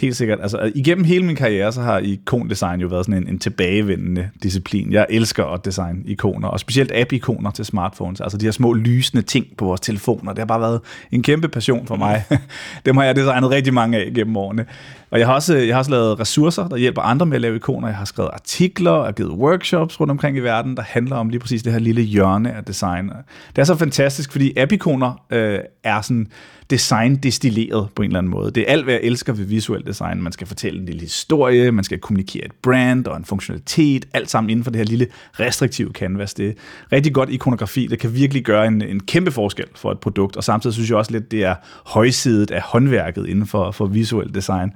Helt 0.00 0.16
sikkert. 0.16 0.38
Altså, 0.42 0.58
øh, 0.58 0.72
igennem 0.74 1.04
hele 1.04 1.24
min 1.24 1.36
karriere, 1.36 1.72
så 1.72 1.82
har 1.82 1.98
ikondesign 1.98 2.80
jo 2.80 2.88
været 2.88 3.06
sådan 3.06 3.22
en, 3.22 3.28
en 3.28 3.38
tilbagevendende 3.38 4.30
disciplin. 4.42 4.92
Jeg 4.92 5.06
elsker 5.10 5.44
at 5.44 5.64
designe 5.64 6.00
ikoner, 6.04 6.48
og 6.48 6.60
specielt 6.60 6.92
app-ikoner 6.94 7.50
til 7.50 7.64
smartphones. 7.64 8.20
Altså 8.20 8.38
de 8.38 8.44
her 8.44 8.52
små 8.52 8.72
lysende 8.72 9.22
ting 9.22 9.46
på 9.58 9.64
vores 9.64 9.80
telefoner. 9.80 10.32
Det 10.32 10.38
har 10.38 10.46
bare 10.46 10.60
været 10.60 10.80
en 11.12 11.22
kæmpe 11.22 11.48
passion 11.48 11.86
for 11.86 11.96
mig. 11.96 12.24
Dem 12.86 12.96
har 12.96 13.04
jeg 13.04 13.16
designet 13.16 13.50
rigtig 13.50 13.74
mange 13.74 13.98
af 13.98 14.12
gennem 14.14 14.36
årene. 14.36 14.66
Og 15.10 15.18
jeg 15.18 15.26
har, 15.26 15.34
også, 15.34 15.56
jeg 15.56 15.74
har 15.74 15.78
også 15.78 15.90
lavet 15.90 16.20
ressourcer, 16.20 16.68
der 16.68 16.76
hjælper 16.76 17.02
andre 17.02 17.26
med 17.26 17.34
at 17.34 17.40
lave 17.40 17.56
ikoner. 17.56 17.88
Jeg 17.88 17.96
har 17.96 18.04
skrevet 18.04 18.30
artikler 18.32 18.90
og 18.90 19.14
givet 19.14 19.30
workshops 19.30 20.00
rundt 20.00 20.10
omkring 20.10 20.36
i 20.36 20.40
verden, 20.40 20.76
der 20.76 20.82
handler 20.82 21.16
om 21.16 21.28
lige 21.28 21.40
præcis 21.40 21.62
det 21.62 21.72
her 21.72 21.80
lille 21.80 22.02
hjørne 22.02 22.52
af 22.52 22.64
design. 22.64 23.10
Det 23.56 23.58
er 23.58 23.64
så 23.64 23.76
fantastisk, 23.76 24.32
fordi 24.32 24.58
app-ikoner 24.58 25.24
øh, 25.30 25.58
er 25.84 26.00
sådan 26.00 26.28
design 26.70 27.16
destilleret 27.16 27.88
på 27.94 28.02
en 28.02 28.08
eller 28.08 28.18
anden 28.18 28.30
måde. 28.30 28.50
Det 28.50 28.60
er 28.60 28.72
alt, 28.72 28.84
hvad 28.84 28.94
jeg 28.94 29.02
elsker 29.02 29.32
ved 29.32 29.44
visuel 29.44 29.86
design. 29.86 30.22
Man 30.22 30.32
skal 30.32 30.46
fortælle 30.46 30.80
en 30.80 30.86
lille 30.86 31.00
historie, 31.00 31.72
man 31.72 31.84
skal 31.84 31.98
kommunikere 31.98 32.44
et 32.44 32.52
brand 32.62 33.06
og 33.06 33.16
en 33.16 33.24
funktionalitet, 33.24 34.08
alt 34.14 34.30
sammen 34.30 34.50
inden 34.50 34.64
for 34.64 34.70
det 34.70 34.78
her 34.78 34.84
lille 34.84 35.06
restriktive 35.40 35.90
canvas. 35.90 36.34
Det 36.34 36.48
er 36.48 36.52
rigtig 36.92 37.14
godt 37.14 37.30
ikonografi, 37.30 37.86
det 37.86 37.98
kan 37.98 38.14
virkelig 38.14 38.44
gøre 38.44 38.66
en, 38.66 38.82
en 38.82 39.00
kæmpe 39.00 39.30
forskel 39.30 39.66
for 39.74 39.92
et 39.92 39.98
produkt, 39.98 40.36
og 40.36 40.44
samtidig 40.44 40.74
synes 40.74 40.90
jeg 40.90 40.98
også 40.98 41.12
lidt, 41.12 41.30
det 41.30 41.44
er 41.44 41.54
højsidet 41.86 42.50
af 42.50 42.62
håndværket 42.62 43.26
inden 43.26 43.46
for, 43.46 43.70
for 43.70 43.86
visuel 43.86 44.34
design. 44.34 44.72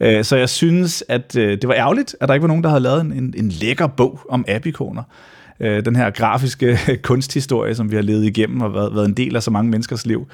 Øh, 0.00 0.24
så 0.24 0.36
jeg 0.36 0.48
synes, 0.48 1.04
at 1.08 1.36
øh, 1.36 1.50
det 1.50 1.68
var 1.68 1.74
ærgerligt, 1.74 2.16
at 2.20 2.28
der 2.28 2.34
ikke 2.34 2.42
var 2.42 2.48
nogen, 2.48 2.62
der 2.64 2.68
havde 2.70 2.82
lavet 2.82 3.00
en, 3.00 3.34
en 3.36 3.48
lækker 3.48 3.86
bog 3.86 4.20
om 4.28 4.44
abikoner. 4.48 5.02
øh, 5.60 5.84
den 5.84 5.96
her 5.96 6.10
grafiske 6.10 6.78
kunsthistorie, 7.02 7.74
som 7.74 7.90
vi 7.90 7.96
har 7.96 8.02
levet 8.02 8.24
igennem 8.24 8.60
og 8.60 8.74
været, 8.74 8.94
været 8.94 9.06
en 9.08 9.14
del 9.14 9.36
af 9.36 9.42
så 9.42 9.50
mange 9.50 9.70
menneskers 9.70 10.06
liv, 10.06 10.28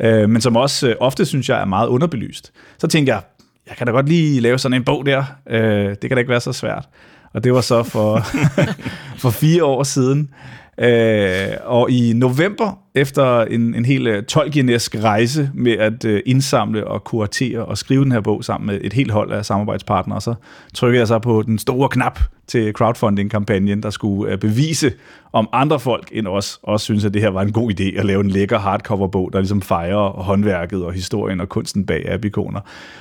øh, 0.00 0.30
men 0.30 0.40
som 0.40 0.56
også 0.56 0.88
øh, 0.88 0.96
ofte, 1.00 1.26
synes 1.26 1.48
jeg, 1.48 1.60
er 1.60 1.64
meget 1.64 1.88
underbelyst. 1.88 2.52
Så 2.78 2.86
tænkte 2.86 3.12
jeg, 3.12 3.22
jeg 3.68 3.76
kan 3.76 3.86
da 3.86 3.92
godt 3.92 4.08
lige 4.08 4.40
lave 4.40 4.58
sådan 4.58 4.76
en 4.76 4.84
bog 4.84 5.06
der. 5.06 5.24
Øh, 5.50 5.88
det 5.88 6.00
kan 6.00 6.10
da 6.10 6.18
ikke 6.18 6.30
være 6.30 6.40
så 6.40 6.52
svært. 6.52 6.88
Og 7.32 7.44
det 7.44 7.54
var 7.54 7.60
så 7.60 7.82
for, 7.82 8.26
for 9.22 9.30
fire 9.30 9.64
år 9.64 9.82
siden. 9.82 10.30
Øh, 10.78 11.56
og 11.64 11.90
i 11.90 12.12
november, 12.12 12.78
efter 12.94 13.40
en, 13.40 13.74
en 13.74 13.84
helt 13.84 14.08
øh, 14.08 14.22
tolkiensk 14.22 14.96
rejse 15.02 15.50
med 15.54 15.72
at 15.72 16.04
øh, 16.04 16.22
indsamle 16.26 16.86
og 16.86 17.04
kuratere 17.04 17.64
og 17.64 17.78
skrive 17.78 18.04
den 18.04 18.12
her 18.12 18.20
bog 18.20 18.44
sammen 18.44 18.66
med 18.66 18.80
et 18.82 18.92
helt 18.92 19.10
hold 19.10 19.32
af 19.32 19.44
samarbejdspartnere, 19.44 20.20
så 20.20 20.34
trykkede 20.74 20.98
jeg 20.98 21.08
så 21.08 21.18
på 21.18 21.42
den 21.42 21.58
store 21.58 21.88
knap 21.88 22.20
til 22.46 22.72
crowdfunding-kampagnen, 22.72 23.82
der 23.82 23.90
skulle 23.90 24.32
øh, 24.32 24.38
bevise, 24.38 24.92
om 25.32 25.48
andre 25.52 25.80
folk 25.80 26.08
end 26.12 26.26
os 26.26 26.58
også 26.62 26.84
synes, 26.84 27.04
at 27.04 27.14
det 27.14 27.22
her 27.22 27.28
var 27.28 27.42
en 27.42 27.52
god 27.52 27.72
idé 27.80 27.98
at 27.98 28.04
lave 28.04 28.20
en 28.20 28.30
lækker 28.30 28.58
hardcover-bog, 28.58 29.30
der 29.32 29.38
ligesom 29.38 29.62
fejrer 29.62 30.08
håndværket 30.22 30.84
og 30.84 30.92
historien 30.92 31.40
og 31.40 31.48
kunsten 31.48 31.86
bag 31.86 32.08
abikoner. 32.08 32.60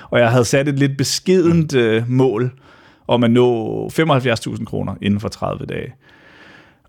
Og 0.09 0.19
jeg 0.19 0.32
havde 0.32 0.45
sat 0.45 0.67
et 0.67 0.80
lidt 0.80 0.97
beskedent 0.97 1.76
mål 2.09 2.51
om 3.07 3.24
at 3.24 3.32
nå 3.32 3.88
75.000 3.88 4.65
kroner 4.65 4.95
inden 5.01 5.19
for 5.19 5.28
30 5.28 5.65
dage. 5.65 5.93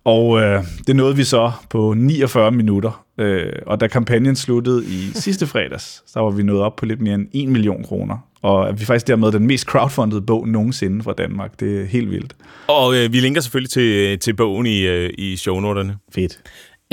Og 0.04 0.40
øh, 0.40 0.64
det 0.86 0.96
nåede 0.96 1.16
vi 1.16 1.24
så 1.24 1.52
på 1.70 1.94
49 1.96 2.50
minutter. 2.50 3.04
Øh, 3.18 3.52
og 3.66 3.80
da 3.80 3.86
kampagnen 3.86 4.36
sluttede 4.36 4.84
i 4.84 5.10
sidste 5.24 5.46
fredags, 5.46 6.02
så 6.06 6.20
var 6.20 6.30
vi 6.30 6.42
nået 6.42 6.60
op 6.60 6.76
på 6.76 6.86
lidt 6.86 7.00
mere 7.00 7.14
end 7.14 7.28
1 7.32 7.48
million 7.48 7.84
kroner. 7.84 8.18
Og 8.42 8.78
vi 8.78 8.82
er 8.82 8.86
faktisk 8.86 9.06
dermed 9.06 9.32
den 9.32 9.46
mest 9.46 9.64
crowdfundede 9.64 10.22
bog 10.22 10.48
nogensinde 10.48 11.02
fra 11.02 11.12
Danmark. 11.12 11.60
Det 11.60 11.80
er 11.80 11.84
helt 11.84 12.10
vildt. 12.10 12.36
Og 12.68 12.96
øh, 12.96 13.12
vi 13.12 13.20
linker 13.20 13.40
selvfølgelig 13.40 13.70
til, 13.70 14.18
til 14.18 14.34
bogen 14.34 14.66
i, 14.66 14.80
øh, 14.80 15.10
i 15.18 15.36
shownoterne. 15.36 15.96
Fedt. 16.14 16.38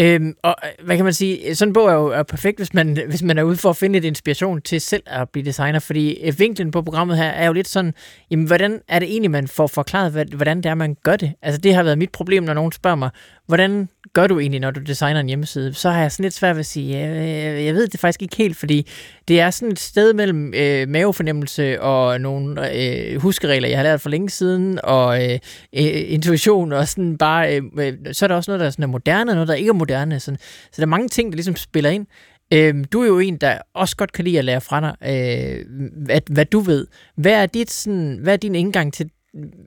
Øhm, 0.02 0.36
og 0.44 0.56
øh, 0.64 0.86
hvad 0.86 0.96
kan 0.96 1.06
man 1.06 1.14
sige, 1.14 1.56
sådan 1.56 1.70
en 1.70 1.74
bog 1.74 1.90
er 1.90 1.94
jo 1.94 2.08
er 2.08 2.24
perfekt, 2.24 2.60
hvis 2.60 2.74
man, 2.74 2.98
hvis 3.10 3.24
man 3.24 3.38
er 3.38 3.44
ude 3.44 3.58
for 3.58 3.70
at 3.70 3.78
finde 3.78 3.94
lidt 3.94 4.06
inspiration 4.06 4.62
til 4.62 4.82
selv 4.82 5.04
at 5.06 5.30
blive 5.30 5.46
designer, 5.46 5.80
fordi 5.80 6.14
øh, 6.24 6.40
vinklen 6.40 6.72
på 6.72 6.82
programmet 6.82 7.18
her 7.18 7.30
er 7.30 7.48
jo 7.48 7.54
lidt 7.54 7.68
sådan, 7.68 7.94
jamen 8.32 8.46
hvordan 8.46 8.82
er 8.88 9.00
det 9.00 9.12
egentlig, 9.12 9.32
man 9.32 9.48
får 9.48 9.68
forklaret, 9.68 10.30
hvordan 10.36 10.58
det 10.58 10.66
er, 10.66 10.76
man 10.76 10.98
gør 11.04 11.16
det? 11.16 11.34
Altså 11.42 11.62
det 11.62 11.76
har 11.76 11.84
været 11.84 11.98
mit 11.98 12.10
problem, 12.12 12.44
når 12.44 12.54
nogen 12.54 12.72
spørger 12.72 12.96
mig, 12.96 13.10
hvordan 13.48 13.90
gør 14.14 14.28
du 14.28 14.40
egentlig, 14.40 14.60
når 14.60 14.72
du 14.72 14.80
designer 14.80 15.20
en 15.20 15.28
hjemmeside? 15.28 15.74
Så 15.74 15.90
har 15.90 16.02
jeg 16.02 16.12
sådan 16.12 16.24
lidt 16.24 16.34
svært 16.34 16.56
ved 16.56 16.60
at 16.60 16.66
sige, 16.66 16.98
jeg, 16.98 17.10
øh, 17.10 17.66
jeg 17.66 17.74
ved 17.74 17.88
det 17.88 18.00
faktisk 18.00 18.22
ikke 18.22 18.38
helt, 18.38 18.58
fordi 18.58 18.88
det 19.28 19.40
er 19.40 19.50
sådan 19.50 19.72
et 19.72 19.80
sted 19.80 20.14
mellem 20.14 20.54
øh, 20.54 20.90
mavefornemmelse 20.90 21.82
og 21.82 22.22
nogle 22.22 22.74
øh, 22.76 23.22
huskeregler, 23.22 23.70
jeg 23.70 23.78
har 23.78 23.84
lært 23.84 24.02
for 24.02 24.10
længe 24.10 24.30
siden, 24.30 24.80
og 24.84 25.24
øh, 25.24 25.40
øh 25.76 26.12
intuition, 26.12 26.72
og 26.72 26.88
sådan 26.88 27.18
bare, 27.18 27.56
øh, 27.56 27.64
øh, 27.80 27.94
så 28.12 28.26
er 28.26 28.28
der 28.28 28.36
også 28.36 28.52
noget, 28.52 28.60
der 28.60 28.66
er, 28.66 28.70
sådan 28.70 28.84
er 28.84 28.88
moderne, 28.88 29.32
og 29.32 29.36
noget, 29.36 29.48
der 29.48 29.54
ikke 29.54 29.70
er 29.70 29.74
moderne. 29.74 30.20
Sådan. 30.20 30.40
Så 30.72 30.76
der 30.76 30.82
er 30.82 30.88
mange 30.88 31.10
ting, 31.10 31.32
der 31.32 31.36
ligesom 31.36 31.56
spiller 31.56 31.90
ind. 31.90 32.06
Øh, 32.54 32.86
du 32.92 33.02
er 33.02 33.08
jo 33.08 33.20
en, 33.20 33.38
der 33.38 33.58
også 33.74 33.96
godt 33.96 34.12
kan 34.12 34.26
lide 34.26 34.40
at 34.40 34.46
lære 34.46 34.62
fra 34.62 34.82
dig, 34.82 34.96
øh, 35.04 35.66
hvad, 36.06 36.22
hvad 36.32 36.46
du 36.46 36.60
ved. 36.60 36.88
Hvad 37.16 37.34
er, 37.34 37.46
dit, 37.46 37.72
sådan, 37.72 38.20
hvad 38.24 38.34
er 38.34 38.38
din 38.38 38.56
indgang 38.56 38.94
til 38.94 39.10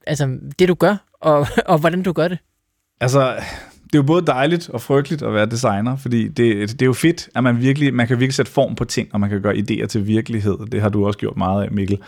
altså, 0.07 0.39
det, 0.59 0.69
du 0.69 0.75
gør, 0.75 0.97
og, 1.21 1.47
og 1.73 1.79
hvordan 1.79 2.03
du 2.03 2.13
gør 2.13 2.29
det? 2.29 2.39
Altså, 3.01 3.35
det 3.95 3.99
er 3.99 4.03
jo 4.03 4.07
både 4.07 4.27
dejligt 4.27 4.69
og 4.69 4.81
frygteligt 4.81 5.23
at 5.23 5.35
være 5.35 5.47
designer, 5.47 5.97
fordi 5.97 6.29
det, 6.29 6.71
det 6.71 6.83
er 6.83 6.87
jo 6.87 6.93
fedt, 6.93 7.29
at 7.35 7.43
man 7.45 7.61
virkelig 7.61 7.95
man 7.95 8.07
kan 8.07 8.21
virkelig 8.21 8.35
sætte 8.35 8.53
form 8.53 8.75
på 8.75 8.85
ting, 8.85 9.09
og 9.13 9.21
man 9.21 9.31
kan 9.31 9.43
gøre 9.43 9.55
idéer 9.55 9.87
til 9.87 10.07
virkelighed. 10.07 10.59
Det 10.73 10.81
har 10.81 10.89
du 10.89 11.07
også 11.07 11.19
gjort 11.19 11.37
meget 11.37 11.65
af, 11.65 11.71
Mikkel. 11.71 11.99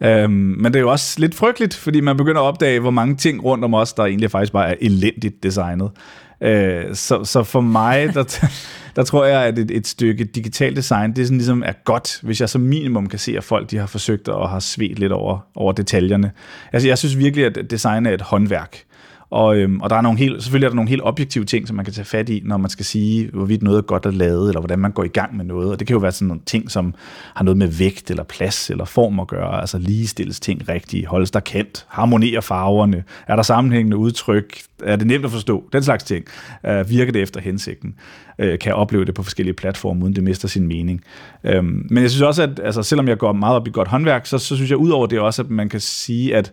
Øhm, 0.00 0.30
men 0.32 0.64
det 0.64 0.76
er 0.76 0.80
jo 0.80 0.90
også 0.90 1.20
lidt 1.20 1.34
frygteligt, 1.34 1.74
fordi 1.74 2.00
man 2.00 2.16
begynder 2.16 2.40
at 2.40 2.44
opdage, 2.44 2.80
hvor 2.80 2.90
mange 2.90 3.16
ting 3.16 3.44
rundt 3.44 3.64
om 3.64 3.74
os, 3.74 3.92
der 3.92 4.04
egentlig 4.04 4.30
faktisk 4.30 4.52
bare 4.52 4.70
er 4.70 4.74
elendigt 4.80 5.42
designet. 5.42 5.90
Øh, 6.40 6.94
så, 6.94 7.24
så 7.24 7.42
for 7.42 7.60
mig, 7.60 8.08
der, 8.14 8.46
der 8.96 9.02
tror 9.02 9.24
jeg, 9.24 9.42
at 9.42 9.58
et, 9.58 9.70
et 9.70 9.86
stykke 9.86 10.24
digital 10.24 10.76
design, 10.76 11.10
det 11.10 11.18
er 11.18 11.24
sådan 11.24 11.38
ligesom 11.38 11.62
er 11.66 11.72
godt, 11.84 12.18
hvis 12.22 12.40
jeg 12.40 12.48
som 12.48 12.60
minimum 12.60 13.08
kan 13.08 13.18
se, 13.18 13.36
at 13.36 13.44
folk 13.44 13.70
de 13.70 13.78
har 13.78 13.86
forsøgt 13.86 14.28
og 14.28 14.50
har 14.50 14.60
svedt 14.60 14.98
lidt 14.98 15.12
over, 15.12 15.38
over 15.54 15.72
detaljerne. 15.72 16.30
Altså 16.72 16.88
jeg 16.88 16.98
synes 16.98 17.18
virkelig, 17.18 17.44
at 17.44 17.70
design 17.70 18.06
er 18.06 18.10
et 18.10 18.22
håndværk. 18.22 18.84
Og, 19.32 19.56
øhm, 19.56 19.80
og 19.80 19.90
der 19.90 19.96
er 19.96 20.00
nogle 20.00 20.18
helt, 20.18 20.42
selvfølgelig 20.42 20.66
er 20.66 20.70
der 20.70 20.74
nogle 20.74 20.88
helt 20.88 21.02
objektive 21.04 21.44
ting, 21.44 21.68
som 21.68 21.76
man 21.76 21.84
kan 21.84 21.94
tage 21.94 22.04
fat 22.04 22.28
i, 22.28 22.42
når 22.44 22.56
man 22.56 22.70
skal 22.70 22.84
sige, 22.84 23.30
hvorvidt 23.32 23.62
noget 23.62 23.78
er 23.78 23.82
godt 23.82 24.06
at 24.06 24.14
lade, 24.14 24.48
eller 24.48 24.60
hvordan 24.60 24.78
man 24.78 24.92
går 24.92 25.04
i 25.04 25.08
gang 25.08 25.36
med 25.36 25.44
noget. 25.44 25.70
Og 25.70 25.78
det 25.78 25.86
kan 25.86 25.94
jo 25.94 26.00
være 26.00 26.12
sådan 26.12 26.28
nogle 26.28 26.42
ting, 26.46 26.70
som 26.70 26.94
har 27.34 27.44
noget 27.44 27.58
med 27.58 27.66
vægt, 27.66 28.10
eller 28.10 28.22
plads, 28.22 28.70
eller 28.70 28.84
form 28.84 29.20
at 29.20 29.28
gøre. 29.28 29.60
Altså 29.60 29.78
ligestilles 29.78 30.40
ting 30.40 30.68
rigtigt, 30.68 31.06
holdes 31.06 31.30
der 31.30 31.40
kendt, 31.40 31.86
harmonerer 31.88 32.40
farverne, 32.40 33.04
er 33.26 33.36
der 33.36 33.42
sammenhængende 33.42 33.96
udtryk, 33.96 34.58
er 34.82 34.96
det 34.96 35.06
nemt 35.06 35.24
at 35.24 35.30
forstå, 35.30 35.68
den 35.72 35.82
slags 35.82 36.04
ting. 36.04 36.24
Øh, 36.66 36.90
virker 36.90 37.12
det 37.12 37.22
efter 37.22 37.40
hensigten? 37.40 37.94
Øh, 38.38 38.58
kan 38.58 38.68
jeg 38.68 38.74
opleve 38.74 39.04
det 39.04 39.14
på 39.14 39.22
forskellige 39.22 39.54
platforme, 39.54 40.04
uden 40.04 40.16
det 40.16 40.24
mister 40.24 40.48
sin 40.48 40.66
mening. 40.66 41.04
Øhm, 41.44 41.86
men 41.90 42.02
jeg 42.02 42.10
synes 42.10 42.22
også, 42.22 42.42
at 42.42 42.60
altså, 42.64 42.82
selvom 42.82 43.08
jeg 43.08 43.18
går 43.18 43.32
meget 43.32 43.56
op 43.56 43.68
i 43.68 43.70
godt 43.70 43.88
håndværk, 43.88 44.26
så, 44.26 44.38
så 44.38 44.56
synes 44.56 44.70
jeg 44.70 44.78
udover 44.78 45.06
det 45.06 45.20
også, 45.20 45.42
at 45.42 45.50
man 45.50 45.68
kan 45.68 45.80
sige, 45.80 46.36
at 46.36 46.52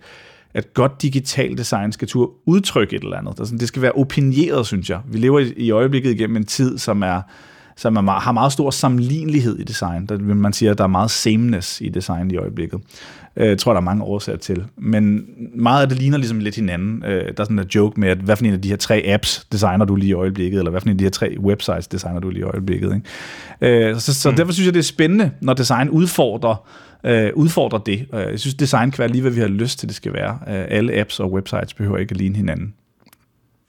at 0.53 0.73
godt 0.73 1.01
digital 1.01 1.57
design 1.57 1.91
skal 1.91 2.07
turde 2.07 2.31
udtrykke 2.45 2.95
et 2.95 3.03
eller 3.03 3.17
andet. 3.17 3.59
Det 3.59 3.67
skal 3.67 3.81
være 3.81 3.91
opineret, 3.91 4.67
synes 4.67 4.89
jeg. 4.89 4.99
Vi 5.05 5.17
lever 5.17 5.39
i 5.57 5.71
øjeblikket 5.71 6.11
igennem 6.11 6.37
en 6.37 6.45
tid, 6.45 6.77
som 6.77 7.01
er 7.01 7.21
som 7.79 7.95
er, 7.95 8.11
har 8.11 8.31
meget 8.31 8.53
stor 8.53 8.71
sammenlignelighed 8.71 9.59
i 9.59 9.63
design. 9.63 10.05
Der 10.05 10.17
man 10.17 10.53
sige, 10.53 10.71
at 10.71 10.77
der 10.77 10.83
er 10.83 10.87
meget 10.87 11.11
sameness 11.11 11.81
i 11.81 11.89
design 11.89 12.31
i 12.31 12.37
øjeblikket. 12.37 12.79
Øh, 13.35 13.47
jeg 13.47 13.57
tror, 13.57 13.73
der 13.73 13.79
er 13.79 13.83
mange 13.83 14.03
årsager 14.03 14.37
til. 14.37 14.63
Men 14.77 15.25
meget 15.55 15.81
af 15.81 15.89
det 15.89 15.97
ligner 15.97 16.17
ligesom 16.17 16.39
lidt 16.39 16.55
hinanden. 16.55 17.03
Øh, 17.05 17.11
der 17.11 17.27
er 17.37 17.43
sådan 17.43 17.59
en 17.59 17.65
joke 17.75 17.99
med, 17.99 18.09
at 18.09 18.17
hvad 18.17 18.35
for 18.35 18.45
en 18.45 18.53
af 18.53 18.61
de 18.61 18.69
her 18.69 18.75
tre 18.75 19.03
apps 19.05 19.47
designer 19.51 19.85
du 19.85 19.95
lige 19.95 20.09
i 20.09 20.13
øjeblikket, 20.13 20.57
eller 20.57 20.71
hvad 20.71 20.81
for 20.81 20.87
en 20.87 20.91
af 20.91 20.97
de 20.97 21.03
her 21.03 21.11
tre 21.11 21.35
websites 21.39 21.87
designer 21.87 22.19
du 22.19 22.29
lige 22.29 22.39
i 22.39 22.43
øjeblikket. 22.43 23.01
Ikke? 23.61 23.89
Øh, 23.89 23.99
så 23.99 24.13
så 24.13 24.29
mm. 24.29 24.35
derfor 24.35 24.51
synes 24.51 24.65
jeg, 24.65 24.73
det 24.73 24.79
er 24.79 24.83
spændende, 24.83 25.31
når 25.41 25.53
design 25.53 25.89
udfordrer 25.89 26.67
øh, 27.03 27.31
udfordrer 27.35 27.79
det. 27.79 28.05
Jeg 28.13 28.39
synes, 28.39 28.55
design 28.55 28.91
kan 28.91 28.99
være 28.99 29.07
lige, 29.07 29.21
hvad 29.21 29.31
vi 29.31 29.39
har 29.39 29.47
lyst 29.47 29.79
til, 29.79 29.87
det 29.87 29.95
skal 29.95 30.13
være. 30.13 30.39
Øh, 30.47 30.65
alle 30.69 30.93
apps 30.99 31.19
og 31.19 31.31
websites 31.31 31.73
behøver 31.73 31.97
ikke 31.97 32.11
at 32.11 32.17
ligne 32.17 32.35
hinanden. 32.35 32.73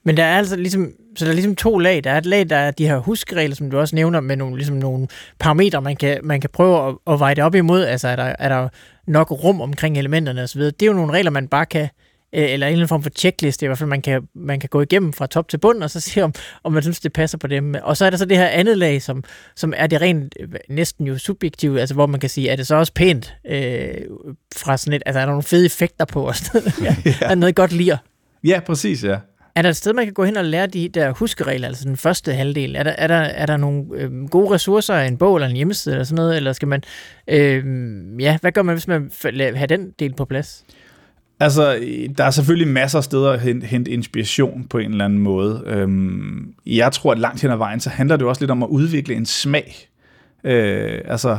Men 0.03 0.17
der 0.17 0.23
er 0.23 0.37
altså 0.37 0.55
ligesom, 0.55 0.91
så 1.15 1.25
der 1.25 1.31
er 1.31 1.35
ligesom 1.35 1.55
to 1.55 1.77
lag. 1.77 2.03
Der 2.03 2.11
er 2.11 2.17
et 2.17 2.25
lag, 2.25 2.49
der 2.49 2.55
er 2.55 2.71
de 2.71 2.87
her 2.87 2.97
huskeregler, 2.97 3.55
som 3.55 3.71
du 3.71 3.79
også 3.79 3.95
nævner, 3.95 4.19
med 4.19 4.35
nogle, 4.35 4.55
ligesom 4.55 4.75
nogle 4.75 5.07
parametre, 5.39 5.81
man 5.81 5.95
kan, 5.95 6.19
man 6.23 6.41
kan 6.41 6.49
prøve 6.53 6.87
at, 6.87 7.13
at 7.13 7.19
veje 7.19 7.35
det 7.35 7.43
op 7.43 7.55
imod. 7.55 7.83
Altså 7.83 8.07
er 8.07 8.15
der, 8.15 8.35
er 8.39 8.49
der 8.49 8.69
nok 9.07 9.31
rum 9.31 9.61
omkring 9.61 9.97
elementerne 9.97 10.43
osv. 10.43 10.61
Det 10.61 10.81
er 10.81 10.85
jo 10.85 10.93
nogle 10.93 11.13
regler, 11.13 11.31
man 11.31 11.47
bare 11.47 11.65
kan, 11.65 11.81
øh, 11.81 11.89
eller 12.33 12.47
en 12.47 12.53
eller 12.53 12.67
anden 12.67 12.87
form 12.87 13.03
for 13.03 13.09
checkliste, 13.09 13.65
i 13.65 13.67
hvert 13.67 13.77
fald 13.77 13.89
man 13.89 14.01
kan, 14.01 14.27
man 14.35 14.59
kan 14.59 14.69
gå 14.69 14.81
igennem 14.81 15.13
fra 15.13 15.27
top 15.27 15.47
til 15.47 15.57
bund, 15.57 15.83
og 15.83 15.89
så 15.89 15.99
se, 15.99 16.21
om, 16.21 16.33
om 16.63 16.73
man 16.73 16.83
synes, 16.83 16.99
det 16.99 17.13
passer 17.13 17.37
på 17.37 17.47
dem. 17.47 17.75
Og 17.83 17.97
så 17.97 18.05
er 18.05 18.09
der 18.09 18.17
så 18.17 18.25
det 18.25 18.37
her 18.37 18.47
andet 18.47 18.77
lag, 18.77 19.01
som, 19.01 19.23
som 19.55 19.73
er 19.77 19.87
det 19.87 20.01
rent 20.01 20.35
øh, 20.39 20.47
næsten 20.69 21.07
jo 21.07 21.17
subjektivt, 21.17 21.79
altså 21.79 21.95
hvor 21.95 22.05
man 22.05 22.19
kan 22.19 22.29
sige, 22.29 22.49
er 22.49 22.55
det 22.55 22.67
så 22.67 22.75
også 22.75 22.93
pænt 22.93 23.35
øh, 23.47 23.93
fra 24.55 24.77
sådan 24.77 24.93
et, 24.93 25.03
altså 25.05 25.19
er 25.19 25.25
der 25.25 25.31
nogle 25.31 25.43
fede 25.43 25.65
effekter 25.65 26.05
på, 26.05 26.31
sådan 26.33 26.71
ja. 26.85 26.95
er 27.21 27.35
noget 27.35 27.55
godt 27.55 27.71
lige? 27.71 27.97
Ja, 28.43 28.59
præcis, 28.59 29.03
ja. 29.03 29.17
Er 29.55 29.61
der 29.61 29.69
et 29.69 29.75
sted, 29.75 29.93
man 29.93 30.05
kan 30.05 30.13
gå 30.13 30.23
hen 30.23 30.37
og 30.37 30.45
lære 30.45 30.67
de 30.67 30.89
der 30.89 31.11
huskeregler, 31.11 31.67
altså 31.67 31.85
den 31.85 31.97
første 31.97 32.33
halvdel? 32.33 32.75
Er 32.75 32.83
der, 32.83 32.91
er 32.91 33.07
der, 33.07 33.15
er 33.15 33.45
der 33.45 33.57
nogle 33.57 33.83
øh, 33.93 34.29
gode 34.29 34.53
ressourcer, 34.53 34.99
en 34.99 35.17
bog 35.17 35.35
eller 35.35 35.47
en 35.47 35.55
hjemmeside 35.55 35.95
eller 35.95 36.03
sådan 36.03 36.15
noget? 36.15 36.37
Eller 36.37 36.53
skal 36.53 36.67
man, 36.67 36.83
øh, 37.27 37.63
ja, 38.19 38.37
hvad 38.41 38.51
gør 38.51 38.61
man, 38.61 38.75
hvis 38.75 38.87
man 38.87 39.11
vil 39.23 39.57
have 39.57 39.67
den 39.67 39.91
del 39.99 40.13
på 40.13 40.25
plads? 40.25 40.63
Altså, 41.39 41.79
der 42.17 42.23
er 42.23 42.31
selvfølgelig 42.31 42.67
masser 42.67 42.97
af 42.97 43.03
steder 43.03 43.31
at 43.31 43.39
hente, 43.39 43.67
hente 43.67 43.91
inspiration 43.91 44.67
på 44.69 44.77
en 44.77 44.91
eller 44.91 45.05
anden 45.05 45.19
måde. 45.19 45.63
Øhm, 45.65 46.53
jeg 46.65 46.91
tror, 46.91 47.11
at 47.11 47.19
langt 47.19 47.41
hen 47.41 47.51
ad 47.51 47.57
vejen, 47.57 47.79
så 47.79 47.89
handler 47.89 48.15
det 48.15 48.23
jo 48.23 48.29
også 48.29 48.41
lidt 48.41 48.51
om 48.51 48.63
at 48.63 48.67
udvikle 48.67 49.15
en 49.15 49.25
smag. 49.25 49.89
Øh, 50.43 51.01
altså, 51.05 51.37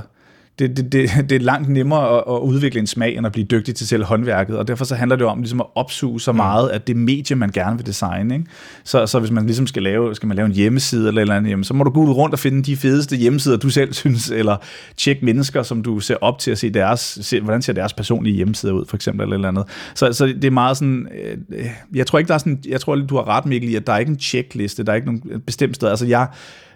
det, 0.59 0.77
det, 0.77 0.93
det, 0.93 1.11
det 1.31 1.37
er 1.37 1.41
langt 1.41 1.69
nemmere 1.69 2.17
at, 2.17 2.25
at 2.29 2.39
udvikle 2.39 2.81
en 2.81 2.87
smag, 2.87 3.17
end 3.17 3.27
at 3.27 3.33
blive 3.33 3.45
dygtig 3.45 3.75
til 3.75 3.87
selv 3.87 4.05
håndværket, 4.05 4.59
og 4.59 4.69
derfor 4.69 4.85
så 4.85 4.95
handler 4.95 5.17
det 5.17 5.27
om 5.27 5.39
ligesom 5.39 5.61
at 5.61 5.67
opsuge 5.75 6.21
så 6.21 6.33
mm. 6.33 6.37
meget 6.37 6.69
af 6.69 6.81
det 6.81 6.97
medie, 6.97 7.37
man 7.37 7.51
gerne 7.51 7.77
vil 7.77 7.87
designe. 7.87 8.35
Ikke? 8.35 8.47
Så, 8.85 9.07
så 9.07 9.19
hvis 9.19 9.31
man 9.31 9.47
ligesom 9.47 9.67
skal 9.67 9.83
lave, 9.83 10.15
skal 10.15 10.27
man 10.27 10.37
lave 10.37 10.47
en 10.47 10.53
hjemmeside 10.53 11.09
eller 11.09 11.21
eller 11.21 11.35
andet, 11.35 11.51
jamen, 11.51 11.65
så 11.65 11.75
må 11.75 11.85
du 11.85 11.91
gå 11.91 12.13
rundt 12.13 12.33
og 12.33 12.39
finde 12.39 12.63
de 12.63 12.77
fedeste 12.77 13.17
hjemmesider, 13.17 13.57
du 13.57 13.71
selv 13.71 13.93
synes, 14.03 14.31
eller 14.31 14.57
tjekke 14.97 15.25
mennesker, 15.25 15.63
som 15.63 15.83
du 15.83 16.01
ser 16.01 16.17
op 16.21 16.39
til 16.39 16.51
at 16.51 16.59
se 16.59 16.71
deres, 16.71 17.19
se, 17.23 17.41
hvordan 17.41 17.63
ser 17.63 17.73
deres 17.73 17.93
personlige 17.93 18.37
hjemmesider 18.37 18.73
ud, 18.73 18.85
for 18.89 18.97
eksempel, 18.97 19.23
eller 19.23 19.35
eller 19.35 19.49
andet. 19.49 19.65
Så, 19.95 20.13
så 20.13 20.27
det 20.27 20.45
er 20.45 20.51
meget 20.51 20.77
sådan, 20.77 21.09
øh, 21.51 21.67
jeg 21.95 22.07
tror 22.07 22.19
ikke, 22.19 22.29
der 22.29 22.35
er 22.35 22.39
sådan, 22.39 22.63
jeg 22.69 22.81
tror, 22.81 22.97
du 22.97 23.17
har 23.17 23.29
ret, 23.29 23.47
Mikkel, 23.47 23.71
i, 23.71 23.75
at 23.75 23.87
der 23.87 23.93
er 23.93 23.99
ikke 23.99 24.11
en 24.11 24.19
checkliste, 24.19 24.83
der 24.83 24.93
er 24.93 24.97
ikke 24.97 25.07
nogen 25.07 25.41
bestemt 25.47 25.77
sted. 25.77 25.89
Altså 25.89 26.07
jeg, 26.07 26.27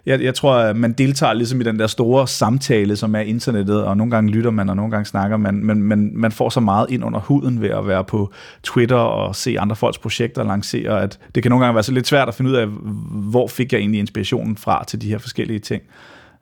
jeg, 0.07 0.23
jeg 0.23 0.35
tror, 0.35 0.55
at 0.55 0.77
man 0.77 0.93
deltager 0.93 1.33
ligesom 1.33 1.61
i 1.61 1.65
den 1.65 1.79
der 1.79 1.87
store 1.87 2.29
samtale, 2.29 2.97
som 2.97 3.15
er 3.15 3.21
internettet, 3.21 3.85
og 3.85 3.97
nogle 3.97 4.11
gange 4.11 4.31
lytter 4.31 4.51
man, 4.51 4.69
og 4.69 4.77
nogle 4.77 4.91
gange 4.91 5.05
snakker 5.05 5.37
man, 5.37 5.65
men, 5.65 5.83
men 5.83 6.21
man 6.21 6.33
får 6.33 6.49
så 6.49 6.61
meget 6.61 6.91
ind 6.91 7.05
under 7.05 7.21
huden 7.21 7.61
ved 7.61 7.71
at 7.71 7.87
være 7.87 8.05
på 8.05 8.33
Twitter 8.63 8.97
og 8.97 9.37
se 9.37 9.61
andre 9.61 9.77
folks 9.77 9.99
projekter 9.99 10.45
lancere, 10.45 11.03
at 11.03 11.19
det 11.35 11.43
kan 11.43 11.51
nogle 11.51 11.65
gange 11.65 11.75
være 11.75 11.85
så 11.85 11.93
lidt 11.93 12.07
svært 12.07 12.29
at 12.29 12.35
finde 12.35 12.51
ud 12.51 12.57
af, 12.57 12.67
hvor 13.31 13.47
fik 13.47 13.73
jeg 13.73 13.79
egentlig 13.79 14.01
inspirationen 14.01 14.57
fra 14.57 14.85
til 14.85 15.01
de 15.01 15.09
her 15.09 15.19
forskellige 15.19 15.59
ting. 15.59 15.83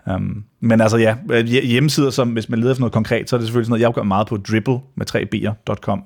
Um, 0.07 0.45
men 0.61 0.81
altså 0.81 0.97
ja, 0.97 1.17
hjemmesider, 1.43 2.11
som 2.11 2.29
hvis 2.29 2.49
man 2.49 2.59
leder 2.59 2.71
efter 2.71 2.81
noget 2.81 2.93
konkret, 2.93 3.31
så 3.31 3.37
er 3.37 3.39
det 3.39 3.47
selvfølgelig 3.47 3.67
sådan 3.67 3.73
noget, 3.73 3.83
jeg 3.83 3.95
gør 3.95 4.03
meget 4.03 4.27
på 4.27 4.37
dribble 4.37 4.79
med 4.95 5.07
3b'er.com, 5.11 6.03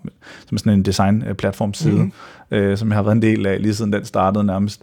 som 0.47 0.55
er 0.55 0.59
sådan 0.59 0.73
en 0.73 0.83
design-platformside, 0.83 1.93
mm-hmm. 1.93 2.13
øh, 2.51 2.79
som 2.79 2.89
jeg 2.89 2.97
har 2.97 3.03
været 3.03 3.15
en 3.15 3.23
del 3.23 3.47
af 3.47 3.63
lige 3.63 3.75
siden 3.75 3.93
den 3.93 4.05
startede 4.05 4.45
nærmest 4.45 4.83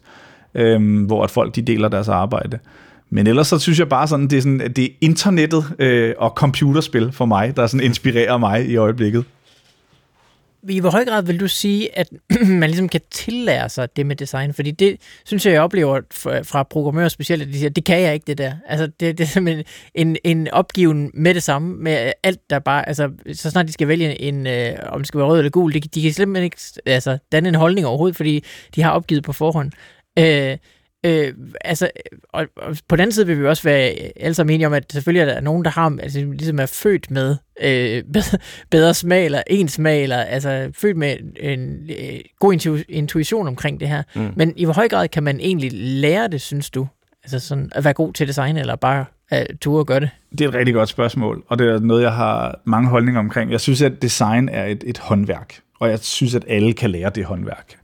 øhm, 0.56 1.04
hvor 1.04 1.24
at 1.24 1.32
folk 1.32 1.56
de 1.56 1.62
deler 1.62 1.88
deres 1.88 2.08
arbejde. 2.08 2.60
Men 3.10 3.28
ellers 3.28 3.48
så 3.48 3.60
synes 3.60 3.80
jeg 3.80 3.90
bare 3.90 4.08
sådan, 4.08 4.28
det 4.28 4.38
er, 4.38 4.42
sådan, 4.42 4.62
at 4.62 4.76
det 4.76 4.86
er 4.86 4.90
internettet 5.02 5.66
øh, 5.80 6.14
og 6.18 6.30
computerspil 6.30 7.12
for 7.12 7.26
mig, 7.26 7.58
der 7.58 7.68
sådan 7.68 7.86
inspirerer 7.86 8.38
mig 8.38 8.70
i 8.70 8.76
øjeblikket. 8.76 9.26
I 10.70 10.80
hvor 10.80 10.90
høj 10.90 11.06
grad 11.06 11.24
vil 11.24 11.40
du 11.40 11.48
sige, 11.48 11.98
at 11.98 12.10
man 12.62 12.70
ligesom 12.70 12.90
kan 12.90 13.02
tillære 13.12 13.70
sig 13.70 13.96
det 13.96 14.06
med 14.06 14.16
design? 14.16 14.54
Fordi 14.54 14.72
det 14.72 14.98
synes 15.26 15.46
jeg, 15.46 15.54
jeg 15.54 15.62
oplever 15.62 16.02
fra 16.44 16.64
programmører 16.64 17.08
specielt, 17.08 17.42
at 17.42 17.48
de 17.48 17.54
siger, 17.54 17.70
det 17.70 17.86
kan 17.86 18.02
jeg 18.02 18.14
ikke 18.14 18.24
det 18.28 18.38
der. 18.38 18.54
Altså 18.68 18.88
det, 18.88 19.18
det 19.18 19.24
er 19.24 19.28
simpelthen 19.28 19.66
en, 19.96 20.18
en 20.24 20.48
opgiven 20.48 21.12
med 21.14 21.34
det 21.34 21.44
samme, 21.44 21.76
med 21.78 22.12
alt 22.24 22.40
der 22.50 22.60
bare, 22.60 22.88
altså 22.88 23.10
så 23.34 23.50
snart 23.50 23.68
de 23.68 23.74
skal 23.74 23.88
vælge 23.88 24.22
en, 24.22 24.48
øh, 24.48 24.72
om 24.88 25.00
det 25.00 25.08
skal 25.08 25.18
være 25.18 25.28
rød 25.28 25.38
eller 25.38 25.52
gul, 25.52 25.74
de, 25.74 25.80
de 25.80 26.02
kan 26.02 26.14
simpelthen 26.14 26.44
ikke 26.44 26.58
altså, 26.86 27.18
danne 27.32 27.50
en 27.50 27.56
holdning 27.56 27.88
overhovedet, 27.88 28.16
fordi 28.16 28.44
de 28.76 28.82
har 28.82 28.92
opgivet 28.92 29.24
på 29.24 29.34
forhånd. 29.34 29.72
Øh, 30.20 30.58
øh, 31.06 31.34
altså, 31.62 31.90
og, 32.34 32.46
og 32.58 32.78
på 32.88 32.96
den 32.96 33.02
anden 33.02 33.12
side 33.12 33.28
vil 33.28 33.40
vi 33.40 33.48
også 33.48 33.64
være 33.64 33.82
alle 34.16 34.34
sammen 34.34 34.54
enige 34.54 34.68
om, 34.68 34.74
at 34.74 34.92
selvfølgelig 34.92 35.30
er 35.30 35.34
der 35.34 35.42
nogen, 35.42 35.66
der 35.66 35.72
har, 35.72 35.98
altså, 36.02 36.20
ligesom 36.20 36.60
er 36.60 36.66
født 36.66 37.12
med 37.12 37.36
øh, 37.62 38.04
bedre, 38.14 38.38
bedre 38.72 38.94
smag, 38.94 39.26
eller 39.26 39.42
en 39.48 39.68
smag, 39.68 40.04
eller 40.04 40.18
altså 40.18 40.72
født 40.74 40.98
med 40.98 41.16
en 41.40 41.90
øh, 41.90 42.20
god 42.40 42.84
intuition 42.90 43.48
omkring 43.48 43.80
det 43.80 43.88
her. 43.88 44.04
Mm. 44.16 44.34
Men 44.36 44.54
i 44.56 44.66
hvor 44.66 44.74
høj 44.74 44.88
grad 44.88 45.08
kan 45.08 45.24
man 45.24 45.40
egentlig 45.40 45.72
lære 45.74 46.28
det, 46.28 46.42
synes 46.42 46.70
du? 46.70 46.88
Altså 47.24 47.40
sådan 47.40 47.70
at 47.76 47.84
være 47.84 47.94
god 47.94 48.14
til 48.14 48.28
design, 48.28 48.58
eller 48.58 48.76
bare 48.76 49.06
at 49.30 49.48
ture 49.62 49.80
og 49.80 49.88
gøre 49.88 50.00
det? 50.00 50.10
Det 50.32 50.42
er 50.42 50.50
et 50.50 50.56
rigtig 50.56 50.74
godt 50.74 50.90
spørgsmål, 50.90 51.44
og 51.48 51.60
det 51.60 51.68
er 51.68 51.80
noget, 51.80 52.04
jeg 52.04 52.14
har 52.14 52.60
mange 52.66 52.90
holdninger 52.90 53.20
omkring. 53.20 53.52
Jeg 53.52 53.62
synes, 53.62 53.82
at 53.82 54.02
design 54.02 54.50
er 54.50 54.66
et, 54.66 54.84
et 54.88 54.98
håndværk, 54.98 55.60
og 55.80 55.90
jeg 55.90 56.00
synes, 56.00 56.36
at 56.36 56.46
alle 56.48 56.74
kan 56.74 56.90
lære 56.90 57.10
det 57.10 57.26
håndværk. 57.26 57.76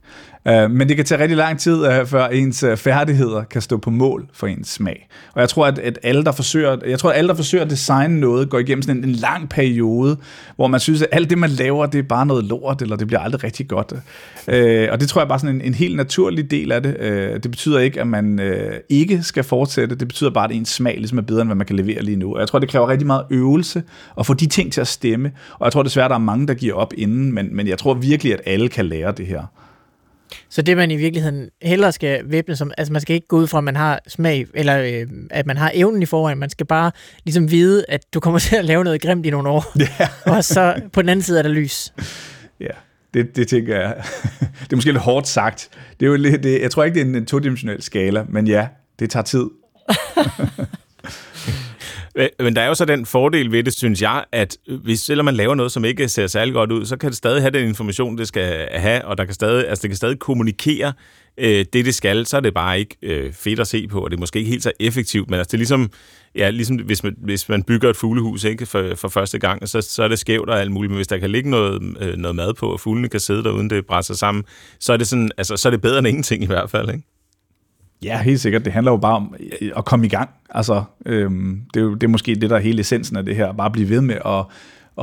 Uh, 0.50 0.70
men 0.70 0.88
det 0.88 0.96
kan 0.96 1.04
tage 1.04 1.20
rigtig 1.22 1.36
lang 1.36 1.58
tid, 1.58 2.00
uh, 2.00 2.06
før 2.06 2.26
ens 2.26 2.64
uh, 2.64 2.76
færdigheder 2.76 3.44
kan 3.44 3.62
stå 3.62 3.76
på 3.76 3.90
mål 3.90 4.28
for 4.32 4.46
ens 4.46 4.68
smag. 4.68 5.08
Og 5.34 5.40
jeg 5.40 5.48
tror, 5.48 5.66
at, 5.66 5.78
at 5.78 5.98
alle, 6.02 6.24
der 6.24 6.32
forsøger, 6.32 6.76
jeg 6.86 6.98
tror, 6.98 7.10
at 7.10 7.16
alle, 7.18 7.28
der 7.28 7.34
forsøger 7.34 7.64
at 7.64 7.70
designe 7.70 8.20
noget, 8.20 8.50
går 8.50 8.58
igennem 8.58 8.82
sådan 8.82 8.96
en, 8.96 9.04
en 9.04 9.10
lang 9.10 9.48
periode, 9.48 10.16
hvor 10.56 10.66
man 10.66 10.80
synes, 10.80 11.02
at 11.02 11.08
alt 11.12 11.30
det, 11.30 11.38
man 11.38 11.50
laver, 11.50 11.86
det 11.86 11.98
er 11.98 12.02
bare 12.02 12.26
noget 12.26 12.44
lort, 12.44 12.82
eller 12.82 12.96
det 12.96 13.06
bliver 13.06 13.20
aldrig 13.20 13.44
rigtig 13.44 13.68
godt. 13.68 13.92
Uh, 13.92 14.92
og 14.92 15.00
det 15.00 15.08
tror 15.08 15.20
jeg 15.20 15.28
bare 15.28 15.38
sådan 15.38 15.54
en, 15.54 15.60
en 15.60 15.74
helt 15.74 15.96
naturlig 15.96 16.50
del 16.50 16.72
af 16.72 16.82
det. 16.82 16.96
Uh, 17.00 17.40
det 17.42 17.50
betyder 17.50 17.78
ikke, 17.78 18.00
at 18.00 18.06
man 18.06 18.40
uh, 18.40 18.76
ikke 18.88 19.22
skal 19.22 19.44
fortsætte. 19.44 19.94
Det 19.94 20.08
betyder 20.08 20.30
bare, 20.30 20.44
at 20.44 20.56
ens 20.56 20.68
smag 20.68 20.94
ligesom 20.96 21.18
er 21.18 21.22
bedre, 21.22 21.40
end 21.40 21.48
hvad 21.48 21.56
man 21.56 21.66
kan 21.66 21.76
levere 21.76 22.02
lige 22.02 22.16
nu. 22.16 22.34
Og 22.34 22.40
jeg 22.40 22.48
tror, 22.48 22.58
det 22.58 22.68
kræver 22.68 22.88
rigtig 22.88 23.06
meget 23.06 23.24
øvelse 23.30 23.82
at 24.18 24.26
få 24.26 24.34
de 24.34 24.46
ting 24.46 24.72
til 24.72 24.80
at 24.80 24.88
stemme. 24.88 25.32
Og 25.58 25.64
jeg 25.64 25.72
tror 25.72 25.82
desværre, 25.82 26.08
der 26.08 26.14
er 26.14 26.18
mange, 26.18 26.46
der 26.46 26.54
giver 26.54 26.74
op 26.74 26.92
inden, 26.96 27.32
men, 27.32 27.48
men 27.52 27.68
jeg 27.68 27.78
tror 27.78 27.94
virkelig, 27.94 28.32
at 28.32 28.40
alle 28.46 28.68
kan 28.68 28.86
lære 28.86 29.12
det 29.12 29.26
her. 29.26 29.42
Så 30.52 30.62
det 30.62 30.76
man 30.76 30.90
i 30.90 30.96
virkeligheden 30.96 31.48
hellere 31.62 31.92
skal 31.92 32.20
væbne 32.24 32.56
som, 32.56 32.72
altså 32.78 32.92
man 32.92 33.02
skal 33.02 33.14
ikke 33.14 33.26
gå 33.26 33.36
ud 33.36 33.46
fra, 33.46 33.58
at 33.58 33.64
man 33.64 33.76
har 33.76 34.00
smag, 34.08 34.46
eller 34.54 34.78
øh, 34.78 35.06
at 35.30 35.46
man 35.46 35.56
har 35.56 35.70
evnen 35.74 36.02
i 36.02 36.06
forvejen, 36.06 36.38
man 36.38 36.50
skal 36.50 36.66
bare 36.66 36.90
ligesom 37.24 37.50
vide, 37.50 37.84
at 37.88 38.14
du 38.14 38.20
kommer 38.20 38.38
til 38.48 38.56
at 38.56 38.64
lave 38.64 38.84
noget 38.84 39.02
grimt 39.02 39.26
i 39.26 39.30
nogle 39.30 39.48
år, 39.48 39.78
ja. 39.78 40.08
og 40.36 40.44
så 40.44 40.80
på 40.92 41.02
den 41.02 41.08
anden 41.08 41.22
side 41.22 41.38
er 41.38 41.42
der 41.42 41.50
lys. 41.50 41.92
Ja, 42.60 42.66
det, 43.14 43.36
det 43.36 43.48
tænker 43.48 43.80
jeg. 43.80 43.96
Det 44.62 44.72
er 44.72 44.76
måske 44.76 44.92
lidt 44.92 45.02
hårdt 45.02 45.28
sagt. 45.28 45.68
Det 46.00 46.06
er 46.06 46.10
jo 46.10 46.16
lidt, 46.16 46.42
det, 46.42 46.62
jeg 46.62 46.70
tror 46.70 46.84
ikke, 46.84 46.94
det 46.94 47.00
er 47.00 47.06
en, 47.06 47.14
en 47.14 47.26
todimensionel 47.26 47.82
skala, 47.82 48.24
men 48.28 48.46
ja, 48.46 48.68
det 48.98 49.10
tager 49.10 49.24
tid. 49.24 49.44
Men 52.38 52.56
der 52.56 52.62
er 52.62 52.66
jo 52.66 52.74
så 52.74 52.84
den 52.84 53.06
fordel 53.06 53.52
ved 53.52 53.62
det, 53.62 53.72
synes 53.72 54.02
jeg, 54.02 54.24
at 54.32 54.56
hvis 54.84 55.00
selvom 55.00 55.24
man 55.24 55.34
laver 55.34 55.54
noget, 55.54 55.72
som 55.72 55.84
ikke 55.84 56.08
ser 56.08 56.26
særlig 56.26 56.54
godt 56.54 56.72
ud, 56.72 56.84
så 56.84 56.96
kan 56.96 57.08
det 57.08 57.16
stadig 57.16 57.42
have 57.42 57.50
den 57.50 57.68
information, 57.68 58.18
det 58.18 58.28
skal 58.28 58.68
have, 58.72 59.04
og 59.04 59.18
der 59.18 59.24
kan 59.24 59.34
stadig, 59.34 59.68
altså 59.68 59.82
det 59.82 59.90
kan 59.90 59.96
stadig 59.96 60.18
kommunikere 60.18 60.92
øh, 61.38 61.64
det, 61.72 61.84
det 61.84 61.94
skal. 61.94 62.26
Så 62.26 62.36
er 62.36 62.40
det 62.40 62.54
bare 62.54 62.78
ikke 62.78 62.96
øh, 63.02 63.32
fedt 63.32 63.60
at 63.60 63.66
se 63.66 63.88
på, 63.88 64.00
og 64.00 64.10
det 64.10 64.16
er 64.16 64.20
måske 64.20 64.38
ikke 64.38 64.50
helt 64.50 64.62
så 64.62 64.72
effektivt, 64.80 65.30
men 65.30 65.38
altså 65.38 65.48
det 65.48 65.54
er 65.54 65.58
ligesom, 65.58 65.90
ja, 66.34 66.50
ligesom 66.50 66.76
hvis, 66.76 67.02
man, 67.02 67.16
hvis 67.18 67.48
man 67.48 67.62
bygger 67.62 67.90
et 67.90 67.96
fuglehus 67.96 68.44
ikke, 68.44 68.66
for, 68.66 68.94
for 68.94 69.08
første 69.08 69.38
gang, 69.38 69.68
så, 69.68 69.80
så 69.80 70.02
er 70.02 70.08
det 70.08 70.18
skævt 70.18 70.50
og 70.50 70.60
alt 70.60 70.72
muligt, 70.72 70.90
men 70.90 70.96
hvis 70.96 71.08
der 71.08 71.18
kan 71.18 71.30
ligge 71.30 71.50
noget, 71.50 71.82
øh, 72.00 72.16
noget 72.16 72.36
mad 72.36 72.54
på, 72.54 72.72
og 72.72 72.80
fuglene 72.80 73.08
kan 73.08 73.20
sidde 73.20 73.44
der, 73.44 73.50
uden 73.50 73.70
det 73.70 73.86
brænder 73.86 74.14
sammen, 74.14 74.44
så 74.80 74.92
er 74.92 74.96
det, 74.96 75.08
sådan, 75.08 75.30
altså, 75.38 75.56
så 75.56 75.68
er 75.68 75.70
det 75.70 75.80
bedre 75.80 75.98
end 75.98 76.08
ingenting 76.08 76.42
i 76.42 76.46
hvert 76.46 76.70
fald, 76.70 76.90
ikke? 76.90 77.04
Ja, 78.04 78.22
helt 78.22 78.40
sikkert. 78.40 78.64
Det 78.64 78.72
handler 78.72 78.92
jo 78.92 78.96
bare 78.96 79.16
om 79.16 79.34
øh, 79.60 79.70
at 79.76 79.84
komme 79.84 80.06
i 80.06 80.08
gang. 80.08 80.30
Altså, 80.50 80.82
øhm, 81.06 81.60
det, 81.74 81.80
er 81.80 81.84
jo, 81.84 81.94
det 81.94 82.02
er 82.02 82.08
måske 82.08 82.34
det, 82.34 82.50
der 82.50 82.56
er 82.56 82.60
hele 82.60 82.80
essensen 82.80 83.16
af 83.16 83.24
det 83.24 83.36
her. 83.36 83.52
Bare 83.52 83.70
blive 83.70 83.88
ved 83.88 84.00
med 84.00 84.14
at, 84.26 84.44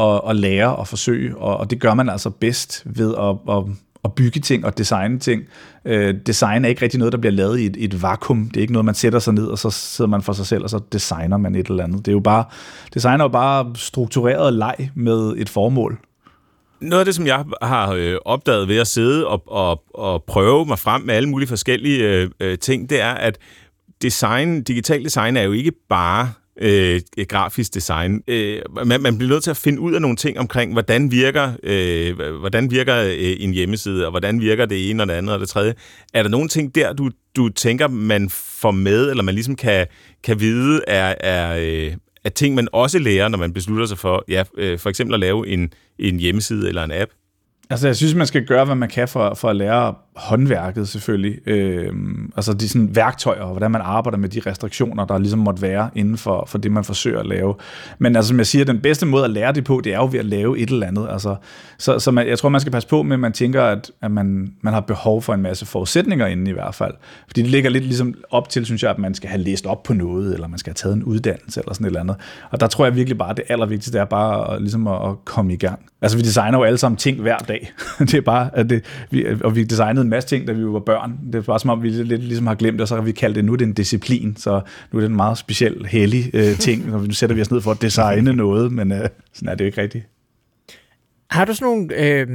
at, 0.02 0.22
at 0.30 0.36
lære 0.36 0.76
og 0.76 0.88
forsøge, 0.88 1.38
og, 1.38 1.58
og 1.58 1.70
det 1.70 1.80
gør 1.80 1.93
man 1.93 2.10
altså 2.10 2.30
bedst 2.30 2.84
ved 2.86 3.16
at, 3.16 3.56
at, 3.56 3.64
at 4.04 4.14
bygge 4.14 4.39
ting 4.39 4.66
og 4.66 4.78
designe 4.78 5.20
ting. 5.20 5.43
Øh, 5.86 6.16
design 6.26 6.66
er 6.66 6.70
ikke 6.70 6.82
rigtig 6.82 7.00
noget, 7.00 7.12
der 7.12 7.18
bliver 7.18 7.34
lavet 7.34 7.60
i 7.60 7.66
et, 7.66 7.78
et 7.80 8.02
vakuum. 8.02 8.50
Det 8.50 8.58
er 8.58 8.62
ikke 8.62 8.74
noget, 8.74 8.86
man 8.86 8.95
sætter 8.95 9.20
sig 9.20 9.34
ned, 9.34 9.45
og 9.45 9.58
så 9.60 9.70
sidder 9.70 10.10
man 10.10 10.22
for 10.22 10.34
sig 10.34 10.45
selv, 10.45 10.64
og 10.64 10.70
så 10.70 10.80
designer 10.93 11.38
man 11.38 11.56
et 11.56 11.68
eller 11.68 11.84
andet. 11.84 12.06
Det 12.06 12.12
er 12.12 12.16
jo 12.16 12.20
bare, 12.20 12.43
design 12.93 13.20
er 13.20 13.24
jo 13.24 13.30
bare 13.30 13.72
struktureret 13.76 14.54
leg 14.54 14.89
med 14.95 15.34
et 15.38 15.50
formål. 15.50 16.00
Noget 16.82 16.99
af 16.99 17.05
det, 17.05 17.15
som 17.15 17.27
jeg 17.27 17.45
har 17.61 17.93
øh, 17.93 18.17
opdaget 18.25 18.67
ved 18.67 18.77
at 18.77 18.88
sidde 18.88 19.27
og, 19.27 19.43
og, 19.47 19.84
og 19.93 20.23
prøve 20.23 20.65
mig 20.65 20.80
frem 20.80 21.01
med 21.01 21.15
alle 21.15 21.30
mulige 21.30 21.49
forskellige 21.49 22.03
øh, 22.03 22.30
øh, 22.39 22.57
ting, 22.57 22.89
det 22.89 23.01
er, 23.01 23.13
at 23.13 23.38
design, 24.01 24.63
digital 24.63 25.03
design 25.03 25.38
er 25.38 25.41
jo 25.41 25.51
ikke 25.51 25.71
bare 25.89 26.32
øh, 26.61 27.01
grafisk 27.27 27.73
design. 27.73 28.23
Øh, 28.27 28.61
man, 28.86 29.01
man 29.01 29.17
bliver 29.17 29.30
nødt 29.30 29.43
til 29.43 29.51
at 29.51 29.57
finde 29.57 29.80
ud 29.80 29.93
af 29.93 30.01
nogle 30.01 30.17
ting 30.17 30.39
omkring, 30.39 30.73
hvordan 30.73 31.11
virker, 31.11 31.51
øh, 31.63 32.19
hvordan 32.39 32.71
virker 32.71 32.95
øh, 32.95 33.36
en 33.39 33.53
hjemmeside, 33.53 34.05
og 34.05 34.11
hvordan 34.11 34.41
virker 34.41 34.65
det 34.65 34.89
ene 34.89 35.03
og 35.03 35.07
det 35.07 35.13
andet 35.13 35.34
og 35.34 35.39
det 35.39 35.49
tredje. 35.49 35.73
Er 36.13 36.23
der 36.23 36.30
nogle 36.30 36.47
ting 36.49 36.75
der, 36.75 36.93
du, 36.93 37.09
du 37.36 37.49
tænker, 37.49 37.88
man 37.88 38.30
får 38.30 38.71
med, 38.71 39.09
eller 39.09 39.23
man 39.23 39.36
ligesom 39.36 39.55
kan, 39.55 39.88
kan 40.23 40.39
vide, 40.39 40.82
er, 40.88 41.15
er, 41.19 41.57
øh, 41.61 41.93
øh, 42.26 42.32
ting, 42.32 42.55
man 42.55 42.67
også 42.74 42.99
lærer, 42.99 43.28
når 43.28 43.38
man 43.38 43.53
beslutter 43.53 43.86
sig 43.86 43.97
for, 43.97 44.24
ja, 44.28 44.43
øh, 44.57 44.80
for 44.80 44.89
eksempel 44.89 45.13
at 45.13 45.20
lave 45.20 45.47
en, 45.47 45.74
en 45.99 46.20
hjemmeside 46.20 46.67
eller 46.67 46.84
en 46.84 46.91
app? 46.91 47.11
Altså, 47.70 47.88
jeg 47.88 47.95
synes, 47.95 48.15
man 48.15 48.28
skal 48.28 48.45
gøre, 48.45 48.65
hvad 48.65 48.76
man 48.76 48.89
kan 48.89 49.07
for, 49.07 49.34
for 49.34 49.49
at 49.49 49.55
lære 49.55 49.95
håndværket 50.20 50.88
selvfølgelig. 50.88 51.47
Øh, 51.47 51.93
altså 52.36 52.53
de 52.53 52.70
sådan 52.70 52.95
værktøjer, 52.95 53.41
og 53.41 53.51
hvordan 53.51 53.72
man 53.72 53.82
arbejder 53.82 54.17
med 54.17 54.30
de 54.30 54.41
restriktioner, 54.45 55.05
der 55.05 55.17
ligesom 55.17 55.39
måtte 55.39 55.61
være 55.61 55.89
inden 55.95 56.17
for, 56.17 56.43
for 56.47 56.57
det, 56.57 56.72
man 56.72 56.84
forsøger 56.84 57.20
at 57.20 57.26
lave. 57.26 57.55
Men 57.99 58.15
altså, 58.15 58.30
som 58.30 58.38
jeg 58.38 58.47
siger, 58.47 58.65
den 58.65 58.80
bedste 58.80 59.05
måde 59.05 59.24
at 59.24 59.30
lære 59.30 59.53
det 59.53 59.63
på, 59.63 59.82
det 59.84 59.93
er 59.93 59.97
jo 59.97 60.09
ved 60.11 60.20
at 60.20 60.26
lave 60.26 60.59
et 60.59 60.70
eller 60.70 60.88
andet. 60.88 61.07
Altså, 61.11 61.36
så 61.78 61.99
så 61.99 62.11
man, 62.11 62.28
jeg 62.28 62.39
tror, 62.39 62.49
man 62.49 62.61
skal 62.61 62.72
passe 62.72 62.89
på 62.89 63.03
med, 63.03 63.13
at 63.13 63.20
man 63.20 63.34
tænker, 63.34 63.63
at, 63.63 63.91
at 64.01 64.11
man, 64.11 64.53
man 64.61 64.74
har 64.74 64.82
behov 64.82 65.22
for 65.22 65.34
en 65.34 65.41
masse 65.41 65.65
forudsætninger 65.65 66.28
inden 66.28 66.47
i 66.47 66.51
hvert 66.51 66.76
fald. 66.76 66.93
Fordi 67.28 67.41
det 67.41 67.49
ligger 67.49 67.70
lidt 67.70 67.84
ligesom 67.84 68.13
op 68.30 68.49
til, 68.49 68.65
synes 68.65 68.84
jeg, 68.84 68.91
at 68.91 68.99
man 68.99 69.13
skal 69.13 69.30
have 69.30 69.41
læst 69.41 69.65
op 69.65 69.84
på 69.84 69.93
noget, 69.93 70.34
eller 70.34 70.47
man 70.47 70.59
skal 70.59 70.72
have 70.72 70.76
taget 70.76 70.95
en 70.95 71.03
uddannelse, 71.03 71.59
eller 71.59 71.74
sådan 71.74 71.86
et 71.86 71.89
eller 71.89 71.99
andet. 71.99 72.15
Og 72.51 72.59
der 72.59 72.67
tror 72.67 72.86
jeg 72.86 72.95
virkelig 72.95 73.17
bare, 73.17 73.30
at 73.30 73.38
det 73.38 73.45
allervigtigste 73.49 73.99
er 73.99 74.05
bare 74.05 74.53
at, 74.53 74.61
ligesom 74.61 74.88
at, 74.88 75.09
at 75.09 75.26
komme 75.26 75.53
i 75.53 75.57
gang. 75.57 75.80
Altså, 76.01 76.17
vi 76.17 76.24
designer 76.24 76.57
jo 76.57 76.63
alle 76.63 76.78
sammen 76.78 76.97
ting 76.97 77.22
hver 77.22 77.38
dag. 77.38 77.72
det 77.99 78.13
er 78.13 78.22
bare, 78.22 78.49
at 78.53 78.70
det, 78.70 78.84
vi, 79.11 79.26
og 79.43 79.55
vi 79.55 79.63
designede 79.63 80.05
en 80.10 80.16
masse 80.16 80.30
ting, 80.30 80.47
da 80.47 80.53
vi 80.53 80.66
var 80.66 80.80
børn. 80.80 81.20
Det 81.34 81.47
var 81.47 81.57
som 81.57 81.70
om, 81.70 81.84
vi 81.84 81.89
lidt 81.89 82.24
ligesom 82.24 82.47
har 82.47 82.55
glemt 82.55 82.74
det, 82.74 82.82
og 82.82 82.88
så 82.88 82.95
har 82.95 83.01
vi 83.01 83.12
kaldt 83.12 83.36
det, 83.36 83.45
nu 83.45 83.53
er 83.53 83.57
det 83.57 83.66
en 83.66 83.74
disciplin, 83.74 84.36
så 84.38 84.62
nu 84.91 84.99
er 84.99 85.01
det 85.01 85.10
en 85.10 85.16
meget 85.16 85.38
speciel, 85.38 85.86
hellig 85.86 86.30
øh, 86.34 86.57
ting, 86.57 86.89
når 86.89 86.99
nu 86.99 87.12
sætter 87.12 87.36
vi 87.36 87.41
os 87.41 87.51
ned 87.51 87.62
for 87.62 87.72
at 87.72 87.82
designe 87.82 88.34
noget, 88.34 88.72
men 88.72 88.91
øh, 88.91 89.10
sådan 89.34 89.49
er 89.49 89.55
det 89.55 89.62
jo 89.62 89.66
ikke 89.66 89.82
rigtigt. 89.82 90.05
Har 91.30 91.45
du 91.45 91.53
sådan 91.53 91.65
nogle 91.65 91.95
øh, 91.95 92.27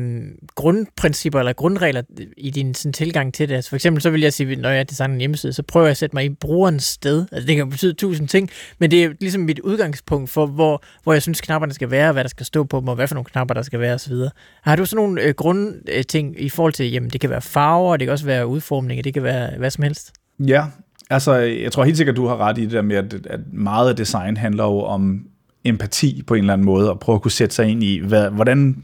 grundprincipper 0.54 1.38
eller 1.38 1.52
grundregler 1.52 2.02
i 2.36 2.50
din 2.50 2.74
sådan, 2.74 2.92
tilgang 2.92 3.34
til 3.34 3.48
det? 3.48 3.54
Altså 3.54 3.70
for 3.70 3.76
eksempel 3.76 4.02
så 4.02 4.10
vil 4.10 4.20
jeg 4.20 4.32
sige, 4.32 4.56
når 4.56 4.68
jeg 4.68 4.90
designer 4.90 5.14
en 5.14 5.20
hjemmeside, 5.20 5.52
så 5.52 5.62
prøver 5.62 5.86
jeg 5.86 5.90
at 5.90 5.96
sætte 5.96 6.16
mig 6.16 6.24
i 6.24 6.28
brugerens 6.28 6.84
sted. 6.84 7.26
Altså 7.32 7.46
det 7.46 7.56
kan 7.56 7.70
betyde 7.70 7.92
tusind 7.92 8.28
ting, 8.28 8.50
men 8.78 8.90
det 8.90 9.04
er 9.04 9.10
ligesom 9.20 9.42
mit 9.42 9.60
udgangspunkt 9.60 10.30
for, 10.30 10.46
hvor, 10.46 10.82
hvor 11.02 11.12
jeg 11.12 11.22
synes 11.22 11.40
knapperne 11.40 11.72
skal 11.72 11.90
være, 11.90 12.12
hvad 12.12 12.24
der 12.24 12.28
skal 12.28 12.46
stå 12.46 12.64
på 12.64 12.80
dem, 12.80 12.88
og 12.88 12.94
hvad 12.94 13.08
for 13.08 13.14
nogle 13.14 13.24
knapper 13.24 13.54
der 13.54 13.62
skal 13.62 13.80
være 13.80 13.94
osv. 13.94 14.14
Har 14.62 14.76
du 14.76 14.86
sådan 14.86 15.04
nogle 15.04 15.22
øh, 15.22 15.34
grundting 15.34 16.40
i 16.40 16.48
forhold 16.48 16.72
til, 16.72 16.90
jamen 16.90 17.10
det 17.10 17.20
kan 17.20 17.30
være 17.30 17.42
farver, 17.42 17.96
det 17.96 18.06
kan 18.06 18.12
også 18.12 18.26
være 18.26 18.46
udformning, 18.46 19.04
det 19.04 19.14
kan 19.14 19.22
være 19.22 19.50
hvad 19.58 19.70
som 19.70 19.84
helst? 19.84 20.12
Ja, 20.38 20.64
altså 21.10 21.34
jeg 21.34 21.72
tror 21.72 21.84
helt 21.84 21.96
sikkert, 21.96 22.16
du 22.16 22.26
har 22.26 22.36
ret 22.36 22.58
i 22.58 22.62
det 22.62 22.70
der 22.70 22.82
med, 22.82 22.96
at, 22.96 23.26
at 23.26 23.40
meget 23.52 23.88
af 23.88 23.96
design 23.96 24.36
handler 24.36 24.64
jo 24.64 24.80
om 24.80 25.26
empati 25.64 26.22
på 26.26 26.34
en 26.34 26.40
eller 26.40 26.52
anden 26.52 26.64
måde, 26.64 26.90
og 26.90 27.00
prøve 27.00 27.16
at 27.16 27.22
kunne 27.22 27.30
sætte 27.30 27.54
sig 27.54 27.68
ind 27.68 27.84
i, 27.84 27.98
hvad, 27.98 28.30
hvordan 28.30 28.82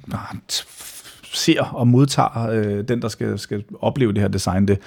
ser 1.32 1.62
og 1.62 1.88
modtager 1.88 2.48
øh, 2.50 2.84
den, 2.88 3.02
der 3.02 3.08
skal, 3.08 3.38
skal 3.38 3.64
opleve 3.80 4.12
det 4.12 4.20
her 4.20 4.28
design 4.28 4.68
det. 4.68 4.78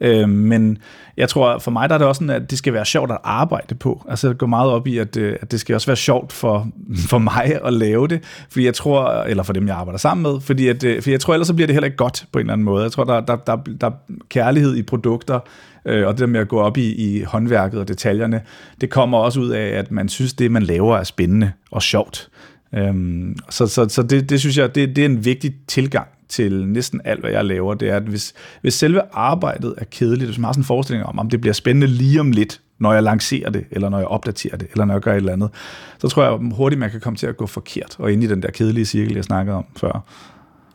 Øh, 0.00 0.28
men 0.28 0.78
jeg 1.16 1.28
tror, 1.28 1.58
for 1.58 1.70
mig 1.70 1.88
der 1.88 1.94
er 1.94 1.98
det 1.98 2.06
også 2.06 2.18
sådan, 2.18 2.42
at 2.42 2.50
det 2.50 2.58
skal 2.58 2.72
være 2.72 2.84
sjovt 2.84 3.10
at 3.10 3.18
arbejde 3.24 3.74
på. 3.74 4.06
Altså 4.08 4.28
jeg 4.28 4.36
går 4.36 4.46
meget 4.46 4.70
op 4.70 4.86
i, 4.86 4.98
at, 4.98 5.16
øh, 5.16 5.36
at 5.40 5.52
det 5.52 5.60
skal 5.60 5.74
også 5.74 5.86
være 5.86 5.96
sjovt 5.96 6.32
for, 6.32 6.68
for 7.10 7.18
mig 7.18 7.60
at 7.64 7.72
lave 7.72 8.08
det, 8.08 8.20
fordi 8.50 8.64
jeg 8.64 8.74
tror, 8.74 9.22
eller 9.22 9.42
for 9.42 9.52
dem, 9.52 9.68
jeg 9.68 9.76
arbejder 9.76 9.98
sammen 9.98 10.32
med, 10.32 10.40
fordi 10.40 10.68
at, 10.68 10.84
øh, 10.84 10.94
fordi 10.94 11.02
for 11.02 11.10
jeg 11.10 11.20
tror, 11.20 11.34
ellers 11.34 11.46
så 11.46 11.54
bliver 11.54 11.66
det 11.66 11.74
heller 11.74 11.86
ikke 11.86 11.96
godt 11.96 12.26
på 12.32 12.38
en 12.38 12.40
eller 12.40 12.52
anden 12.52 12.64
måde. 12.64 12.82
Jeg 12.82 12.92
tror, 12.92 13.04
der, 13.04 13.20
der, 13.20 13.36
der, 13.36 13.56
der 13.80 13.86
er 13.86 13.92
kærlighed 14.28 14.76
i 14.76 14.82
produkter, 14.82 15.40
øh, 15.84 16.06
og 16.06 16.12
det 16.12 16.20
der 16.20 16.26
med 16.26 16.40
at 16.40 16.48
gå 16.48 16.60
op 16.60 16.76
i, 16.76 16.94
i 16.94 17.22
håndværket 17.22 17.80
og 17.80 17.88
detaljerne, 17.88 18.40
det 18.80 18.90
kommer 18.90 19.18
også 19.18 19.40
ud 19.40 19.48
af, 19.48 19.66
at 19.66 19.90
man 19.90 20.08
synes, 20.08 20.34
det 20.34 20.50
man 20.50 20.62
laver 20.62 20.96
er 20.96 21.04
spændende 21.04 21.52
og 21.70 21.82
sjovt. 21.82 22.28
Øhm, 22.74 23.36
så 23.50 23.66
så, 23.66 23.88
så 23.88 24.02
det, 24.02 24.30
det 24.30 24.40
synes 24.40 24.58
jeg, 24.58 24.74
det, 24.74 24.96
det 24.96 25.02
er 25.02 25.08
en 25.08 25.24
vigtig 25.24 25.54
tilgang 25.68 26.08
til 26.28 26.66
næsten 26.66 27.00
alt, 27.04 27.20
hvad 27.20 27.30
jeg 27.30 27.44
laver, 27.44 27.74
det 27.74 27.88
er, 27.88 27.96
at 27.96 28.02
hvis, 28.02 28.34
hvis 28.60 28.74
selve 28.74 29.00
arbejdet 29.12 29.74
er 29.78 29.84
kedeligt, 29.84 30.28
hvis 30.28 30.38
man 30.38 30.44
har 30.44 30.52
sådan 30.52 30.60
en 30.60 30.66
forestilling 30.66 31.06
om, 31.06 31.18
om 31.18 31.30
det 31.30 31.40
bliver 31.40 31.54
spændende 31.54 31.86
lige 31.86 32.20
om 32.20 32.30
lidt, 32.30 32.60
når 32.80 32.92
jeg 32.92 33.02
lancerer 33.02 33.50
det, 33.50 33.64
eller 33.70 33.88
når 33.88 33.98
jeg 33.98 34.06
opdaterer 34.06 34.56
det, 34.56 34.68
eller 34.72 34.84
når 34.84 34.94
jeg 34.94 35.00
gør 35.00 35.12
et 35.12 35.16
eller 35.16 35.32
andet, 35.32 35.50
så 35.98 36.08
tror 36.08 36.22
jeg 36.24 36.54
hurtigt, 36.54 36.80
man 36.80 36.90
kan 36.90 37.00
komme 37.00 37.16
til 37.16 37.26
at 37.26 37.36
gå 37.36 37.46
forkert, 37.46 37.96
og 37.98 38.12
ind 38.12 38.24
i 38.24 38.26
den 38.26 38.42
der 38.42 38.50
kedelige 38.50 38.84
cirkel, 38.84 39.14
jeg 39.14 39.24
snakkede 39.24 39.56
om 39.56 39.64
før. 39.76 40.04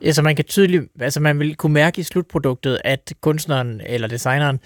Ja, 0.02 0.12
så 0.12 0.22
man 0.22 0.36
kan 0.36 0.44
tydeligt, 0.44 0.84
altså 1.00 1.20
man 1.20 1.38
vil 1.38 1.54
kunne 1.54 1.72
mærke 1.72 2.00
i 2.00 2.02
slutproduktet, 2.02 2.78
at 2.84 3.12
kunstneren 3.20 3.80
eller 3.86 4.08
designeren 4.08 4.60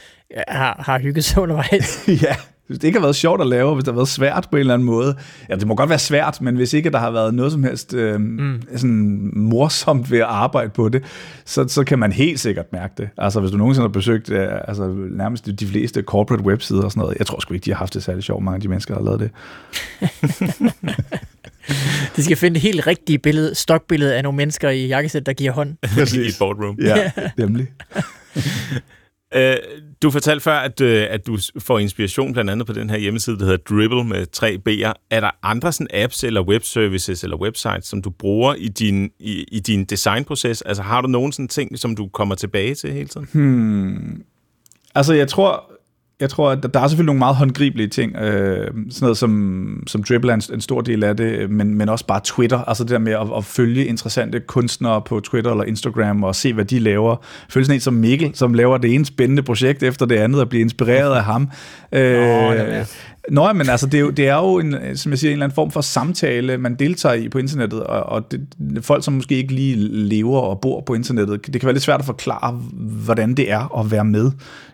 har, 0.49 0.83
har 0.87 0.99
hygget 0.99 1.25
sig 1.25 1.43
undervejs. 1.43 2.09
ja, 2.09 2.37
hvis 2.69 2.79
det 2.79 2.89
ikke 2.89 2.99
har 2.99 3.07
været 3.07 3.17
sjovt 3.17 3.41
at 3.41 3.47
lave, 3.47 3.75
hvis 3.75 3.85
det 3.85 3.93
har 3.93 3.97
været 3.97 4.09
svært 4.09 4.49
på 4.51 4.57
en 4.57 4.61
eller 4.61 4.75
anden 4.75 4.87
måde. 4.87 5.17
Ja, 5.49 5.55
det 5.55 5.67
må 5.67 5.75
godt 5.75 5.91
være 5.91 5.99
svært, 5.99 6.41
men 6.41 6.57
hvis 6.57 6.73
ikke 6.73 6.91
der 6.91 6.99
har 6.99 7.11
været 7.11 7.35
noget 7.35 7.53
som 7.53 7.65
helst 7.65 7.95
øh, 7.95 8.21
mm. 8.21 8.63
sådan 8.77 9.31
morsomt 9.35 10.11
ved 10.11 10.19
at 10.19 10.25
arbejde 10.25 10.71
på 10.71 10.89
det, 10.89 11.05
så, 11.45 11.69
så 11.69 11.85
kan 11.85 11.99
man 11.99 12.13
helt 12.13 12.41
sikkert 12.41 12.73
mærke 12.73 12.95
det. 12.99 13.09
Altså 13.19 13.41
hvis 13.41 13.51
du 13.51 13.57
nogensinde 13.57 13.85
har 13.85 13.93
besøgt 13.93 14.31
øh, 14.31 14.49
altså, 14.69 14.95
nærmest 15.11 15.61
de 15.61 15.67
fleste 15.67 16.03
corporate 16.03 16.45
websider 16.45 16.83
og 16.83 16.91
sådan 16.91 17.01
noget, 17.01 17.19
jeg 17.19 17.27
tror 17.27 17.41
sgu 17.41 17.55
ikke, 17.55 17.65
de 17.65 17.71
har 17.71 17.79
haft 17.79 17.95
det 17.95 18.03
særlig 18.03 18.25
sjovt, 18.25 18.45
mange 18.45 18.55
af 18.55 18.61
de 18.61 18.69
mennesker, 18.69 18.95
der 18.95 19.01
har 19.01 19.07
lavet 19.07 19.21
det. 19.21 19.31
de 22.17 22.25
skal 22.25 22.37
finde 22.37 22.55
det 22.55 22.63
helt 22.63 22.87
rigtige 22.87 23.19
billede, 23.19 23.55
stokbillede 23.55 24.17
af 24.17 24.23
nogle 24.23 24.37
mennesker 24.37 24.71
i 24.71 24.87
jakkesæt, 24.87 25.27
der 25.27 25.33
giver 25.33 25.53
hånd. 25.53 25.77
I 26.15 26.19
et 26.19 26.37
boardroom. 26.39 26.79
Ja, 26.83 27.11
nemlig. 27.39 27.67
Øh, 29.35 29.57
du 30.03 30.11
fortalte 30.11 30.43
før, 30.43 30.57
at, 30.57 30.81
øh, 30.81 31.07
at 31.11 31.27
du 31.27 31.39
får 31.59 31.79
inspiration 31.79 32.33
blandt 32.33 32.51
andet 32.51 32.67
på 32.67 32.73
den 32.73 32.91
her 32.91 32.99
hjemmeside, 32.99 33.39
der 33.39 33.45
hedder 33.45 33.57
Dribble 33.57 34.05
med 34.05 34.27
tre 34.27 34.59
B'er. 34.69 34.93
Er 35.11 35.21
der 35.21 35.31
andre 35.43 35.73
sådan 35.73 35.87
apps 35.95 36.25
eller 36.25 36.43
webservices 36.43 37.25
eller 37.25 37.37
websites, 37.37 37.87
som 37.87 38.03
du 38.03 38.11
bruger 38.11 38.55
i 38.55 38.69
din, 38.69 39.11
i, 39.19 39.45
i 39.53 39.61
din 39.61 39.85
designproces? 39.85 40.63
Altså 40.63 40.83
har 40.83 41.01
du 41.01 41.09
nogen 41.09 41.33
sådan 41.33 41.49
ting, 41.49 41.79
som 41.79 41.97
du 41.97 42.09
kommer 42.09 42.35
tilbage 42.35 42.75
til 42.75 42.93
hele 42.93 43.09
tiden? 43.09 43.29
Hmm. 43.33 44.25
Altså 44.95 45.15
jeg 45.15 45.29
tror, 45.29 45.73
jeg 46.21 46.31
tror, 46.31 46.51
at 46.51 46.63
der 46.75 46.81
er 46.81 46.89
selvfølgelig 46.89 47.07
nogle 47.07 47.19
meget 47.19 47.37
håndgribelige 47.37 47.89
ting, 47.89 48.17
øh, 48.17 48.67
sådan 48.67 48.93
noget 49.01 49.19
som, 49.19 49.83
som 49.87 50.03
Dribble 50.03 50.31
er 50.31 50.35
en, 50.35 50.43
en 50.55 50.61
stor 50.61 50.81
del 50.81 51.05
af 51.05 51.17
det, 51.17 51.51
men, 51.51 51.75
men 51.75 51.89
også 51.89 52.07
bare 52.07 52.21
Twitter, 52.25 52.65
altså 52.65 52.85
det 52.85 52.91
der 52.91 52.99
med 52.99 53.13
at, 53.13 53.27
at 53.37 53.45
følge 53.45 53.87
interessante 53.87 54.41
kunstnere 54.41 55.03
på 55.03 55.21
Twitter 55.21 55.51
eller 55.51 55.65
Instagram 55.65 56.25
og 56.25 56.35
se, 56.35 56.53
hvad 56.53 56.65
de 56.65 56.79
laver. 56.79 57.17
Følge 57.49 57.65
sådan 57.65 57.77
en 57.77 57.81
som 57.81 57.95
Mikkel, 57.95 58.31
som 58.35 58.55
laver 58.55 58.79
det 58.79 58.95
ene 58.95 59.07
spændende 59.07 59.43
projekt 59.43 59.83
efter 59.83 60.07
det 60.07 60.17
andet 60.17 60.41
og 60.41 60.49
blive 60.49 60.61
inspireret 60.61 61.17
af 61.17 61.25
ham. 61.25 61.51
Øh, 61.93 62.19
oh, 62.19 62.55
ja. 62.57 62.85
Nå, 63.31 63.53
men 63.53 63.69
altså, 63.69 63.87
det 63.87 63.95
er, 63.95 64.01
jo, 64.01 64.11
det 64.11 64.29
er 64.29 64.37
jo 64.37 64.59
en, 64.59 64.97
som 64.97 65.13
jeg 65.13 65.19
siger, 65.19 65.31
en 65.31 65.33
eller 65.33 65.47
anden 65.47 65.55
form 65.55 65.71
for 65.71 65.81
samtale, 65.81 66.59
man 66.59 66.75
deltager 66.75 67.15
i 67.15 67.29
på 67.29 67.39
internettet, 67.39 67.81
og, 67.83 68.03
og 68.03 68.33
det, 68.33 68.47
folk, 68.81 69.05
som 69.05 69.15
måske 69.15 69.35
ikke 69.35 69.55
lige 69.55 69.77
lever 69.91 70.41
og 70.41 70.61
bor 70.61 70.81
på 70.81 70.95
internettet, 70.95 71.47
det 71.47 71.61
kan 71.61 71.67
være 71.67 71.75
lidt 71.75 71.85
svært 71.85 72.01
at 72.01 72.07
forklare, 72.07 72.53
hvordan 73.05 73.35
det 73.35 73.53
er 73.53 73.79
at 73.79 73.91
være 73.91 74.05
med, 74.05 74.31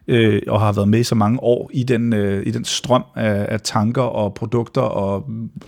øh, 0.09 0.42
og 0.48 0.61
har 0.61 0.72
været 0.72 0.88
med 0.88 1.00
i 1.00 1.05
så 1.05 1.14
mange 1.14 1.42
år 1.42 1.70
i 1.72 1.82
den, 1.82 2.12
øh, 2.12 2.46
i 2.46 2.50
den 2.50 2.64
strøm 2.64 3.05
af, 3.16 3.46
af 3.48 3.61
tanker 3.61 4.02
og 4.02 4.34
produkter 4.34 4.80
og 4.80 5.26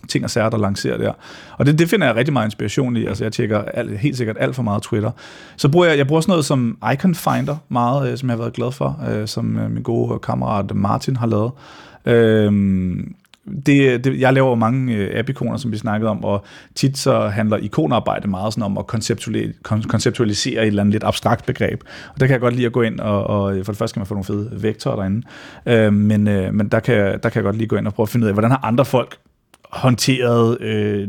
ting 0.09 0.25
og 0.25 0.31
sager, 0.31 0.51
der 0.51 0.59
lancerer 0.59 0.99
der. 0.99 1.13
Og 1.59 1.67
det, 1.67 1.79
det 1.79 1.89
finder 1.89 2.07
jeg 2.07 2.17
rigtig 2.17 2.33
meget 2.33 2.47
inspiration 2.47 2.97
i. 2.97 3.07
Altså, 3.07 3.25
jeg 3.25 3.33
tjekker 3.33 3.59
alt, 3.59 3.99
helt 3.99 4.17
sikkert 4.17 4.37
alt 4.41 4.55
for 4.55 4.63
meget 4.63 4.83
Twitter. 4.83 5.11
Så 5.57 5.69
bruger 5.69 5.87
jeg, 5.87 5.99
jeg 5.99 6.07
bruger 6.07 6.21
sådan 6.21 6.33
noget 6.33 6.45
som 6.45 6.79
Icon 6.93 7.15
Finder 7.15 7.57
meget, 7.69 8.11
øh, 8.11 8.19
som 8.19 8.29
jeg 8.29 8.37
har 8.37 8.43
været 8.43 8.53
glad 8.53 8.73
for, 8.73 9.01
øh, 9.11 9.29
som 9.29 9.59
øh, 9.59 9.71
min 9.71 9.83
gode 9.83 10.19
kammerat 10.19 10.75
Martin 10.75 11.17
har 11.17 11.27
lavet. 11.27 11.51
Øhm, 12.07 13.15
det, 13.67 14.05
det, 14.05 14.21
jeg 14.21 14.33
laver 14.33 14.55
mange 14.55 14.95
øh, 14.95 15.19
app-ikoner, 15.19 15.57
som 15.57 15.73
vi 15.73 15.77
snakkede 15.77 16.11
om, 16.11 16.25
og 16.25 16.45
tit 16.75 16.99
så 16.99 17.29
handler 17.29 17.57
ikonarbejde 17.57 18.29
meget 18.29 18.53
sådan 18.53 18.63
om 18.63 18.79
at 18.79 18.87
konceptualisere, 18.87 19.53
konceptualisere 19.89 20.63
et 20.63 20.67
eller 20.67 20.83
andet 20.83 20.93
lidt 20.93 21.05
abstrakt 21.05 21.47
begreb. 21.47 21.81
Og 22.15 22.21
der 22.21 22.27
kan 22.27 22.33
jeg 22.33 22.41
godt 22.41 22.55
lide 22.55 22.67
at 22.67 22.73
gå 22.73 22.83
ind, 22.83 23.01
og, 23.01 23.25
og 23.25 23.57
for 23.65 23.73
det 23.73 23.79
første 23.79 23.95
kan 23.95 24.01
man 24.01 24.07
få 24.07 24.15
nogle 24.15 24.25
fede 24.25 24.63
vektorer 24.63 24.97
derinde, 24.97 25.27
øh, 25.67 25.93
men, 25.93 26.29
øh, 26.29 26.55
men 26.55 26.69
der, 26.69 26.81
kan, 26.81 26.97
der 26.97 27.29
kan 27.29 27.35
jeg 27.35 27.43
godt 27.43 27.57
lige 27.57 27.69
gå 27.69 27.77
ind 27.77 27.87
og 27.87 27.95
prøve 27.95 28.05
at 28.05 28.09
finde 28.09 28.25
ud 28.25 28.29
af, 28.29 28.35
hvordan 28.35 28.51
har 28.51 28.61
andre 28.63 28.85
folk 28.85 29.17
håndteret 29.71 30.61
øh, 30.61 31.09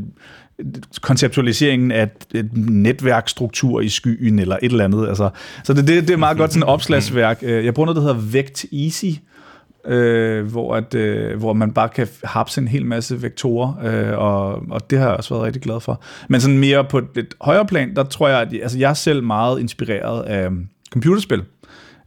konceptualiseringen 1.02 1.91
af 1.91 2.10
et 2.34 2.50
netværkstruktur 2.54 3.82
i 3.82 3.89
skyen, 3.89 4.39
eller 4.39 4.58
et 4.62 4.72
eller 4.72 4.84
andet. 4.84 5.08
Altså, 5.08 5.30
så 5.64 5.74
det, 5.74 5.88
det, 5.88 6.08
det 6.08 6.14
er 6.14 6.18
meget 6.18 6.38
godt 6.38 6.54
sådan 6.54 6.64
et 6.64 6.70
opslagsværk. 6.70 7.39
Øh, 7.41 7.66
jeg 7.66 7.74
bruger 7.74 7.86
noget, 7.86 7.95
der 7.95 8.14
hedder 8.14 8.32
Vect 8.32 8.66
Easy, 8.74 9.20
øh, 9.88 10.46
hvor, 10.46 10.76
at, 10.76 10.96
øh, 10.96 11.40
hvor 11.40 11.54
man 11.54 11.72
bare 11.72 11.90
kan 11.90 12.08
hapse 12.24 12.62
en 12.62 12.68
hel 12.68 12.86
masse 12.86 13.22
vektorer, 13.22 13.74
øh, 13.84 14.18
og, 14.18 14.64
og 14.70 14.90
det 14.90 15.00
har 15.00 15.08
jeg 15.08 15.18
også 15.18 15.34
været 15.34 15.46
rigtig 15.46 15.62
glad 15.62 15.80
for. 15.80 16.02
Men 16.30 16.42
sådan 16.42 16.58
mere 16.58 16.84
på 16.84 16.98
et 16.98 17.34
højere 17.42 17.66
plan, 17.66 17.96
der 17.96 18.04
tror 18.04 18.28
jeg, 18.28 18.42
at 18.42 18.54
altså 18.62 18.78
jeg 18.78 18.90
er 18.90 18.94
selv 18.94 19.24
meget 19.24 19.60
inspireret 19.60 20.24
af 20.24 20.50
computerspil. 20.92 21.44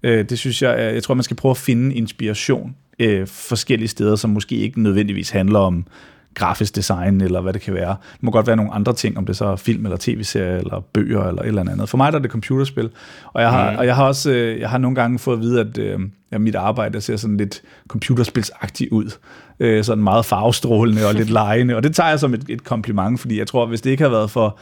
Øh, 0.03 0.25
det 0.29 0.39
synes 0.39 0.63
jeg, 0.63 0.95
jeg 0.95 1.03
tror, 1.03 1.15
man 1.15 1.23
skal 1.23 1.37
prøve 1.37 1.51
at 1.51 1.57
finde 1.57 1.95
inspiration 1.95 2.77
øh, 2.99 3.27
forskellige 3.27 3.89
steder, 3.89 4.17
som 4.17 4.31
måske 4.31 4.57
ikke 4.57 4.83
nødvendigvis 4.83 5.31
handler 5.31 5.59
om 5.59 5.87
grafisk 6.35 6.77
design, 6.77 7.21
eller 7.21 7.41
hvad 7.41 7.53
det 7.53 7.63
kan 7.63 7.75
være. 7.75 7.97
Det 8.13 8.23
må 8.23 8.31
godt 8.31 8.47
være 8.47 8.57
nogle 8.57 8.73
andre 8.73 8.93
ting, 8.93 9.19
om 9.19 9.27
det 9.27 9.37
så 9.37 9.45
er 9.45 9.57
film, 9.57 9.85
eller 9.85 9.97
tv-serie, 10.01 10.59
eller 10.59 10.85
bøger, 10.93 11.25
eller 11.25 11.43
et 11.43 11.49
eller 11.49 11.73
andet. 11.73 11.89
For 11.89 11.97
mig 11.97 12.13
der 12.13 12.19
er 12.19 12.23
det 12.23 12.31
computerspil, 12.31 12.91
og 13.33 13.43
jeg 13.43 13.51
har, 13.51 13.71
mm. 13.71 13.79
og 13.79 13.87
jeg 13.87 13.97
har 13.97 14.05
også 14.05 14.31
øh, 14.31 14.61
jeg 14.61 14.71
har 14.71 14.79
nogle 14.79 14.95
gange 14.95 15.19
fået 15.19 15.37
at 15.37 15.43
vide, 15.43 15.61
at 15.61 15.79
øh, 15.79 15.99
ja, 16.33 16.39
mit 16.39 16.55
arbejde 16.55 17.01
ser 17.01 17.17
sådan 17.17 17.37
lidt 17.37 17.63
computerspilsagtigt 17.89 18.93
ud. 18.93 19.11
Øh, 19.61 19.85
sådan 19.85 20.05
meget 20.05 20.25
farvestrålende 20.25 21.07
og 21.07 21.15
lidt 21.15 21.31
lejende, 21.31 21.77
og 21.77 21.83
det 21.83 21.95
tager 21.95 22.09
jeg 22.09 22.21
som 22.21 22.35
et, 22.35 22.45
et 22.49 22.65
kompliment, 22.65 23.21
fordi 23.21 23.39
jeg 23.39 23.47
tror, 23.47 23.67
hvis 23.67 23.81
det 23.81 23.91
ikke 23.91 24.03
har 24.03 24.11
været 24.11 24.31
for 24.31 24.59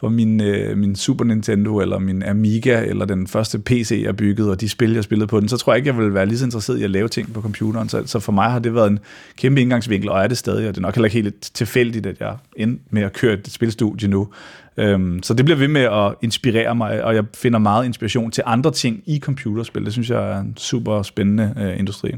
for 0.00 0.08
min, 0.08 0.40
øh, 0.40 0.78
min 0.78 0.96
Super 0.96 1.24
Nintendo, 1.24 1.80
eller 1.80 1.98
min 1.98 2.22
Amiga, 2.22 2.84
eller 2.84 3.04
den 3.04 3.26
første 3.26 3.58
PC, 3.58 4.00
jeg 4.04 4.16
byggede, 4.16 4.50
og 4.50 4.60
de 4.60 4.68
spil, 4.68 4.92
jeg 4.92 5.04
spillede 5.04 5.26
på 5.26 5.40
den, 5.40 5.48
så 5.48 5.56
tror 5.56 5.72
jeg 5.72 5.76
ikke, 5.76 5.88
jeg 5.88 5.96
ville 5.96 6.14
være 6.14 6.26
lige 6.26 6.38
så 6.38 6.44
interesseret 6.44 6.78
i 6.78 6.82
at 6.82 6.90
lave 6.90 7.08
ting 7.08 7.32
på 7.32 7.42
computeren. 7.42 7.88
Så, 7.88 8.02
så 8.06 8.20
for 8.20 8.32
mig 8.32 8.50
har 8.50 8.58
det 8.58 8.74
været 8.74 8.90
en 8.90 8.98
kæmpe 9.36 9.60
indgangsvinkel, 9.60 10.10
og 10.10 10.22
er 10.22 10.26
det 10.26 10.38
stadig, 10.38 10.68
og 10.68 10.74
det 10.74 10.80
er 10.80 10.82
nok 10.82 10.94
heller 10.94 11.06
ikke 11.06 11.22
helt 11.22 11.50
tilfældigt, 11.54 12.06
at 12.06 12.20
jeg 12.20 12.36
endte 12.56 12.84
med 12.90 13.02
at 13.02 13.12
køre 13.12 13.32
et 13.32 13.48
spilstudie 13.52 14.08
nu. 14.08 14.28
Øhm, 14.80 15.22
så 15.22 15.34
det 15.34 15.44
bliver 15.44 15.58
ved 15.58 15.68
med 15.68 15.80
at 15.80 16.14
inspirere 16.22 16.74
mig, 16.74 17.04
og 17.04 17.14
jeg 17.14 17.24
finder 17.34 17.58
meget 17.58 17.84
inspiration 17.84 18.30
til 18.30 18.42
andre 18.46 18.70
ting 18.70 19.02
i 19.06 19.18
computerspil. 19.18 19.84
Det 19.84 19.92
synes 19.92 20.10
jeg 20.10 20.30
er 20.32 20.40
en 20.40 20.56
super 20.56 21.02
spændende 21.02 21.54
øh, 21.58 21.78
industri. 21.78 22.10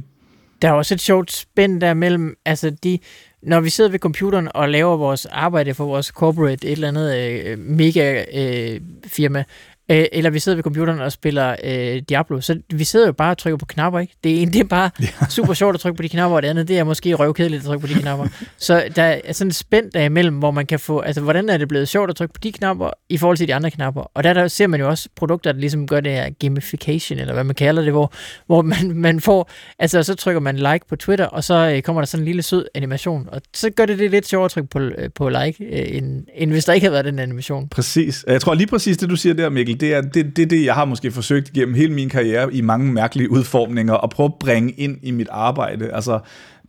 Der 0.63 0.69
er 0.69 0.73
også 0.73 0.95
et 0.95 1.01
sjovt 1.01 1.33
spænd 1.33 1.81
der 1.81 1.95
mellem, 1.95 2.37
altså 2.45 2.71
de 2.71 2.99
når 3.43 3.61
vi 3.61 3.71
sidder 3.71 3.91
ved 3.91 3.99
computeren 3.99 4.49
og 4.55 4.69
laver 4.69 4.97
vores 4.97 5.27
arbejde 5.27 5.75
for 5.75 5.85
vores 5.85 6.07
corporate, 6.07 6.69
et 6.69 6.73
eller 6.73 6.89
andet 6.89 7.17
øh, 7.17 7.59
mega 7.59 8.25
øh, 8.35 8.81
firma, 9.07 9.45
Øh, 9.91 10.05
eller 10.12 10.30
vi 10.30 10.39
sidder 10.39 10.57
ved 10.57 10.62
computeren 10.62 11.01
og 11.01 11.12
spiller 11.12 11.57
øh, 11.64 12.03
Diablo. 12.09 12.41
Så 12.41 12.59
vi 12.74 12.85
sidder 12.85 13.07
jo 13.07 13.12
bare 13.12 13.30
og 13.30 13.39
trykker 13.39 13.57
på 13.57 13.66
knapper, 13.66 14.01
ikke? 14.01 14.14
Det 14.24 14.43
ene, 14.43 14.53
det 14.53 14.61
er 14.61 14.64
bare 14.78 14.91
ja. 15.01 15.07
super 15.28 15.55
sjovt 15.55 15.74
at 15.74 15.80
trykke 15.80 15.97
på 15.97 16.03
de 16.03 16.09
knapper, 16.09 16.37
og 16.37 16.43
det 16.43 16.49
andet, 16.49 16.68
det 16.68 16.78
er 16.78 16.85
måske 16.85 17.14
røvkedeligt 17.14 17.61
at 17.61 17.66
trykke 17.66 17.87
på 17.87 17.95
de 17.95 18.01
knapper. 18.01 18.26
så 18.59 18.85
der 18.97 19.03
er 19.03 19.33
sådan 19.33 19.49
et 19.49 19.55
spænd 19.55 19.91
derimellem, 19.91 20.39
hvor 20.39 20.51
man 20.51 20.66
kan 20.66 20.78
få, 20.78 21.01
altså 21.01 21.20
hvordan 21.20 21.49
er 21.49 21.57
det 21.57 21.68
blevet 21.68 21.89
sjovt 21.89 22.11
at 22.11 22.16
trykke 22.16 22.35
på 22.35 22.41
de 22.43 22.53
knapper 22.53 22.91
i 23.09 23.18
forhold 23.18 23.37
til 23.37 23.49
de 23.49 23.55
andre 23.55 23.70
knapper? 23.70 24.11
Og 24.14 24.24
der, 24.24 24.33
der 24.33 24.49
ser 24.49 24.66
man 24.66 24.80
jo 24.80 24.89
også 24.89 25.09
produkter, 25.16 25.53
der 25.53 25.61
ligesom 25.61 25.87
gør 25.87 26.01
det 26.01 26.12
her 26.12 26.30
gamification, 26.30 27.18
eller 27.18 27.35
hvad 27.35 27.45
man 27.45 27.55
kalder 27.55 27.83
det, 27.83 27.93
hvor, 27.93 28.12
hvor 28.47 28.62
man, 28.62 28.93
man 28.95 29.20
får, 29.20 29.51
altså 29.78 30.03
så 30.03 30.14
trykker 30.14 30.41
man 30.41 30.57
like 30.57 30.80
på 30.89 30.97
Twitter, 30.97 31.26
og 31.26 31.45
så 31.45 31.55
øh, 31.55 31.83
kommer 31.83 32.03
der 32.03 32.07
sådan 32.07 32.22
en 32.22 32.26
lille 32.26 32.43
sød 32.43 32.66
animation, 32.74 33.28
og 33.33 33.43
så 33.55 33.70
gør 33.70 33.87
det 33.87 33.99
det 33.99 34.11
lidt 34.11 34.26
sjovere 34.26 34.45
at 34.45 34.51
trykke 34.51 34.68
på, 34.68 34.78
øh, 34.78 35.11
på 35.14 35.28
like, 35.28 35.64
øh, 35.64 35.97
end, 35.97 36.26
end 36.35 36.51
hvis 36.51 36.64
der 36.64 36.72
ikke 36.72 36.85
havde 36.85 36.93
været 36.93 37.05
den 37.05 37.18
animation. 37.18 37.68
Præcis. 37.68 38.24
Jeg 38.28 38.41
tror 38.41 38.55
lige 38.55 38.66
præcis 38.66 38.97
det, 38.97 39.11
du 39.11 39.16
siger 39.16 39.35
der, 39.35 39.49
Mikkel, 39.49 39.72
det 39.75 39.95
er 39.95 40.01
det, 40.01 40.37
det, 40.37 40.51
det, 40.51 40.64
jeg 40.64 40.75
har 40.75 40.85
måske 40.85 41.11
forsøgt 41.11 41.53
gennem 41.53 41.75
hele 41.75 41.93
min 41.93 42.09
karriere 42.09 42.55
i 42.55 42.61
mange 42.61 42.93
mærkelige 42.93 43.31
udformninger, 43.31 43.95
at 43.95 44.11
prøve 44.11 44.27
at 44.27 44.35
bringe 44.41 44.70
ind 44.70 44.99
i 45.03 45.11
mit 45.11 45.29
arbejde. 45.31 45.91
Altså, 45.93 46.18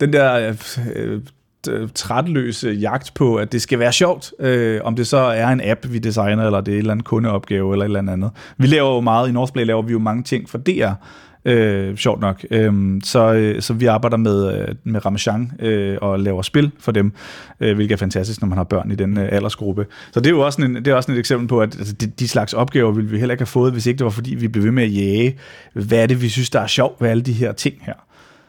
den 0.00 0.12
der 0.12 0.54
øh, 0.96 1.20
øh, 1.68 1.88
trætløse 1.94 2.70
jagt 2.70 3.14
på, 3.14 3.36
at 3.36 3.52
det 3.52 3.62
skal 3.62 3.78
være 3.78 3.92
sjovt, 3.92 4.32
øh, 4.38 4.80
om 4.84 4.96
det 4.96 5.06
så 5.06 5.16
er 5.16 5.48
en 5.48 5.60
app, 5.64 5.86
vi 5.88 5.98
designer, 5.98 6.46
eller 6.46 6.60
det 6.60 6.72
er 6.72 6.76
en 6.76 6.78
eller 6.78 6.92
anden 6.92 7.04
kundeopgave, 7.04 7.72
eller 7.72 7.84
et 7.84 7.98
eller 7.98 8.12
andet. 8.12 8.30
Vi 8.58 8.66
laver 8.66 8.94
jo 8.94 9.00
meget, 9.00 9.28
i 9.28 9.32
Northplay 9.32 9.66
laver 9.66 9.82
vi 9.82 9.92
jo 9.92 9.98
mange 9.98 10.22
ting 10.22 10.48
for 10.48 10.58
DR, 10.58 10.92
øh, 11.44 11.96
sjovt 11.96 12.20
nok. 12.20 12.44
Øh, 12.50 12.72
så, 13.04 13.32
øh, 13.32 13.62
så 13.62 13.72
vi 13.72 13.86
arbejder 13.86 14.16
med, 14.16 14.58
øh, 14.58 14.74
med 14.84 15.06
Ramachan 15.06 15.52
øh, 15.60 15.98
og 16.00 16.20
laver 16.20 16.42
spil 16.42 16.70
for 16.78 16.92
dem, 16.92 17.12
øh, 17.60 17.74
hvilket 17.74 17.94
er 17.94 17.98
fantastisk, 17.98 18.40
når 18.40 18.48
man 18.48 18.58
har 18.58 18.64
børn 18.64 18.90
i 18.90 18.94
den 18.94 19.18
øh, 19.18 19.28
aldersgruppe. 19.32 19.86
Så 20.12 20.20
det 20.20 20.26
er 20.26 20.30
jo 20.30 20.40
også, 20.40 20.62
en, 20.62 20.74
det 20.74 20.88
er 20.88 20.94
også 20.94 21.12
et 21.12 21.18
eksempel 21.18 21.48
på, 21.48 21.60
at 21.60 21.78
altså, 21.78 21.92
de, 21.92 22.06
de 22.06 22.28
slags 22.28 22.52
opgaver 22.52 22.92
ville 22.92 23.10
vi 23.10 23.18
heller 23.18 23.32
ikke 23.32 23.42
have 23.42 23.46
fået, 23.46 23.72
hvis 23.72 23.86
ikke 23.86 23.98
det 23.98 24.04
var 24.04 24.10
fordi, 24.10 24.34
vi 24.34 24.48
blev 24.48 24.64
ved 24.64 24.70
med 24.70 24.82
at 24.82 24.94
jage, 24.94 25.38
hvad 25.72 25.98
er 25.98 26.06
det, 26.06 26.22
vi 26.22 26.28
synes, 26.28 26.50
der 26.50 26.60
er 26.60 26.66
sjovt 26.66 27.00
ved 27.00 27.08
alle 27.08 27.22
de 27.22 27.32
her 27.32 27.52
ting 27.52 27.74
her. 27.82 27.94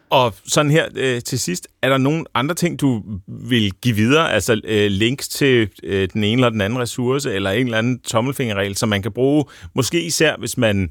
Og 0.10 0.34
sådan 0.48 0.72
her 0.72 0.86
øh, 0.96 1.22
til 1.22 1.40
sidst, 1.40 1.68
er 1.82 1.90
der 1.90 1.98
nogle 1.98 2.26
andre 2.34 2.56
ting, 2.56 2.82
du 2.82 3.04
vil 3.28 3.72
give 3.82 3.96
videre? 3.96 4.34
Altså 4.34 4.62
øh, 4.64 4.92
links 4.92 5.28
til 5.28 5.70
øh, 5.84 6.10
den 6.14 6.24
ene 6.24 6.40
eller 6.40 6.50
den 6.50 6.62
anden 6.62 6.80
ressource, 6.80 7.34
eller 7.34 7.52
en 7.52 7.66
eller 7.66 7.78
anden 7.78 8.00
tommelfingerregel, 8.00 8.76
som 8.76 8.90
man 8.90 9.02
kan 9.02 9.12
bruge, 9.12 9.46
måske 9.76 10.06
især 10.06 10.36
hvis 10.40 10.58
man 10.58 10.90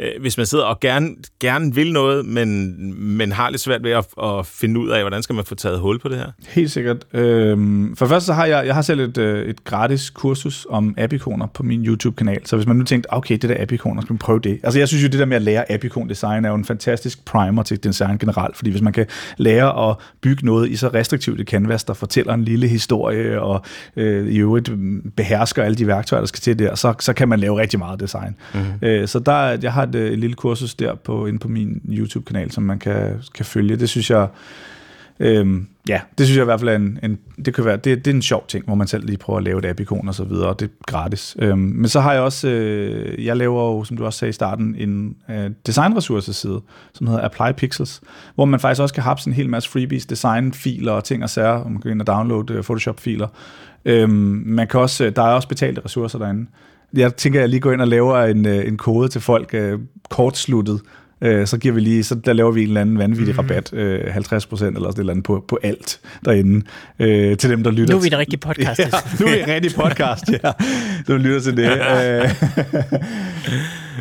øh, 0.00 0.10
hvis 0.20 0.36
man 0.36 0.46
sidder 0.46 0.64
og 0.64 0.80
gerne, 0.80 1.08
gerne 1.40 1.74
vil 1.74 1.92
noget, 1.92 2.26
men, 2.26 2.74
men 3.16 3.32
har 3.32 3.50
lidt 3.50 3.60
svært 3.60 3.84
ved 3.84 3.90
at, 3.90 4.06
at 4.22 4.46
finde 4.46 4.80
ud 4.80 4.88
af, 4.88 5.02
hvordan 5.02 5.22
skal 5.22 5.34
man 5.34 5.44
få 5.44 5.54
taget 5.54 5.78
hul 5.78 5.98
på 5.98 6.08
det 6.08 6.18
her? 6.18 6.26
Helt 6.48 6.70
sikkert. 6.70 6.96
Øhm, 7.12 7.96
for 7.96 8.06
først 8.06 8.26
så 8.26 8.32
har 8.32 8.46
jeg, 8.46 8.66
jeg 8.66 8.74
har 8.74 8.82
selv 8.82 9.00
et, 9.00 9.18
øh, 9.18 9.48
et 9.48 9.64
gratis 9.64 10.10
kursus 10.10 10.66
om 10.70 10.94
appikoner 10.98 11.46
på 11.46 11.62
min 11.62 11.86
YouTube-kanal, 11.86 12.46
så 12.46 12.56
hvis 12.56 12.66
man 12.66 12.76
nu 12.76 12.84
tænkte, 12.84 13.12
okay, 13.12 13.36
det 13.36 13.50
der 13.50 13.62
appikoner, 13.62 14.02
skal 14.02 14.12
man 14.12 14.18
prøve 14.18 14.40
det. 14.40 14.60
Altså 14.62 14.78
jeg 14.78 14.88
synes 14.88 15.04
jo, 15.04 15.08
det 15.08 15.18
der 15.18 15.26
med 15.26 15.36
at 15.36 15.42
lære 15.42 15.72
appikon-design 15.72 16.44
er 16.44 16.48
jo 16.48 16.54
en 16.54 16.64
fantastisk 16.64 17.24
primer 17.24 17.62
til 17.62 17.84
design 17.84 18.18
generelt, 18.18 18.56
fordi 18.56 18.70
hvis 18.70 18.82
man 18.82 18.92
kan 18.92 19.06
lære 19.36 19.90
at 19.90 19.96
bygge 20.20 20.46
noget 20.46 20.70
i 20.70 20.76
så 20.76 20.88
restriktivt 20.88 21.40
et 21.40 21.48
canvas, 21.48 21.84
der 21.84 21.94
fortæller 21.94 22.34
en 22.34 22.44
lille 22.44 22.68
historie, 22.68 23.40
og 23.40 23.64
øh, 23.96 24.28
i 24.28 24.38
øvrigt 24.38 24.70
behersker 25.16 25.62
alle 25.62 25.76
de 25.76 25.86
værktøjer, 25.86 26.20
der 26.20 26.26
skal 26.26 26.40
til 26.40 26.58
der, 26.58 26.74
så, 26.74 26.94
så 27.00 27.12
kan 27.12 27.28
man 27.28 27.40
lave 27.40 27.60
rigtig 27.60 27.78
meget 27.78 28.00
design. 28.00 28.36
Mm-hmm. 28.54 28.68
Øh, 28.82 29.08
så 29.08 29.18
der, 29.18 29.58
jeg 29.62 29.72
har 29.72 29.83
et, 29.84 29.94
øh, 29.94 30.12
et 30.12 30.18
lille 30.18 30.36
kursus 30.36 30.74
der 30.74 30.94
på, 30.94 31.26
inde 31.26 31.38
på 31.38 31.48
min 31.48 31.80
YouTube-kanal, 31.88 32.50
som 32.50 32.62
man 32.62 32.78
kan, 32.78 33.22
kan 33.34 33.44
følge. 33.44 33.76
Det 33.76 33.88
synes 33.88 34.10
jeg, 34.10 34.28
øhm, 35.20 35.66
ja, 35.88 36.00
det 36.18 36.26
synes 36.26 36.36
jeg 36.36 36.42
i 36.42 36.44
hvert 36.44 36.60
fald 36.60 36.70
er 36.70 36.76
en, 36.76 36.98
en 37.02 37.18
det 37.44 37.54
kan 37.54 37.64
være, 37.64 37.76
det, 37.76 38.04
det 38.04 38.06
er 38.10 38.14
en 38.14 38.22
sjov 38.22 38.44
ting, 38.48 38.64
hvor 38.64 38.74
man 38.74 38.86
selv 38.86 39.06
lige 39.06 39.16
prøver 39.16 39.38
at 39.38 39.44
lave 39.44 39.58
et 39.58 39.64
app-ikon 39.64 40.08
og 40.08 40.14
så 40.14 40.24
videre, 40.24 40.48
og 40.48 40.60
det 40.60 40.66
er 40.66 40.84
gratis. 40.86 41.36
Øhm, 41.38 41.58
men 41.58 41.88
så 41.88 42.00
har 42.00 42.12
jeg 42.12 42.22
også, 42.22 42.48
øh, 42.48 43.24
jeg 43.24 43.36
laver 43.36 43.62
jo, 43.62 43.84
som 43.84 43.96
du 43.96 44.04
også 44.04 44.18
sagde 44.18 44.30
i 44.30 44.32
starten, 44.32 44.74
en 44.78 45.16
øh, 45.30 45.50
designressourceside, 45.66 46.60
som 46.94 47.06
hedder 47.06 47.24
Apply 47.24 47.52
Pixels, 47.56 48.00
hvor 48.34 48.44
man 48.44 48.60
faktisk 48.60 48.82
også 48.82 48.94
kan 48.94 49.02
have 49.02 49.16
en 49.26 49.32
hel 49.32 49.48
masse 49.48 49.70
freebies, 49.70 50.06
design-filer 50.06 50.92
og 50.92 51.04
ting 51.04 51.22
og 51.22 51.30
sager, 51.30 51.48
og 51.48 51.72
man 51.72 51.80
kan 51.80 51.90
ind 51.90 52.00
og 52.00 52.06
downloade 52.06 52.54
øh, 52.54 52.62
Photoshop-filer. 52.62 53.28
Øhm, 53.84 54.42
man 54.46 54.68
kan 54.68 54.80
også, 54.80 55.04
øh, 55.04 55.16
der 55.16 55.22
er 55.22 55.34
også 55.34 55.48
betalte 55.48 55.80
ressourcer 55.84 56.18
derinde 56.18 56.46
jeg 56.96 57.16
tænker, 57.16 57.38
at 57.38 57.42
jeg 57.42 57.48
lige 57.48 57.60
går 57.60 57.72
ind 57.72 57.80
og 57.80 57.88
laver 57.88 58.22
en, 58.22 58.46
øh, 58.46 58.68
en 58.68 58.76
kode 58.76 59.08
til 59.08 59.20
folk 59.20 59.54
øh, 59.54 59.78
kortsluttet, 60.10 60.80
øh, 61.20 61.46
så 61.46 61.58
giver 61.58 61.74
vi 61.74 61.80
lige, 61.80 62.04
så 62.04 62.14
der 62.14 62.32
laver 62.32 62.52
vi 62.52 62.62
en 62.62 62.68
eller 62.68 62.80
anden 62.80 62.98
vanvittig 62.98 63.34
mm. 63.34 63.38
rabat, 63.38 63.72
øh, 63.72 64.12
50 64.12 64.46
procent 64.46 64.76
eller 64.76 64.90
sådan 64.90 64.98
et 64.98 65.00
eller 65.00 65.12
andet 65.12 65.24
på, 65.24 65.44
på 65.48 65.58
alt 65.62 66.00
derinde, 66.24 66.66
øh, 66.98 67.36
til 67.36 67.50
dem, 67.50 67.62
der 67.62 67.70
lytter. 67.70 67.94
Nu 67.94 67.98
er 67.98 68.02
vi 68.02 68.08
en 68.08 68.18
rigtig 68.18 68.40
podcast. 68.40 68.80
Ja, 68.84 68.88
nu 69.20 69.26
er 69.26 69.30
vi 69.30 69.40
en 69.40 69.48
rigtig 69.48 69.72
podcast, 69.74 70.30
ja. 70.32 70.50
Du 71.08 71.16
lytter 71.16 71.40
til 71.40 71.56
det. 71.56 71.70
Øh. 71.94 72.30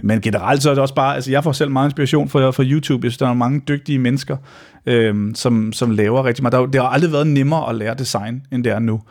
Men 0.04 0.22
generelt 0.22 0.64
så 0.64 0.70
er 0.70 0.74
det 0.74 0.82
også 0.82 0.96
bare, 0.96 1.16
altså 1.16 1.32
jeg 1.32 1.44
får 1.44 1.52
selv 1.52 1.72
meget 1.72 1.88
inspiration 1.88 2.30
fra, 2.30 2.50
fra 2.50 2.64
YouTube. 2.64 3.06
Jeg 3.06 3.12
synes, 3.12 3.18
der 3.18 3.30
er 3.30 3.34
mange 3.34 3.62
dygtige 3.68 4.00
mennesker, 4.00 4.38
øh, 4.86 5.16
som, 5.36 5.74
som 5.74 5.92
laver 5.92 6.26
rigtig 6.26 6.44
meget. 6.44 6.54
Der, 6.54 6.66
det 6.66 6.82
har 6.82 6.88
aldrig 6.88 7.12
været 7.12 7.28
nemmere 7.28 7.70
at 7.70 7.76
lære 7.76 7.96
design, 7.96 8.42
end 8.52 8.64
det 8.64 8.72
er 8.72 8.80
nu. 8.80 9.02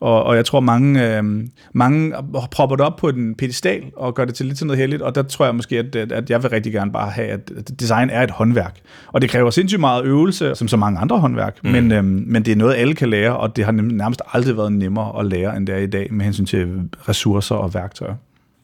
Og, 0.00 0.22
og 0.24 0.36
jeg 0.36 0.44
tror, 0.44 0.60
mange, 0.60 1.16
øh, 1.16 1.24
mange 1.72 2.12
propper 2.50 2.76
det 2.76 2.86
op 2.86 2.96
på 2.96 3.08
en 3.08 3.34
pedestal 3.34 3.82
og 3.96 4.14
gør 4.14 4.24
det 4.24 4.34
til 4.34 4.46
lidt 4.46 4.58
til 4.58 4.66
noget 4.66 4.78
heldigt, 4.78 5.02
og 5.02 5.14
der 5.14 5.22
tror 5.22 5.44
jeg 5.44 5.54
måske, 5.54 5.78
at, 5.78 5.96
at 5.96 6.30
jeg 6.30 6.42
vil 6.42 6.50
rigtig 6.50 6.72
gerne 6.72 6.92
bare 6.92 7.10
have, 7.10 7.28
at 7.28 7.70
design 7.80 8.10
er 8.10 8.22
et 8.22 8.30
håndværk. 8.30 8.76
Og 9.06 9.22
det 9.22 9.30
kræver 9.30 9.50
sindssygt 9.50 9.80
meget 9.80 10.04
øvelse, 10.04 10.54
som 10.54 10.68
så 10.68 10.76
mange 10.76 10.98
andre 10.98 11.18
håndværk, 11.18 11.64
mm. 11.64 11.70
men, 11.70 11.92
øh, 11.92 12.04
men 12.04 12.44
det 12.44 12.52
er 12.52 12.56
noget, 12.56 12.74
alle 12.74 12.94
kan 12.94 13.10
lære, 13.10 13.36
og 13.36 13.56
det 13.56 13.64
har 13.64 13.72
nærmest 13.72 14.22
aldrig 14.32 14.56
været 14.56 14.72
nemmere 14.72 15.20
at 15.20 15.26
lære, 15.26 15.56
end 15.56 15.66
det 15.66 15.74
er 15.74 15.78
i 15.78 15.86
dag, 15.86 16.08
med 16.12 16.24
hensyn 16.24 16.46
til 16.46 16.90
ressourcer 17.08 17.54
og 17.54 17.74
værktøjer. 17.74 18.14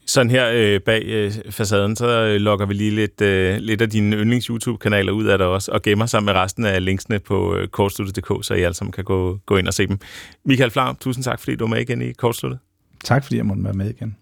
Sådan 0.06 0.30
her 0.30 0.50
øh, 0.54 0.80
bag 0.80 1.02
øh, 1.06 1.32
facaden, 1.50 1.96
så 1.96 2.06
øh, 2.08 2.36
logger 2.36 2.66
vi 2.66 2.74
lige 2.74 2.90
lidt, 2.90 3.20
øh, 3.20 3.56
lidt 3.56 3.82
af 3.82 3.90
dine 3.90 4.16
yndlings 4.16 4.46
YouTube-kanaler 4.46 5.12
ud 5.12 5.24
af 5.24 5.38
det 5.38 5.46
også, 5.46 5.72
og 5.72 5.82
gemmer 5.82 6.06
sammen 6.06 6.26
med 6.26 6.40
resten 6.42 6.64
af 6.64 6.84
linksene 6.84 7.18
på 7.18 7.56
øh, 7.56 7.68
kortsluttet.dk, 7.68 8.44
så 8.44 8.54
I 8.54 8.62
alle 8.62 8.74
sammen 8.74 8.92
kan 8.92 9.04
gå, 9.04 9.38
gå 9.46 9.56
ind 9.56 9.66
og 9.68 9.74
se 9.74 9.86
dem. 9.86 9.98
Michael 10.44 10.70
Flam, 10.70 10.96
tusind 10.96 11.24
tak, 11.24 11.40
fordi 11.40 11.56
du 11.56 11.64
var 11.64 11.68
med 11.68 11.80
igen 11.80 12.02
i 12.02 12.12
Kortsluttet. 12.12 12.58
Tak, 13.04 13.24
fordi 13.24 13.36
jeg 13.36 13.46
måtte 13.46 13.64
være 13.64 13.72
med 13.72 13.90
igen. 13.90 14.16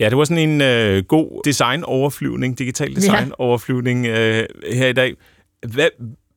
Ja, 0.00 0.08
det 0.08 0.18
var 0.18 0.24
sådan 0.24 0.48
en 0.48 0.60
øh, 0.60 1.04
god 1.04 1.42
design-overflyvning, 1.44 2.58
digital 2.58 2.96
design-overflyvning 2.96 4.06
øh, 4.06 4.46
her 4.72 4.86
i 4.86 4.92
dag. 4.92 5.14
Hvad, 5.68 5.88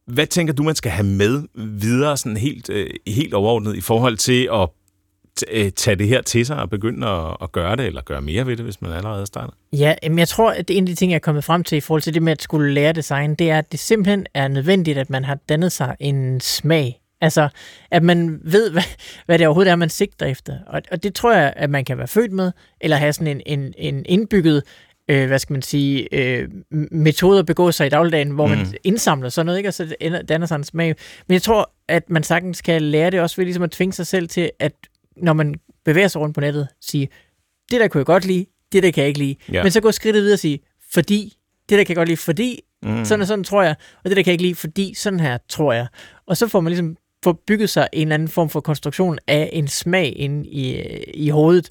hvad 0.08 0.28
tænker 0.28 0.54
du, 0.54 0.64
man 0.64 0.76
skal 0.76 0.92
have 0.92 1.08
med 1.08 1.44
videre, 1.56 2.18
sådan 2.18 2.38
helt, 2.38 2.70
øh, 2.70 2.90
helt 3.08 3.34
overordnet, 3.34 3.76
i 3.76 3.82
forhold 3.82 4.18
til 4.18 4.50
at 4.54 4.70
tage 5.76 5.96
det 5.96 6.08
her 6.08 6.22
til 6.22 6.46
sig 6.46 6.58
og 6.58 6.70
begynde 6.70 7.08
at, 7.08 7.38
at 7.42 7.52
gøre 7.52 7.76
det, 7.76 7.86
eller 7.86 8.02
gøre 8.02 8.22
mere 8.22 8.48
ved 8.48 8.58
det, 8.58 8.66
hvis 8.66 8.82
man 8.82 8.92
allerede 8.92 9.26
starter? 9.26 9.54
Ja, 9.74 9.96
men 10.04 10.20
jeg 10.20 10.28
tror, 10.28 10.52
at 10.52 10.70
en 10.70 10.84
af 10.84 10.88
de 10.88 10.96
ting, 10.96 11.12
jeg 11.12 11.16
er 11.16 11.20
kommet 11.20 11.44
frem 11.44 11.64
til 11.64 11.78
i 11.78 11.82
forhold 11.82 12.02
til 12.02 12.14
det 12.14 12.24
med 12.24 12.32
at 12.32 12.42
skulle 12.42 12.74
lære 12.74 12.94
design, 12.94 13.36
det 13.36 13.50
er, 13.50 13.58
at 13.58 13.72
det 13.72 13.80
simpelthen 13.80 14.26
er 14.34 14.48
nødvendigt, 14.48 14.98
at 14.98 15.10
man 15.10 15.24
har 15.24 15.38
dannet 15.50 15.72
sig 15.72 15.96
en 16.00 16.40
smag. 16.40 16.98
Altså, 17.22 17.50
at 17.92 18.04
man 18.04 18.40
ved, 18.44 18.72
hvad, 18.72 18.84
hvad 19.26 19.40
det 19.40 19.48
overhovedet 19.48 19.72
er, 19.72 19.76
man 19.76 19.90
sigter 19.90 20.26
efter. 20.26 20.58
Og, 20.68 20.82
og 20.92 21.04
det 21.04 21.16
tror 21.16 21.34
jeg, 21.34 21.54
at 21.56 21.70
man 21.70 21.86
kan 21.86 21.98
være 21.98 22.08
født 22.08 22.32
med, 22.32 22.52
eller 22.82 22.98
have 22.98 23.14
sådan 23.14 23.28
en, 23.28 23.60
en, 23.60 23.74
en 23.78 24.06
indbygget 24.06 24.64
øh, 25.12 25.28
hvad 25.28 25.40
skal 25.40 25.54
man 25.54 25.62
sige, 25.62 26.08
øh, 26.12 26.50
metode 26.92 27.40
at 27.40 27.46
begå 27.46 27.72
sig 27.72 27.88
i 27.88 27.90
dagligdagen, 27.90 28.32
hvor 28.32 28.48
mm. 28.48 28.52
man 28.52 28.74
indsamler 28.84 29.30
sådan 29.30 29.46
noget, 29.46 29.58
ikke? 29.58 29.70
og 29.70 29.74
så 29.74 29.96
danner 30.30 30.48
sig 30.48 30.56
en 30.56 30.64
smag. 30.64 30.96
Men 31.28 31.34
jeg 31.34 31.42
tror, 31.42 31.72
at 31.88 32.10
man 32.10 32.24
sagtens 32.24 32.62
kan 32.62 32.82
lære 32.82 33.10
det 33.10 33.20
også 33.20 33.36
ved 33.36 33.46
ligesom 33.46 33.64
at 33.64 33.72
tvinge 33.72 33.94
sig 33.94 34.08
selv 34.08 34.28
til 34.28 34.52
at 34.60 34.74
når 35.18 35.34
man 35.34 35.56
bevæger 35.86 36.08
sig 36.08 36.22
rundt 36.22 36.36
på 36.36 36.42
nettet, 36.42 36.68
sige, 36.82 37.10
det 37.72 37.80
der 37.80 37.88
kunne 37.88 38.00
jeg 38.00 38.06
godt 38.06 38.26
lide, 38.26 38.46
det 38.72 38.84
der 38.84 38.92
kan 38.92 39.02
jeg 39.02 39.08
ikke 39.08 39.20
lide. 39.20 39.36
Ja. 39.52 39.64
Men 39.64 39.72
så 39.72 39.82
gå 39.82 39.92
skridtet 39.92 40.24
videre 40.24 40.36
og 40.36 40.40
sige, 40.40 40.60
fordi, 40.92 41.38
det 41.70 41.78
der 41.78 41.84
kan 41.84 41.90
jeg 41.90 41.96
godt 41.96 42.10
lide, 42.10 42.18
fordi, 42.18 42.62
mm. 42.84 43.06
sådan 43.06 43.22
og 43.22 43.28
sådan 43.28 43.44
tror 43.44 43.64
jeg, 43.64 43.76
og 44.04 44.10
det 44.10 44.18
der 44.18 44.24
kan 44.24 44.32
jeg 44.32 44.34
ikke 44.34 44.44
lide, 44.44 44.56
fordi 44.56 44.94
sådan 44.94 45.20
her 45.20 45.38
tror 45.50 45.74
jeg. 45.74 45.88
Og 46.28 46.38
så 46.38 46.48
får 46.48 46.60
man 46.60 46.72
ligesom 46.72 46.98
får 47.24 47.44
bygget 47.48 47.70
sig 47.70 47.88
en 47.94 48.02
eller 48.02 48.14
anden 48.14 48.28
form 48.28 48.50
for 48.50 48.60
konstruktion 48.60 49.20
af 49.28 49.50
en 49.54 49.68
smag 49.68 50.14
inde 50.16 50.50
i, 50.50 50.82
i 51.14 51.30
hovedet, 51.30 51.70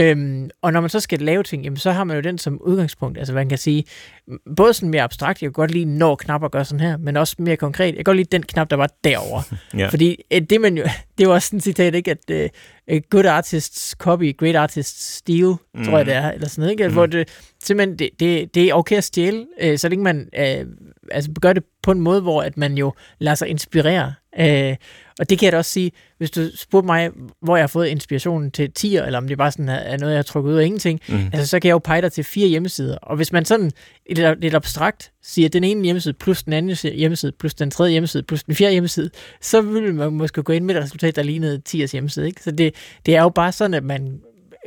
Øhm, 0.00 0.50
og 0.62 0.72
når 0.72 0.80
man 0.80 0.90
så 0.90 1.00
skal 1.00 1.18
lave 1.18 1.42
ting, 1.42 1.64
jamen, 1.64 1.76
så 1.76 1.92
har 1.92 2.04
man 2.04 2.16
jo 2.16 2.22
den 2.22 2.38
som 2.38 2.60
udgangspunkt. 2.62 3.18
Altså 3.18 3.34
man 3.34 3.48
kan 3.48 3.58
sige, 3.58 3.84
både 4.56 4.74
sådan 4.74 4.88
mere 4.88 5.02
abstrakt, 5.02 5.42
jeg 5.42 5.46
kan 5.46 5.52
godt 5.52 5.70
lide, 5.70 5.84
når 5.84 6.16
knapper 6.16 6.48
gør 6.48 6.62
sådan 6.62 6.80
her, 6.80 6.96
men 6.96 7.16
også 7.16 7.36
mere 7.38 7.56
konkret, 7.56 7.86
jeg 7.86 7.94
kan 7.94 8.04
godt 8.04 8.16
lide 8.16 8.28
den 8.32 8.42
knap, 8.42 8.70
der 8.70 8.76
var 8.76 8.90
derovre. 9.04 9.42
ja. 9.80 9.88
Fordi 9.88 10.16
øh, 10.32 10.40
det, 10.50 10.60
man 10.60 10.76
jo, 10.76 10.82
det 11.18 11.24
er 11.24 11.28
jo 11.28 11.34
også 11.34 11.48
sådan 11.48 11.56
et 11.56 11.62
citat, 11.62 11.94
ikke? 11.94 12.10
at 12.10 12.50
uh, 12.92 13.00
good 13.10 13.24
artists 13.24 13.96
copy, 13.98 14.36
great 14.36 14.56
artists 14.56 15.16
steal, 15.16 15.54
mm. 15.74 15.84
tror 15.84 15.96
jeg 15.96 16.06
det 16.06 16.14
er, 16.14 16.30
eller 16.32 16.48
sådan 16.48 16.62
noget, 16.62 16.70
ikke? 16.72 16.88
Mm. 16.88 16.94
hvor 16.94 17.06
det, 17.06 17.28
simpelthen, 17.64 17.98
det, 17.98 18.10
det, 18.20 18.54
det 18.54 18.68
er 18.68 18.74
okay 18.74 18.96
at 18.96 19.04
stjæle, 19.04 19.46
uh, 19.64 19.76
så 19.76 19.88
længe 19.88 20.04
man 20.04 20.28
uh, 20.38 20.66
altså 21.10 21.30
gør 21.42 21.52
det 21.52 21.64
på 21.82 21.90
en 21.90 22.00
måde, 22.00 22.20
hvor 22.20 22.42
at 22.42 22.56
man 22.56 22.78
jo 22.78 22.92
lader 23.18 23.34
sig 23.34 23.48
inspirere. 23.48 24.14
Uh, 24.38 24.76
og 25.18 25.30
det 25.30 25.38
kan 25.38 25.44
jeg 25.44 25.52
da 25.52 25.56
også 25.56 25.70
sige, 25.70 25.92
hvis 26.18 26.30
du 26.30 26.56
spurgte 26.56 26.86
mig, 26.86 27.10
hvor 27.42 27.56
jeg 27.56 27.62
har 27.62 27.68
fået 27.68 27.86
inspirationen 27.86 28.50
til 28.50 28.72
tier, 28.72 29.04
eller 29.04 29.18
om 29.18 29.28
det 29.28 29.38
bare 29.38 29.52
sådan 29.52 29.68
er 29.68 29.96
noget, 29.96 30.12
jeg 30.12 30.18
har 30.18 30.22
trukket 30.22 30.52
ud 30.52 30.56
af 30.56 30.64
ingenting, 30.64 31.00
mm. 31.08 31.30
altså, 31.32 31.46
så 31.46 31.60
kan 31.60 31.68
jeg 31.68 31.72
jo 31.72 31.78
pege 31.78 32.02
dig 32.02 32.12
til 32.12 32.24
fire 32.24 32.48
hjemmesider. 32.48 32.96
Og 32.96 33.16
hvis 33.16 33.32
man 33.32 33.44
sådan 33.44 33.70
lidt, 34.10 34.40
lidt 34.40 34.54
abstrakt 34.54 35.12
siger, 35.22 35.48
den 35.48 35.64
ene 35.64 35.84
hjemmeside 35.84 36.14
plus 36.14 36.42
den 36.42 36.52
anden 36.52 36.76
hjemmeside, 36.94 37.32
plus 37.32 37.54
den 37.54 37.70
tredje 37.70 37.92
hjemmeside, 37.92 38.22
plus 38.22 38.44
den 38.44 38.54
fjerde 38.54 38.72
hjemmeside, 38.72 39.10
så 39.40 39.60
vil 39.60 39.94
man 39.94 40.12
måske 40.12 40.42
gå 40.42 40.52
ind 40.52 40.64
med 40.64 40.76
et 40.76 40.82
resultat, 40.82 41.16
der 41.16 41.22
lignede 41.22 41.58
tiers 41.58 41.92
hjemmeside. 41.92 42.26
Ikke? 42.26 42.42
Så 42.42 42.50
det, 42.50 42.74
det 43.06 43.16
er 43.16 43.22
jo 43.22 43.28
bare 43.28 43.52
sådan, 43.52 43.74
at 43.74 43.84
man 43.84 44.20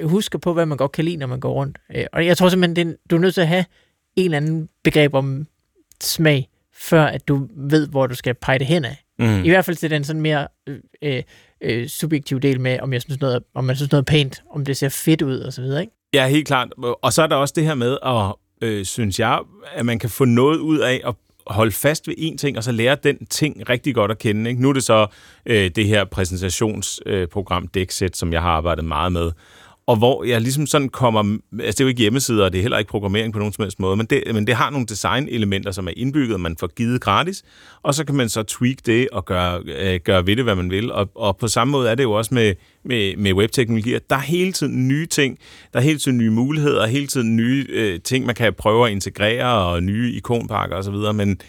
husker 0.03 0.39
på, 0.39 0.53
hvad 0.53 0.65
man 0.65 0.77
godt 0.77 0.91
kan 0.91 1.05
lide, 1.05 1.17
når 1.17 1.27
man 1.27 1.39
går 1.39 1.53
rundt. 1.53 1.77
Øh, 1.95 2.05
og 2.13 2.25
jeg 2.25 2.37
tror 2.37 2.49
simpelthen, 2.49 2.87
det, 2.87 2.97
du 3.09 3.15
er 3.15 3.19
nødt 3.19 3.33
til 3.33 3.41
at 3.41 3.47
have 3.47 3.65
en 4.15 4.25
eller 4.25 4.37
anden 4.37 4.69
begreb 4.83 5.13
om 5.13 5.47
smag, 6.01 6.49
før 6.73 7.05
at 7.05 7.27
du 7.27 7.47
ved, 7.57 7.87
hvor 7.87 8.07
du 8.07 8.15
skal 8.15 8.33
pege 8.33 8.59
det 8.59 8.67
hen 8.67 8.85
af. 8.85 9.03
Mm. 9.23 9.43
I 9.43 9.49
hvert 9.49 9.65
fald 9.65 9.77
til 9.77 9.89
den 9.89 10.03
sådan 10.03 10.21
mere 10.21 10.47
øh, 10.67 10.77
øh, 11.01 11.23
øh, 11.61 11.87
subjektive 11.87 12.39
del 12.39 12.61
med, 12.61 12.79
om 12.79 12.93
jeg 12.93 13.01
synes 13.01 13.19
noget, 13.19 13.43
om 13.55 13.63
man 13.63 13.75
synes 13.75 13.91
noget 13.91 14.01
er 14.01 14.11
pænt, 14.11 14.43
om 14.55 14.65
det 14.65 14.77
ser 14.77 14.89
fedt 14.89 15.21
ud 15.21 15.39
og 15.39 15.53
så 15.53 15.61
videre, 15.61 15.81
ikke? 15.81 15.93
Ja, 16.13 16.27
helt 16.27 16.47
klart. 16.47 16.67
Og 17.01 17.13
så 17.13 17.21
er 17.21 17.27
der 17.27 17.35
også 17.35 17.53
det 17.57 17.65
her 17.65 17.75
med, 17.75 17.97
at, 18.05 18.33
øh, 18.61 18.85
synes 18.85 19.19
jeg, 19.19 19.39
at 19.73 19.85
man 19.85 19.99
kan 19.99 20.09
få 20.09 20.25
noget 20.25 20.57
ud 20.57 20.79
af 20.79 21.01
at 21.05 21.15
holde 21.47 21.71
fast 21.71 22.07
ved 22.07 22.15
én 22.17 22.37
ting, 22.37 22.57
og 22.57 22.63
så 22.63 22.71
lære 22.71 22.97
den 23.03 23.25
ting 23.25 23.69
rigtig 23.69 23.95
godt 23.95 24.11
at 24.11 24.17
kende. 24.17 24.49
Ikke? 24.49 24.61
Nu 24.61 24.69
er 24.69 24.73
det 24.73 24.83
så 24.83 25.07
øh, 25.45 25.71
det 25.75 25.87
her 25.87 26.05
præsentationsprogram 26.05 27.63
øh, 27.63 27.69
Dexet, 27.73 28.17
som 28.17 28.33
jeg 28.33 28.41
har 28.41 28.49
arbejdet 28.49 28.85
meget 28.85 29.11
med, 29.11 29.31
og 29.87 29.97
hvor 29.97 30.23
jeg 30.23 30.41
ligesom 30.41 30.67
sådan 30.67 30.89
kommer... 30.89 31.37
Altså, 31.59 31.71
det 31.71 31.79
er 31.79 31.83
jo 31.83 31.87
ikke 31.87 32.01
hjemmesider, 32.01 32.45
og 32.45 32.51
det 32.51 32.57
er 32.57 32.61
heller 32.61 32.77
ikke 32.77 32.89
programmering 32.89 33.33
på 33.33 33.39
nogen 33.39 33.53
som 33.53 33.63
helst 33.63 33.79
måde, 33.79 33.97
men 33.97 34.05
det, 34.05 34.23
men 34.33 34.47
det 34.47 34.55
har 34.55 34.69
nogle 34.69 34.85
designelementer, 34.85 35.71
som 35.71 35.87
er 35.87 35.91
indbygget, 35.97 36.39
man 36.39 36.57
får 36.59 36.67
givet 36.67 37.01
gratis, 37.01 37.43
og 37.83 37.93
så 37.93 38.05
kan 38.05 38.15
man 38.15 38.29
så 38.29 38.43
tweak 38.43 38.77
det 38.85 39.09
og 39.11 39.25
gøre, 39.25 39.61
øh, 39.65 39.99
gøre 40.03 40.27
ved 40.27 40.35
det, 40.35 40.43
hvad 40.43 40.55
man 40.55 40.71
vil. 40.71 40.91
Og, 40.91 41.09
og 41.15 41.37
på 41.37 41.47
samme 41.47 41.71
måde 41.71 41.89
er 41.89 41.95
det 41.95 42.03
jo 42.03 42.11
også 42.11 42.33
med, 42.33 42.53
med, 42.85 43.17
med 43.17 43.33
webteknologier. 43.33 43.99
Der 44.09 44.15
er 44.15 44.19
hele 44.19 44.51
tiden 44.51 44.87
nye 44.87 45.05
ting, 45.05 45.39
der 45.73 45.79
er 45.79 45.83
hele 45.83 45.99
tiden 45.99 46.17
nye 46.17 46.31
muligheder, 46.31 46.87
hele 46.87 47.07
tiden 47.07 47.35
nye 47.35 47.65
øh, 47.69 47.99
ting, 48.01 48.25
man 48.25 48.35
kan 48.35 48.53
prøve 48.53 48.85
at 48.85 48.91
integrere, 48.91 49.65
og 49.65 49.83
nye 49.83 50.11
ikonpakker 50.11 50.75
osv., 50.75 51.15
men 51.15 51.39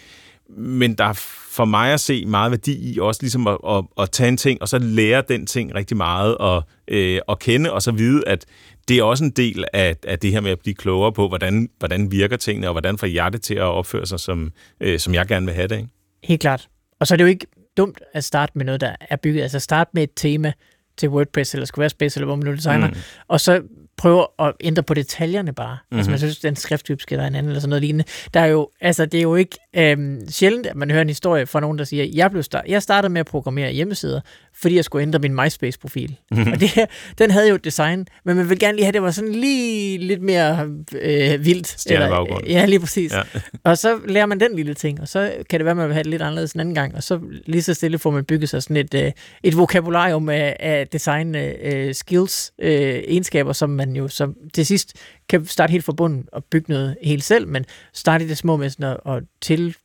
men 0.49 0.95
der 0.95 1.05
er 1.05 1.13
for 1.51 1.65
mig 1.65 1.93
at 1.93 2.01
se 2.01 2.27
meget 2.27 2.51
værdi 2.51 2.93
i 2.93 2.99
også 2.99 3.23
ligesom 3.23 3.47
at, 3.47 3.59
at, 3.69 3.85
at 3.99 4.11
tage 4.11 4.29
en 4.29 4.37
ting, 4.37 4.63
og 4.63 4.69
så 4.69 4.79
lære 4.79 5.23
den 5.29 5.47
ting 5.47 5.75
rigtig 5.75 5.97
meget 5.97 6.39
og, 6.39 6.63
øh, 6.89 7.21
at 7.29 7.39
kende, 7.39 7.73
og 7.73 7.83
så 7.83 7.93
vide, 7.93 8.23
at 8.29 8.45
det 8.89 8.99
er 8.99 9.03
også 9.03 9.25
en 9.25 9.31
del 9.31 9.65
af, 9.73 9.97
af 10.03 10.19
det 10.19 10.33
her 10.33 10.41
med 10.41 10.51
at 10.51 10.59
blive 10.59 10.75
klogere 10.75 11.13
på, 11.13 11.29
hvordan, 11.29 11.69
hvordan 11.79 12.11
virker 12.11 12.37
tingene, 12.37 12.69
og 12.69 12.73
hvordan 12.73 12.99
får 12.99 13.07
jeg 13.07 13.33
det 13.33 13.43
til 13.43 13.55
at 13.55 13.63
opføre 13.63 14.07
sig, 14.07 14.21
som, 14.21 14.53
øh, 14.81 14.99
som 14.99 15.15
jeg 15.15 15.27
gerne 15.27 15.47
vil 15.47 15.55
have 15.55 15.69
det. 15.69 15.77
Ikke? 15.77 15.89
Helt 16.25 16.41
klart. 16.41 16.69
Og 17.01 17.07
så 17.07 17.15
er 17.15 17.17
det 17.17 17.25
jo 17.25 17.29
ikke 17.29 17.47
dumt 17.77 18.01
at 18.13 18.25
starte 18.25 18.53
med 18.55 18.65
noget, 18.65 18.81
der 18.81 18.97
er 19.01 19.17
bygget. 19.17 19.43
Altså 19.43 19.59
starte 19.61 19.91
med 19.95 20.03
et 20.03 20.11
tema 20.17 20.53
til 20.97 21.09
WordPress 21.09 21.55
eller 21.55 21.67
Squarespace, 21.67 22.19
eller 22.19 22.27
hvor 22.27 22.37
man 22.37 22.45
nu 22.45 22.53
designer, 22.53 22.89
mm. 22.89 22.97
og 23.29 23.41
så 23.41 23.63
prøve 24.05 24.27
at 24.39 24.53
ændre 24.61 24.83
på 24.83 24.95
detaljerne 24.95 25.53
bare. 25.53 25.79
Mm-hmm. 25.83 25.99
Altså 25.99 26.11
man 26.11 26.19
synes, 26.19 26.39
den 26.39 26.57
skrifttype 26.57 27.03
skal 27.03 27.19
der 27.19 27.27
en 27.27 27.35
anden, 27.35 27.51
eller 27.51 27.61
sådan 27.61 27.69
noget 27.69 27.83
lignende. 27.83 28.05
Der 28.35 28.41
er 28.41 28.47
jo, 28.47 28.69
altså 28.81 29.07
det 29.07 29.19
er 29.19 29.23
jo 29.23 29.35
ikke 29.35 29.59
øhm, 29.77 30.29
sjældent, 30.29 30.67
at 30.67 30.77
man 30.77 30.91
hører 30.91 31.03
en 31.03 31.09
historie 31.09 31.47
fra 31.47 31.61
nogen, 31.61 31.79
der 31.79 31.85
siger, 31.85 32.05
jeg, 32.15 32.31
blev 32.31 32.43
start, 32.43 32.65
jeg 32.69 32.83
startede 32.83 33.13
med 33.13 33.21
at 33.21 33.27
programmere 33.27 33.73
hjemmesider, 33.73 34.21
fordi 34.57 34.77
jeg 34.77 34.85
skulle 34.85 35.03
ændre 35.03 35.19
min 35.19 35.35
MySpace-profil. 35.35 36.17
Mm-hmm. 36.31 36.53
Og 36.53 36.61
det 36.61 36.69
her, 36.69 36.87
den 37.19 37.31
havde 37.31 37.49
jo 37.49 37.55
et 37.55 37.65
design, 37.65 38.07
men 38.25 38.37
man 38.37 38.51
vil 38.51 38.59
gerne 38.59 38.77
lige 38.77 38.85
have, 38.85 38.93
det 38.93 39.03
var 39.03 39.11
sådan 39.11 39.33
lige 39.33 39.99
lidt 39.99 40.23
mere 40.23 40.69
øh, 41.01 41.45
vildt. 41.45 41.87
Eller, 41.91 42.41
ja, 42.47 42.67
lige 42.67 42.81
præcis. 42.81 43.13
Ja. 43.13 43.23
og 43.71 43.79
så 43.79 43.99
lærer 44.09 44.27
man 44.27 44.41
den 44.41 44.57
lille 44.57 44.75
ting, 44.75 45.01
og 45.01 45.09
så 45.09 45.33
kan 45.51 45.61
det 45.61 45.65
være, 45.65 45.71
at 45.71 45.77
man 45.77 45.87
vil 45.87 45.95
have 45.95 46.03
det 46.03 46.11
lidt 46.11 46.23
anderledes 46.23 46.53
en 46.53 46.61
anden 46.61 46.75
gang, 46.75 46.95
og 46.95 47.03
så 47.03 47.21
lige 47.47 47.63
så 47.63 47.75
stille 47.75 47.99
får 47.99 48.11
man 48.11 48.25
bygget 48.25 48.49
sig 48.49 48.63
sådan 48.63 48.77
et, 48.77 48.95
øh, 48.95 49.13
et 49.43 49.57
vokabularium 49.57 50.29
af, 50.29 50.57
af 50.61 50.89
design 50.89 51.35
øh, 51.35 51.95
skills, 51.95 52.53
øh, 52.59 53.03
egenskaber, 53.09 53.53
som 53.53 53.71
man 53.71 53.97
jo 53.97 54.09
som 54.09 54.35
til 54.55 54.67
sidst 54.67 54.93
kan 55.29 55.47
starte 55.47 55.71
helt 55.71 55.85
fra 55.85 55.93
bunden 55.93 56.25
og 56.33 56.45
bygge 56.45 56.73
noget 56.73 56.97
helt 57.03 57.25
selv, 57.25 57.49
men 57.49 57.65
starte 57.93 58.25
i 58.25 58.29
det 58.29 58.39
små 58.39 58.57
med 58.57 58.71
sådan 58.71 58.97
at, 59.07 59.15
at 59.15 59.23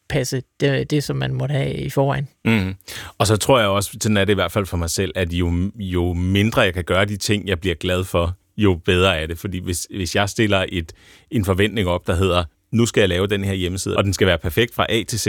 passe 0.09 0.41
det, 0.59 0.91
det, 0.91 1.03
som 1.03 1.15
man 1.15 1.33
måtte 1.33 1.53
have 1.53 1.73
i 1.73 1.89
forvejen. 1.89 2.27
Mm. 2.45 2.75
Og 3.17 3.27
så 3.27 3.37
tror 3.37 3.59
jeg 3.59 3.67
også, 3.67 3.97
sådan 4.01 4.17
er 4.17 4.25
det 4.25 4.33
i 4.33 4.35
hvert 4.35 4.51
fald 4.51 4.65
for 4.65 4.77
mig 4.77 4.89
selv, 4.89 5.11
at 5.15 5.33
jo, 5.33 5.71
jo 5.75 6.13
mindre 6.13 6.61
jeg 6.61 6.73
kan 6.73 6.83
gøre 6.83 7.05
de 7.05 7.17
ting, 7.17 7.47
jeg 7.47 7.59
bliver 7.59 7.75
glad 7.75 8.03
for, 8.03 8.33
jo 8.57 8.79
bedre 8.85 9.19
er 9.19 9.27
det. 9.27 9.37
Fordi 9.37 9.59
hvis, 9.59 9.87
hvis 9.95 10.15
jeg 10.15 10.29
stiller 10.29 10.65
et, 10.69 10.93
en 11.31 11.45
forventning 11.45 11.87
op, 11.87 12.07
der 12.07 12.15
hedder, 12.15 12.43
nu 12.71 12.85
skal 12.85 13.01
jeg 13.01 13.09
lave 13.09 13.27
den 13.27 13.43
her 13.43 13.53
hjemmeside, 13.53 13.97
og 13.97 14.03
den 14.03 14.13
skal 14.13 14.27
være 14.27 14.37
perfekt 14.37 14.75
fra 14.75 14.85
A 14.89 15.03
til 15.03 15.19
Z, 15.19 15.27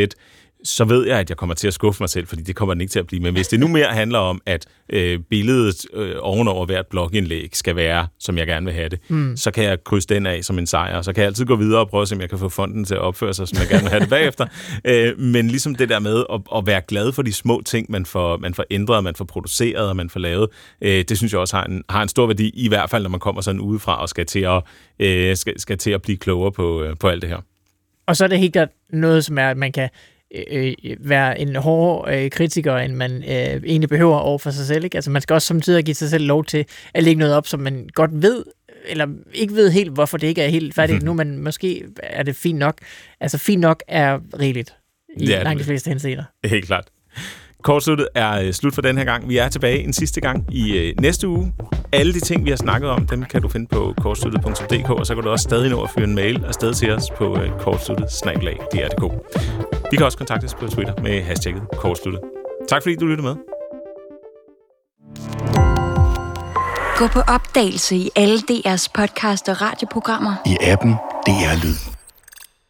så 0.64 0.84
ved 0.84 1.06
jeg, 1.06 1.18
at 1.18 1.30
jeg 1.30 1.36
kommer 1.36 1.54
til 1.54 1.66
at 1.68 1.74
skuffe 1.74 2.02
mig 2.02 2.11
selv, 2.11 2.26
fordi 2.26 2.42
det 2.42 2.56
kommer 2.56 2.74
den 2.74 2.80
ikke 2.80 2.90
til 2.90 2.98
at 2.98 3.06
blive. 3.06 3.22
Men 3.22 3.34
hvis 3.34 3.48
det 3.48 3.61
nu 3.61 3.68
mere 3.68 3.86
handler 3.86 4.18
om, 4.18 4.40
at 4.46 4.66
øh, 4.92 5.20
billedet 5.30 5.86
øh, 5.94 6.14
ovenover 6.20 6.66
hvert 6.66 6.86
blogindlæg 6.86 7.48
skal 7.52 7.76
være, 7.76 8.06
som 8.18 8.38
jeg 8.38 8.46
gerne 8.46 8.66
vil 8.66 8.74
have 8.74 8.88
det, 8.88 9.00
mm. 9.08 9.36
så 9.36 9.50
kan 9.50 9.64
jeg 9.64 9.84
krydse 9.84 10.08
den 10.08 10.26
af 10.26 10.44
som 10.44 10.58
en 10.58 10.66
sejr. 10.66 11.02
Så 11.02 11.12
kan 11.12 11.20
jeg 11.20 11.26
altid 11.26 11.44
gå 11.44 11.56
videre 11.56 11.80
og 11.80 11.88
prøve 11.88 12.02
at 12.02 12.08
se, 12.08 12.14
om 12.14 12.20
jeg 12.20 12.28
kan 12.28 12.38
få 12.38 12.48
fonden 12.48 12.84
til 12.84 12.94
at 12.94 13.00
opføre 13.00 13.34
sig, 13.34 13.48
som 13.48 13.58
jeg 13.58 13.68
gerne 13.68 13.82
vil 13.82 13.90
have 13.90 14.00
det 14.00 14.11
bagefter. 14.11 14.46
Øh, 14.84 15.18
men 15.18 15.48
ligesom 15.48 15.74
det 15.74 15.88
der 15.88 15.98
med 15.98 16.24
at, 16.32 16.40
at 16.56 16.66
være 16.66 16.80
glad 16.88 17.12
for 17.12 17.22
de 17.22 17.32
små 17.32 17.62
ting, 17.64 17.86
man 17.88 18.06
får, 18.06 18.36
man 18.36 18.54
får 18.54 18.64
ændret, 18.70 19.04
man 19.04 19.14
får 19.14 19.24
produceret 19.24 19.88
og 19.88 19.96
man 19.96 20.11
får 20.11 20.20
lavet, 20.20 20.48
øh, 20.82 21.04
det 21.08 21.18
synes 21.18 21.32
jeg 21.32 21.40
også 21.40 21.56
har 21.56 21.64
en, 21.64 21.84
har 21.88 22.02
en 22.02 22.08
stor 22.08 22.26
værdi, 22.26 22.50
i 22.54 22.68
hvert 22.68 22.90
fald 22.90 23.02
når 23.02 23.11
man 23.11 23.20
kommer 23.20 23.42
sådan 23.42 23.61
udefra 23.61 24.02
og 24.02 24.08
skal 24.08 24.26
til 24.26 24.40
at, 24.40 24.62
øh, 24.98 25.36
skal, 25.36 25.61
skal 25.61 25.78
til 25.78 25.90
at 25.90 26.02
blive 26.02 26.18
klogere 26.18 26.52
på, 26.52 26.82
øh, 26.82 26.96
på 27.00 27.08
alt 27.08 27.22
det 27.22 27.30
her. 27.30 27.40
Og 28.06 28.16
så 28.16 28.24
er 28.24 28.28
det 28.28 28.38
helt 28.38 28.52
klart 28.52 28.68
noget, 28.92 29.24
som 29.24 29.38
er, 29.38 29.50
at 29.50 29.56
man 29.56 29.72
kan 29.72 29.88
øh, 30.51 30.74
være 30.99 31.41
en 31.41 31.57
hård 31.57 32.12
øh, 32.12 32.31
kritiker, 32.31 32.76
end 32.76 32.95
man 32.95 33.12
øh, 33.12 33.62
egentlig 33.66 33.89
behøver 33.89 34.16
over 34.16 34.39
for 34.39 34.51
sig 34.51 34.66
selv. 34.66 34.85
Ikke? 34.85 34.97
Altså 34.97 35.11
man 35.11 35.22
skal 35.22 35.35
også 35.35 35.47
samtidig 35.47 35.85
give 35.85 35.95
sig 35.95 36.11
selv 36.11 36.24
lov 36.24 36.45
til 36.45 36.64
at 36.95 37.03
lægge 37.03 37.18
noget 37.18 37.35
op, 37.35 37.47
som 37.47 37.61
man 37.61 37.89
godt 37.95 38.22
ved, 38.22 38.45
eller 38.87 39.07
ikke 39.35 39.55
ved 39.55 39.70
helt, 39.70 39.91
hvorfor 39.91 40.18
det 40.18 40.26
ikke 40.26 40.43
er 40.43 40.49
helt 40.49 40.74
færdigt 40.74 41.03
nu, 41.03 41.12
men 41.12 41.45
måske 41.45 41.85
er 42.03 42.22
det 42.22 42.37
fint 42.37 42.59
nok. 42.59 42.78
Altså 43.20 43.39
fint 43.39 43.61
nok 43.61 43.83
er 43.89 44.18
rigeligt 44.41 44.74
i 45.16 45.26
langt 45.26 45.59
de 45.61 45.64
fleste 45.64 45.89
henseender. 45.89 46.24
Helt 46.45 46.66
klart. 46.66 46.89
Kortsluttet 47.62 48.08
er 48.14 48.40
øh, 48.40 48.52
slut 48.52 48.74
for 48.74 48.82
den 48.82 48.98
her 48.98 49.04
gang. 49.04 49.28
Vi 49.28 49.36
er 49.36 49.48
tilbage 49.48 49.78
en 49.84 49.92
sidste 49.92 50.20
gang 50.20 50.46
i 50.50 50.78
øh, 50.78 50.94
næste 51.00 51.28
uge. 51.28 51.52
Alle 51.92 52.14
de 52.14 52.20
ting, 52.20 52.44
vi 52.44 52.50
har 52.50 52.56
snakket 52.56 52.90
om, 52.90 53.06
dem 53.06 53.24
kan 53.24 53.42
du 53.42 53.48
finde 53.48 53.66
på 53.66 53.94
kortsluttet.dk, 54.00 54.90
og 54.90 55.06
så 55.06 55.14
kan 55.14 55.24
du 55.24 55.30
også 55.30 55.42
stadig 55.42 55.70
nå 55.70 55.82
at 55.82 55.90
fyre 55.90 56.04
en 56.04 56.14
mail 56.14 56.44
afsted 56.44 56.74
til 56.74 56.90
os 56.92 57.11
på 57.16 57.36
øh, 57.40 57.50
kortsluttet 57.58 58.06
Vi 59.90 59.96
kan 59.96 60.06
også 60.06 60.18
kontakte 60.18 60.44
os 60.44 60.54
på 60.54 60.66
Twitter 60.66 61.02
med 61.02 61.22
hashtagget 61.22 61.62
kortsluttet. 61.72 62.22
Tak 62.68 62.82
fordi 62.82 62.96
du 62.96 63.06
lyttede 63.06 63.26
med. 63.28 63.36
Gå 66.96 67.06
på 67.06 67.20
opdagelse 67.20 67.96
i 67.96 68.11
alle 68.16 68.38
DR's 68.38 68.86
podcast 68.94 69.48
og 69.48 69.61
radioprogrammer. 69.61 70.34
I 70.46 70.56
appen 70.61 70.92
DR 71.26 71.64
Lyd. 71.64 71.99